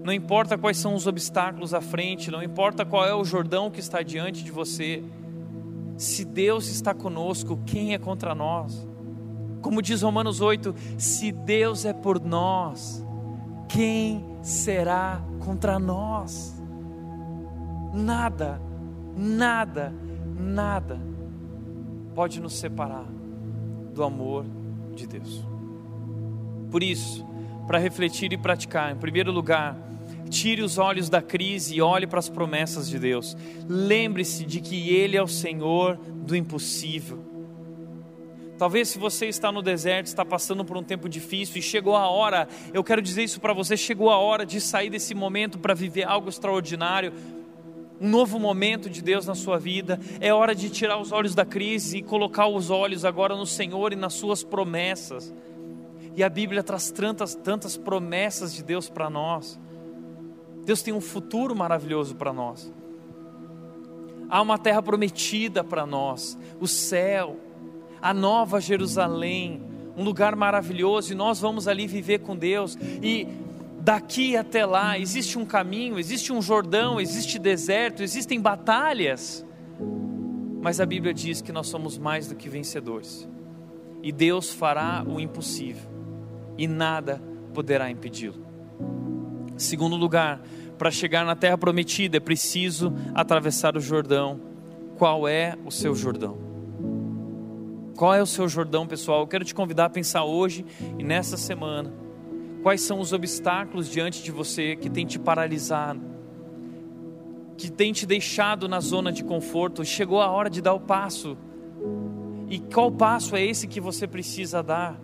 não 0.04 0.12
importa 0.12 0.56
quais 0.56 0.76
são 0.76 0.94
os 0.94 1.06
obstáculos 1.06 1.74
à 1.74 1.80
frente, 1.80 2.30
não 2.30 2.42
importa 2.42 2.84
qual 2.84 3.06
é 3.06 3.14
o 3.14 3.24
Jordão 3.24 3.70
que 3.70 3.80
está 3.80 4.02
diante 4.02 4.42
de 4.44 4.50
você, 4.50 5.02
se 5.96 6.24
Deus 6.24 6.68
está 6.68 6.94
conosco, 6.94 7.58
quem 7.66 7.92
é 7.92 7.98
contra 7.98 8.34
nós? 8.34 8.86
Como 9.60 9.82
diz 9.82 10.02
Romanos 10.02 10.40
8: 10.40 10.74
se 10.96 11.32
Deus 11.32 11.84
é 11.84 11.92
por 11.92 12.20
nós, 12.20 13.04
quem 13.68 14.24
será 14.42 15.22
contra 15.40 15.78
nós? 15.78 16.58
Nada, 17.92 18.60
nada, 19.16 19.92
nada 20.38 21.00
pode 22.14 22.40
nos 22.40 22.54
separar 22.54 23.06
do 23.92 24.02
amor 24.02 24.44
de 24.94 25.06
Deus. 25.06 25.49
Por 26.70 26.82
isso, 26.82 27.26
para 27.66 27.78
refletir 27.78 28.32
e 28.32 28.38
praticar, 28.38 28.92
em 28.92 28.96
primeiro 28.96 29.32
lugar, 29.32 29.76
tire 30.28 30.62
os 30.62 30.78
olhos 30.78 31.08
da 31.08 31.20
crise 31.20 31.74
e 31.74 31.82
olhe 31.82 32.06
para 32.06 32.18
as 32.18 32.28
promessas 32.28 32.88
de 32.88 32.98
Deus. 32.98 33.36
Lembre-se 33.68 34.44
de 34.44 34.60
que 34.60 34.90
Ele 34.90 35.16
é 35.16 35.22
o 35.22 35.28
Senhor 35.28 35.96
do 35.96 36.36
impossível. 36.36 37.30
Talvez 38.56 38.90
se 38.90 38.98
você 38.98 39.26
está 39.26 39.50
no 39.50 39.62
deserto, 39.62 40.06
está 40.06 40.22
passando 40.22 40.64
por 40.64 40.76
um 40.76 40.82
tempo 40.82 41.08
difícil 41.08 41.58
e 41.58 41.62
chegou 41.62 41.96
a 41.96 42.08
hora, 42.10 42.46
eu 42.74 42.84
quero 42.84 43.00
dizer 43.00 43.22
isso 43.22 43.40
para 43.40 43.54
você, 43.54 43.74
chegou 43.74 44.10
a 44.10 44.18
hora 44.18 44.44
de 44.44 44.60
sair 44.60 44.90
desse 44.90 45.14
momento 45.14 45.58
para 45.58 45.72
viver 45.72 46.04
algo 46.04 46.28
extraordinário, 46.28 47.12
um 47.98 48.08
novo 48.08 48.38
momento 48.38 48.90
de 48.90 49.02
Deus 49.02 49.26
na 49.26 49.34
sua 49.34 49.58
vida. 49.58 49.98
É 50.20 50.32
hora 50.32 50.54
de 50.54 50.68
tirar 50.68 51.00
os 51.00 51.10
olhos 51.10 51.34
da 51.34 51.44
crise 51.44 51.98
e 51.98 52.02
colocar 52.02 52.48
os 52.48 52.68
olhos 52.68 53.04
agora 53.04 53.34
no 53.34 53.46
Senhor 53.46 53.94
e 53.94 53.96
nas 53.96 54.14
suas 54.14 54.42
promessas. 54.44 55.32
E 56.16 56.24
a 56.24 56.28
Bíblia 56.28 56.62
traz 56.62 56.90
tantas, 56.90 57.34
tantas 57.34 57.76
promessas 57.76 58.52
de 58.52 58.62
Deus 58.62 58.88
para 58.88 59.08
nós. 59.08 59.58
Deus 60.64 60.82
tem 60.82 60.92
um 60.92 61.00
futuro 61.00 61.54
maravilhoso 61.54 62.14
para 62.14 62.32
nós. 62.32 62.72
Há 64.28 64.40
uma 64.42 64.58
terra 64.58 64.82
prometida 64.82 65.64
para 65.64 65.84
nós, 65.86 66.38
o 66.60 66.68
céu 66.68 67.36
a 68.00 68.14
nova 68.14 68.60
Jerusalém, 68.60 69.62
um 69.96 70.02
lugar 70.02 70.34
maravilhoso, 70.34 71.12
e 71.12 71.14
nós 71.14 71.40
vamos 71.40 71.68
ali 71.68 71.86
viver 71.86 72.20
com 72.20 72.36
Deus. 72.36 72.78
E 73.02 73.26
daqui 73.80 74.36
até 74.36 74.64
lá 74.64 74.98
existe 74.98 75.38
um 75.38 75.44
caminho, 75.44 75.98
existe 75.98 76.32
um 76.32 76.40
Jordão, 76.40 77.00
existe 77.00 77.38
deserto, 77.38 78.02
existem 78.02 78.40
batalhas. 78.40 79.44
Mas 80.62 80.80
a 80.80 80.86
Bíblia 80.86 81.12
diz 81.12 81.40
que 81.40 81.52
nós 81.52 81.66
somos 81.68 81.98
mais 81.98 82.28
do 82.28 82.34
que 82.34 82.48
vencedores. 82.48 83.28
E 84.02 84.10
Deus 84.12 84.50
fará 84.50 85.04
o 85.06 85.20
impossível, 85.20 85.89
e 86.56 86.66
nada 86.66 87.22
poderá 87.52 87.90
impedi-lo. 87.90 88.44
Segundo 89.56 89.96
lugar, 89.96 90.40
para 90.78 90.90
chegar 90.90 91.24
na 91.24 91.36
terra 91.36 91.58
prometida 91.58 92.16
é 92.16 92.20
preciso 92.20 92.92
atravessar 93.14 93.76
o 93.76 93.80
Jordão. 93.80 94.40
Qual 94.96 95.28
é 95.28 95.56
o 95.64 95.70
seu 95.70 95.94
Jordão? 95.94 96.38
Qual 97.94 98.14
é 98.14 98.22
o 98.22 98.26
seu 98.26 98.48
Jordão, 98.48 98.86
pessoal? 98.86 99.20
Eu 99.20 99.26
quero 99.26 99.44
te 99.44 99.54
convidar 99.54 99.84
a 99.84 99.90
pensar 99.90 100.24
hoje 100.24 100.64
e 100.98 101.04
nessa 101.04 101.36
semana. 101.36 101.92
Quais 102.62 102.80
são 102.80 102.98
os 102.98 103.12
obstáculos 103.12 103.90
diante 103.90 104.22
de 104.22 104.30
você 104.30 104.74
que 104.74 104.88
tem 104.88 105.04
te 105.04 105.18
paralisado, 105.18 106.00
que 107.58 107.70
tem 107.70 107.92
te 107.92 108.06
deixado 108.06 108.66
na 108.66 108.80
zona 108.80 109.12
de 109.12 109.22
conforto? 109.22 109.84
Chegou 109.84 110.22
a 110.22 110.30
hora 110.30 110.48
de 110.48 110.62
dar 110.62 110.72
o 110.72 110.80
passo. 110.80 111.36
E 112.48 112.58
qual 112.58 112.90
passo 112.90 113.36
é 113.36 113.44
esse 113.44 113.66
que 113.66 113.80
você 113.80 114.06
precisa 114.06 114.62
dar 114.62 114.98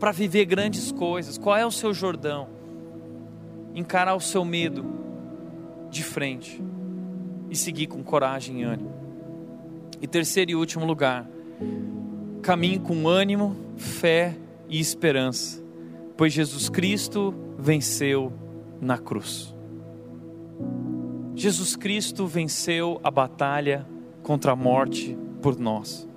para 0.00 0.10
viver 0.10 0.46
grandes 0.46 0.90
coisas? 0.90 1.38
Qual 1.38 1.56
é 1.56 1.64
o 1.64 1.70
seu 1.70 1.94
Jordão? 1.94 2.48
Encarar 3.74 4.16
o 4.16 4.20
seu 4.20 4.44
medo 4.44 4.84
de 5.88 6.02
frente 6.02 6.60
e 7.48 7.54
seguir 7.54 7.86
com 7.86 8.02
coragem 8.02 8.62
e 8.62 8.64
ânimo. 8.64 8.92
E 10.00 10.08
terceiro 10.08 10.50
e 10.50 10.54
último 10.56 10.84
lugar, 10.84 11.28
Caminhe 12.42 12.78
com 12.78 13.06
ânimo, 13.06 13.54
fé 13.76 14.34
e 14.66 14.80
esperança, 14.80 15.62
pois 16.16 16.32
Jesus 16.32 16.70
Cristo 16.70 17.34
venceu 17.58 18.32
na 18.80 18.96
cruz. 18.96 19.54
Jesus 21.34 21.76
Cristo 21.76 22.26
venceu 22.26 22.98
a 23.04 23.10
batalha 23.10 23.86
contra 24.22 24.52
a 24.52 24.56
morte 24.56 25.16
por 25.42 25.58
nós. 25.58 26.08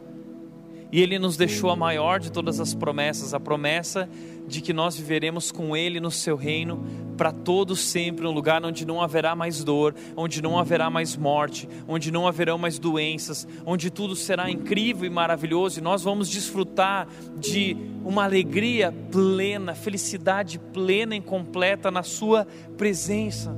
E 0.93 1.01
Ele 1.01 1.17
nos 1.17 1.35
deixou 1.35 1.71
a 1.71 1.75
maior 1.75 2.19
de 2.19 2.31
todas 2.31 2.59
as 2.59 2.75
promessas, 2.75 3.33
a 3.33 3.39
promessa 3.39 4.07
de 4.47 4.61
que 4.61 4.71
nós 4.71 4.95
viveremos 4.95 5.51
com 5.51 5.75
Ele 5.75 5.99
no 5.99 6.11
Seu 6.11 6.35
reino 6.35 6.85
para 7.17 7.31
todos 7.31 7.79
sempre, 7.79 8.27
um 8.27 8.31
lugar 8.31 8.63
onde 8.63 8.85
não 8.85 9.01
haverá 9.01 9.35
mais 9.35 9.63
dor, 9.63 9.95
onde 10.15 10.39
não 10.39 10.55
haverá 10.55 10.91
mais 10.91 11.15
morte, 11.15 11.67
onde 11.87 12.11
não 12.11 12.27
haverão 12.27 12.59
mais 12.59 12.77
doenças, 12.77 13.47
onde 13.65 13.89
tudo 13.89 14.15
será 14.15 14.51
incrível 14.51 15.07
e 15.07 15.09
maravilhoso, 15.09 15.79
e 15.79 15.81
nós 15.81 16.03
vamos 16.03 16.29
desfrutar 16.29 17.07
de 17.39 17.75
uma 18.05 18.25
alegria 18.25 18.93
plena, 19.11 19.73
felicidade 19.73 20.59
plena 20.59 21.15
e 21.15 21.21
completa 21.21 21.89
na 21.89 22.03
Sua 22.03 22.45
presença. 22.77 23.57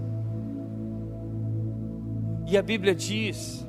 E 2.48 2.58
a 2.58 2.62
Bíblia 2.62 2.96
diz 2.96 3.65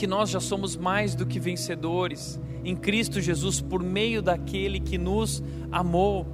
que 0.00 0.06
nós 0.06 0.30
já 0.30 0.40
somos 0.40 0.78
mais 0.78 1.14
do 1.14 1.26
que 1.26 1.38
vencedores 1.38 2.40
em 2.64 2.74
Cristo 2.74 3.20
Jesus 3.20 3.60
por 3.60 3.82
meio 3.82 4.22
daquele 4.22 4.80
que 4.80 4.96
nos 4.96 5.42
amou. 5.70 6.26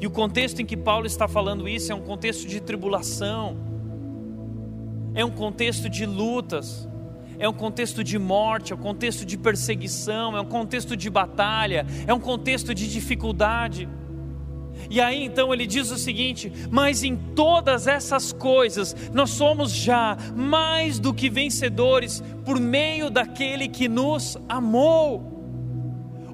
E 0.00 0.06
o 0.06 0.10
contexto 0.10 0.62
em 0.62 0.64
que 0.64 0.76
Paulo 0.76 1.04
está 1.04 1.26
falando 1.26 1.68
isso 1.68 1.90
é 1.90 1.94
um 1.96 2.02
contexto 2.02 2.46
de 2.46 2.60
tribulação, 2.60 3.56
é 5.16 5.24
um 5.24 5.32
contexto 5.32 5.90
de 5.90 6.06
lutas, 6.06 6.88
é 7.40 7.48
um 7.48 7.52
contexto 7.52 8.04
de 8.04 8.20
morte, 8.20 8.72
é 8.72 8.76
um 8.76 8.78
contexto 8.78 9.26
de 9.26 9.36
perseguição, 9.36 10.36
é 10.36 10.40
um 10.40 10.46
contexto 10.46 10.96
de 10.96 11.10
batalha, 11.10 11.84
é 12.06 12.14
um 12.14 12.20
contexto 12.20 12.72
de 12.72 12.88
dificuldade. 12.88 13.88
E 14.90 15.00
aí 15.00 15.24
então 15.24 15.52
ele 15.52 15.66
diz 15.66 15.90
o 15.90 15.98
seguinte: 15.98 16.52
Mas 16.70 17.02
em 17.02 17.16
todas 17.16 17.86
essas 17.86 18.32
coisas 18.32 18.94
nós 19.12 19.30
somos 19.30 19.72
já 19.72 20.16
mais 20.34 20.98
do 20.98 21.12
que 21.12 21.28
vencedores 21.28 22.22
por 22.44 22.60
meio 22.60 23.10
daquele 23.10 23.68
que 23.68 23.88
nos 23.88 24.36
amou. 24.48 25.34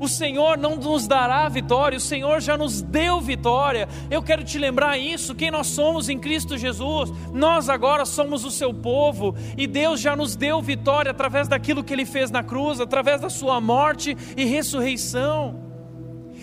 O 0.01 0.09
Senhor 0.09 0.57
não 0.57 0.77
nos 0.77 1.07
dará 1.07 1.47
vitória, 1.51 1.99
o 1.99 2.01
Senhor 2.01 2.41
já 2.41 2.57
nos 2.57 2.81
deu 2.81 3.21
vitória. 3.21 3.87
Eu 4.11 4.23
quero 4.23 4.43
te 4.43 4.59
lembrar 4.59 4.97
isso, 4.97 5.35
quem 5.35 5.51
nós 5.51 5.67
somos 5.67 6.09
em 6.09 6.19
Cristo 6.19 6.57
Jesus. 6.57 7.13
Nós 7.35 7.69
agora 7.69 8.07
somos 8.07 8.43
o 8.47 8.51
seu 8.51 8.73
povo 8.73 9.37
e 9.59 9.67
Deus 9.67 10.01
já 10.01 10.17
nos 10.17 10.35
deu 10.35 10.63
vitória 10.63 11.11
através 11.11 11.49
daquilo 11.49 11.85
que 11.85 11.93
ele 11.93 12.07
fez 12.07 12.31
na 12.31 12.43
cruz, 12.43 12.81
através 12.81 13.21
da 13.21 13.29
sua 13.29 13.61
morte 13.61 14.17
e 14.35 14.47
ressurreição. 14.47 15.70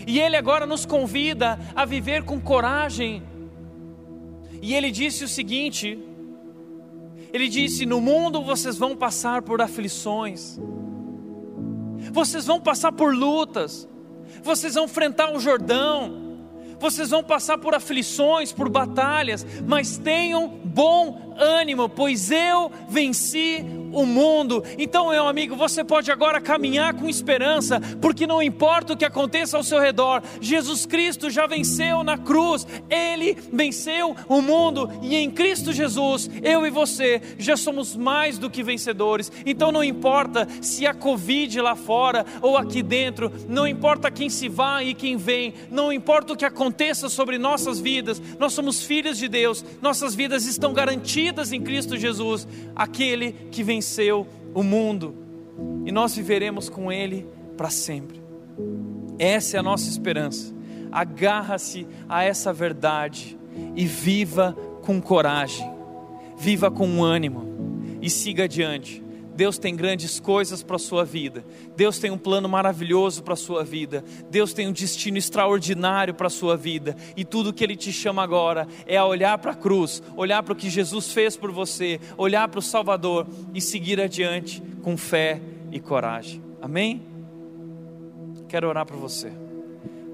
E 0.08 0.22
Ele 0.22 0.38
agora 0.38 0.66
nos 0.66 0.86
convida 0.86 1.60
a 1.76 1.84
viver 1.84 2.24
com 2.24 2.40
coragem. 2.40 3.22
E 4.62 4.74
Ele 4.74 4.90
disse 4.90 5.26
o 5.26 5.28
seguinte: 5.28 6.00
Ele 7.34 7.50
disse: 7.50 7.86
No 7.86 8.00
mundo 8.00 8.42
vocês 8.42 8.78
vão 8.78 8.96
passar 8.96 9.42
por 9.42 9.62
aflições, 9.62 10.58
vocês 12.14 12.46
vão 12.46 12.62
passar 12.62 12.94
por 12.94 13.14
lutas, 13.14 13.86
vocês 14.42 14.76
vão 14.76 14.86
enfrentar 14.86 15.36
o 15.36 15.42
Jordão, 15.42 16.40
vocês 16.80 17.10
vão 17.10 17.22
passar 17.22 17.58
por 17.58 17.76
aflições, 17.76 18.54
por 18.54 18.70
batalhas, 18.70 19.46
mas 19.68 19.98
tenham 19.98 20.48
bom 20.48 21.36
ânimo, 21.38 21.90
pois 21.90 22.32
eu 22.32 22.72
venci 22.88 23.66
o 23.92 24.06
mundo. 24.06 24.64
Então, 24.78 25.10
meu 25.10 25.28
amigo, 25.28 25.56
você 25.56 25.84
pode 25.84 26.12
agora 26.12 26.42
caminhar 26.42 26.94
com 26.94 27.10
esperança, 27.10 27.80
porque 28.02 28.28
não 28.28 28.42
importa 28.42 28.94
o 28.94 28.98
que 28.98 29.06
aconteça 29.06 29.58
ao 29.58 29.64
seu 29.64 29.80
redor, 29.80 30.22
Jesus 30.42 30.86
Cristo 30.86 31.30
já 31.30 31.48
venceu 31.48 32.04
na 32.04 32.18
cruz, 32.18 32.68
ele 32.90 33.38
venceu 33.52 34.16
o 34.28 34.42
mundo, 34.42 34.90
e 35.02 35.16
em 35.16 35.30
Cristo 35.30 35.74
Jesus, 35.74 36.30
eu 36.44 36.66
e 36.66 36.70
você 36.70 37.22
já 37.38 37.58
somos 37.58 37.96
mais 37.96 38.38
do 38.38 38.50
que 38.50 38.64
vencedores. 38.64 39.32
Então, 39.46 39.72
não 39.72 39.84
importa 39.84 40.48
se 40.62 40.86
a 40.86 40.94
Covid 40.94 41.60
lá 41.62 41.76
fora 41.76 42.26
ou 42.42 42.58
aqui 42.58 42.84
dentro, 42.84 43.32
não 43.48 43.68
importa 43.68 44.12
quem 44.12 44.30
se 44.30 44.48
vai 44.48 44.90
e 44.90 44.94
quem 44.94 45.18
vem, 45.18 45.54
não 45.72 45.92
importa 45.92 46.34
o 46.34 46.38
que 46.38 46.46
aconteça 46.46 47.10
sobre 47.10 47.38
nossas 47.38 47.80
vidas, 47.80 48.22
nós 48.40 48.54
somos 48.54 48.84
filhos 48.84 49.18
de 49.18 49.28
Deus, 49.28 49.64
nossas 49.82 50.14
vidas 50.14 50.46
estão 50.46 50.74
garantidas 50.74 51.52
em 51.52 51.62
Cristo 51.62 51.98
Jesus, 51.98 52.48
aquele 52.76 53.32
que 53.52 53.64
venceu 53.64 53.77
venceu 53.78 54.26
o 54.56 54.64
mundo 54.64 55.14
e 55.86 55.92
nós 55.92 56.16
viveremos 56.16 56.68
com 56.68 56.92
Ele 56.92 57.28
para 57.56 57.70
sempre. 57.70 58.20
Essa 59.20 59.58
é 59.58 59.60
a 59.60 59.64
nossa 59.64 59.88
esperança. 59.88 60.54
Agarra-se 60.92 61.86
a 62.10 62.24
essa 62.24 62.52
verdade 62.52 63.38
e 63.76 63.86
viva 63.86 64.58
com 64.82 65.00
coragem, 65.00 65.70
viva 66.38 66.72
com 66.72 67.04
ânimo 67.04 67.44
e 68.02 68.10
siga 68.10 68.46
adiante 68.46 69.04
Deus 69.38 69.60
tem 69.60 69.76
grandes 69.76 70.20
coisas 70.20 70.64
para 70.64 70.78
a 70.78 70.80
sua 70.80 71.06
vida. 71.06 71.46
Deus 71.76 72.00
tem 72.00 72.10
um 72.10 72.18
plano 72.18 72.50
maravilhoso 72.50 73.22
para 73.22 73.36
a 73.36 73.38
sua 73.38 73.64
vida. 73.64 74.04
Deus 74.32 74.52
tem 74.52 74.68
um 74.68 74.72
destino 74.72 75.16
extraordinário 75.16 76.16
para 76.16 76.26
a 76.26 76.32
sua 76.32 76.58
vida. 76.58 76.98
E 77.16 77.24
tudo 77.24 77.54
que 77.54 77.64
Ele 77.64 77.76
te 77.76 77.94
chama 77.94 78.24
agora 78.24 78.68
é 78.88 78.98
a 78.98 79.06
olhar 79.06 79.38
para 79.38 79.52
a 79.52 79.56
cruz, 79.56 80.02
olhar 80.16 80.42
para 80.42 80.54
o 80.54 80.56
que 80.56 80.72
Jesus 80.72 81.12
fez 81.12 81.38
por 81.38 81.52
você, 81.52 82.00
olhar 82.18 82.48
para 82.48 82.58
o 82.58 82.64
Salvador 82.64 83.28
e 83.54 83.62
seguir 83.62 84.02
adiante 84.02 84.60
com 84.82 84.98
fé 84.98 85.40
e 85.72 85.80
coragem. 85.80 86.42
Amém? 86.60 87.04
Quero 88.50 88.68
orar 88.68 88.88
para 88.88 88.98
você. 88.98 89.32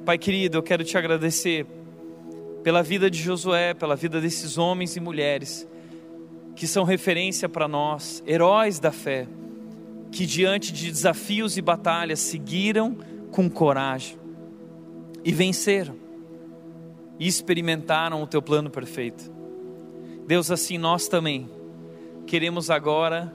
Pai 0.06 0.18
querido, 0.18 0.58
eu 0.58 0.64
quero 0.64 0.84
te 0.84 0.98
agradecer 0.98 1.66
pela 2.62 2.84
vida 2.84 3.10
de 3.10 3.20
Josué, 3.22 3.74
pela 3.74 3.96
vida 3.96 4.20
desses 4.20 4.58
homens 4.58 4.98
e 4.98 5.00
mulheres 5.00 5.66
que 6.56 6.68
são 6.68 6.84
referência 6.84 7.50
para 7.50 7.68
nós, 7.68 8.24
heróis 8.26 8.80
da 8.80 8.92
fé, 8.92 9.28
que 10.12 10.26
diante 10.26 10.72
de 10.72 10.92
desafios 10.92 11.58
e 11.58 11.62
batalhas 11.62 12.20
seguiram 12.20 12.98
com 13.32 13.50
coragem 13.50 14.18
e 15.24 15.32
venceram 15.32 15.96
e 17.20 17.28
experimentaram 17.28 18.22
o 18.22 18.28
teu 18.28 18.42
plano 18.42 18.70
perfeito. 18.70 19.32
Deus, 20.28 20.52
assim 20.52 20.78
nós 20.78 21.08
também 21.08 21.50
queremos 22.26 22.70
agora 22.70 23.34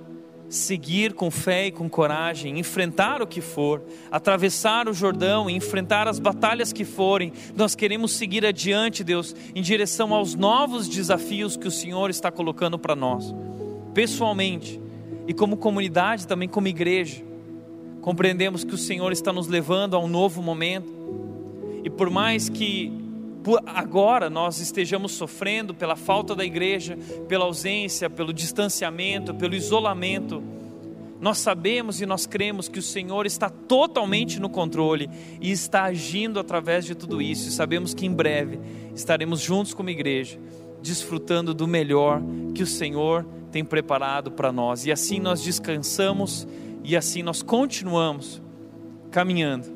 seguir 0.48 1.12
com 1.12 1.30
fé 1.30 1.66
e 1.66 1.72
com 1.72 1.88
coragem, 1.88 2.58
enfrentar 2.58 3.20
o 3.20 3.26
que 3.26 3.40
for, 3.40 3.82
atravessar 4.10 4.88
o 4.88 4.94
Jordão 4.94 5.48
enfrentar 5.48 6.08
as 6.08 6.18
batalhas 6.18 6.72
que 6.72 6.84
forem. 6.84 7.32
Nós 7.54 7.74
queremos 7.74 8.12
seguir 8.12 8.44
adiante, 8.46 9.04
Deus, 9.04 9.34
em 9.54 9.62
direção 9.62 10.14
aos 10.14 10.34
novos 10.34 10.88
desafios 10.88 11.56
que 11.56 11.68
o 11.68 11.70
Senhor 11.70 12.10
está 12.10 12.30
colocando 12.30 12.78
para 12.78 12.96
nós, 12.96 13.34
pessoalmente 13.92 14.80
e 15.26 15.34
como 15.34 15.56
comunidade, 15.56 16.26
também 16.26 16.48
como 16.48 16.68
igreja. 16.68 17.22
Compreendemos 18.00 18.64
que 18.64 18.74
o 18.74 18.78
Senhor 18.78 19.12
está 19.12 19.32
nos 19.32 19.48
levando 19.48 19.94
a 19.94 19.98
um 19.98 20.08
novo 20.08 20.42
momento, 20.42 20.96
e 21.84 21.90
por 21.90 22.08
mais 22.08 22.48
que 22.48 23.07
agora 23.64 24.28
nós 24.28 24.58
estejamos 24.58 25.12
sofrendo 25.12 25.74
pela 25.74 25.96
falta 25.96 26.34
da 26.34 26.44
igreja, 26.44 26.98
pela 27.28 27.44
ausência, 27.44 28.10
pelo 28.10 28.32
distanciamento, 28.32 29.34
pelo 29.34 29.54
isolamento, 29.54 30.42
nós 31.20 31.38
sabemos 31.38 32.00
e 32.00 32.06
nós 32.06 32.26
cremos 32.26 32.68
que 32.68 32.78
o 32.78 32.82
Senhor 32.82 33.26
está 33.26 33.50
totalmente 33.50 34.38
no 34.38 34.48
controle 34.48 35.10
e 35.40 35.50
está 35.50 35.84
agindo 35.84 36.38
através 36.38 36.84
de 36.84 36.94
tudo 36.94 37.20
isso. 37.20 37.48
E 37.48 37.52
sabemos 37.52 37.92
que 37.92 38.06
em 38.06 38.12
breve 38.12 38.60
estaremos 38.94 39.40
juntos 39.40 39.74
como 39.74 39.90
igreja, 39.90 40.38
desfrutando 40.80 41.52
do 41.52 41.66
melhor 41.66 42.22
que 42.54 42.62
o 42.62 42.66
Senhor 42.66 43.26
tem 43.50 43.64
preparado 43.64 44.30
para 44.30 44.52
nós. 44.52 44.86
E 44.86 44.92
assim 44.92 45.18
nós 45.18 45.42
descansamos 45.42 46.46
e 46.84 46.96
assim 46.96 47.22
nós 47.22 47.42
continuamos 47.42 48.40
caminhando 49.10 49.66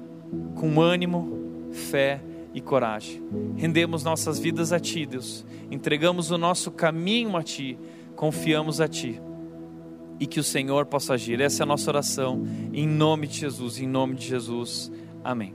com 0.55 0.81
ânimo, 0.81 1.69
fé 1.73 2.21
e 2.55 2.61
coragem. 2.61 3.23
Rendemos 3.57 4.05
nossas 4.05 4.39
vidas 4.39 4.73
a 4.73 4.81
Ti, 4.81 5.07
Deus. 5.07 5.45
Entregamos 5.71 6.31
o 6.31 6.39
nosso 6.39 6.71
caminho 6.71 7.37
a 7.37 7.43
Ti. 7.43 7.79
Confiamos 8.15 8.81
a 8.81 8.89
Ti. 8.89 9.21
E 10.21 10.27
que 10.27 10.39
o 10.39 10.45
Senhor 10.45 10.87
possa 10.87 11.15
agir. 11.15 11.41
Essa 11.41 11.63
é 11.63 11.65
a 11.65 11.67
nossa 11.67 11.91
oração. 11.91 12.47
Em 12.73 12.87
nome 12.87 13.27
de 13.27 13.39
Jesus. 13.39 13.81
Em 13.81 13.87
nome 13.87 14.15
de 14.15 14.27
Jesus. 14.27 14.93
Amém. 15.25 15.55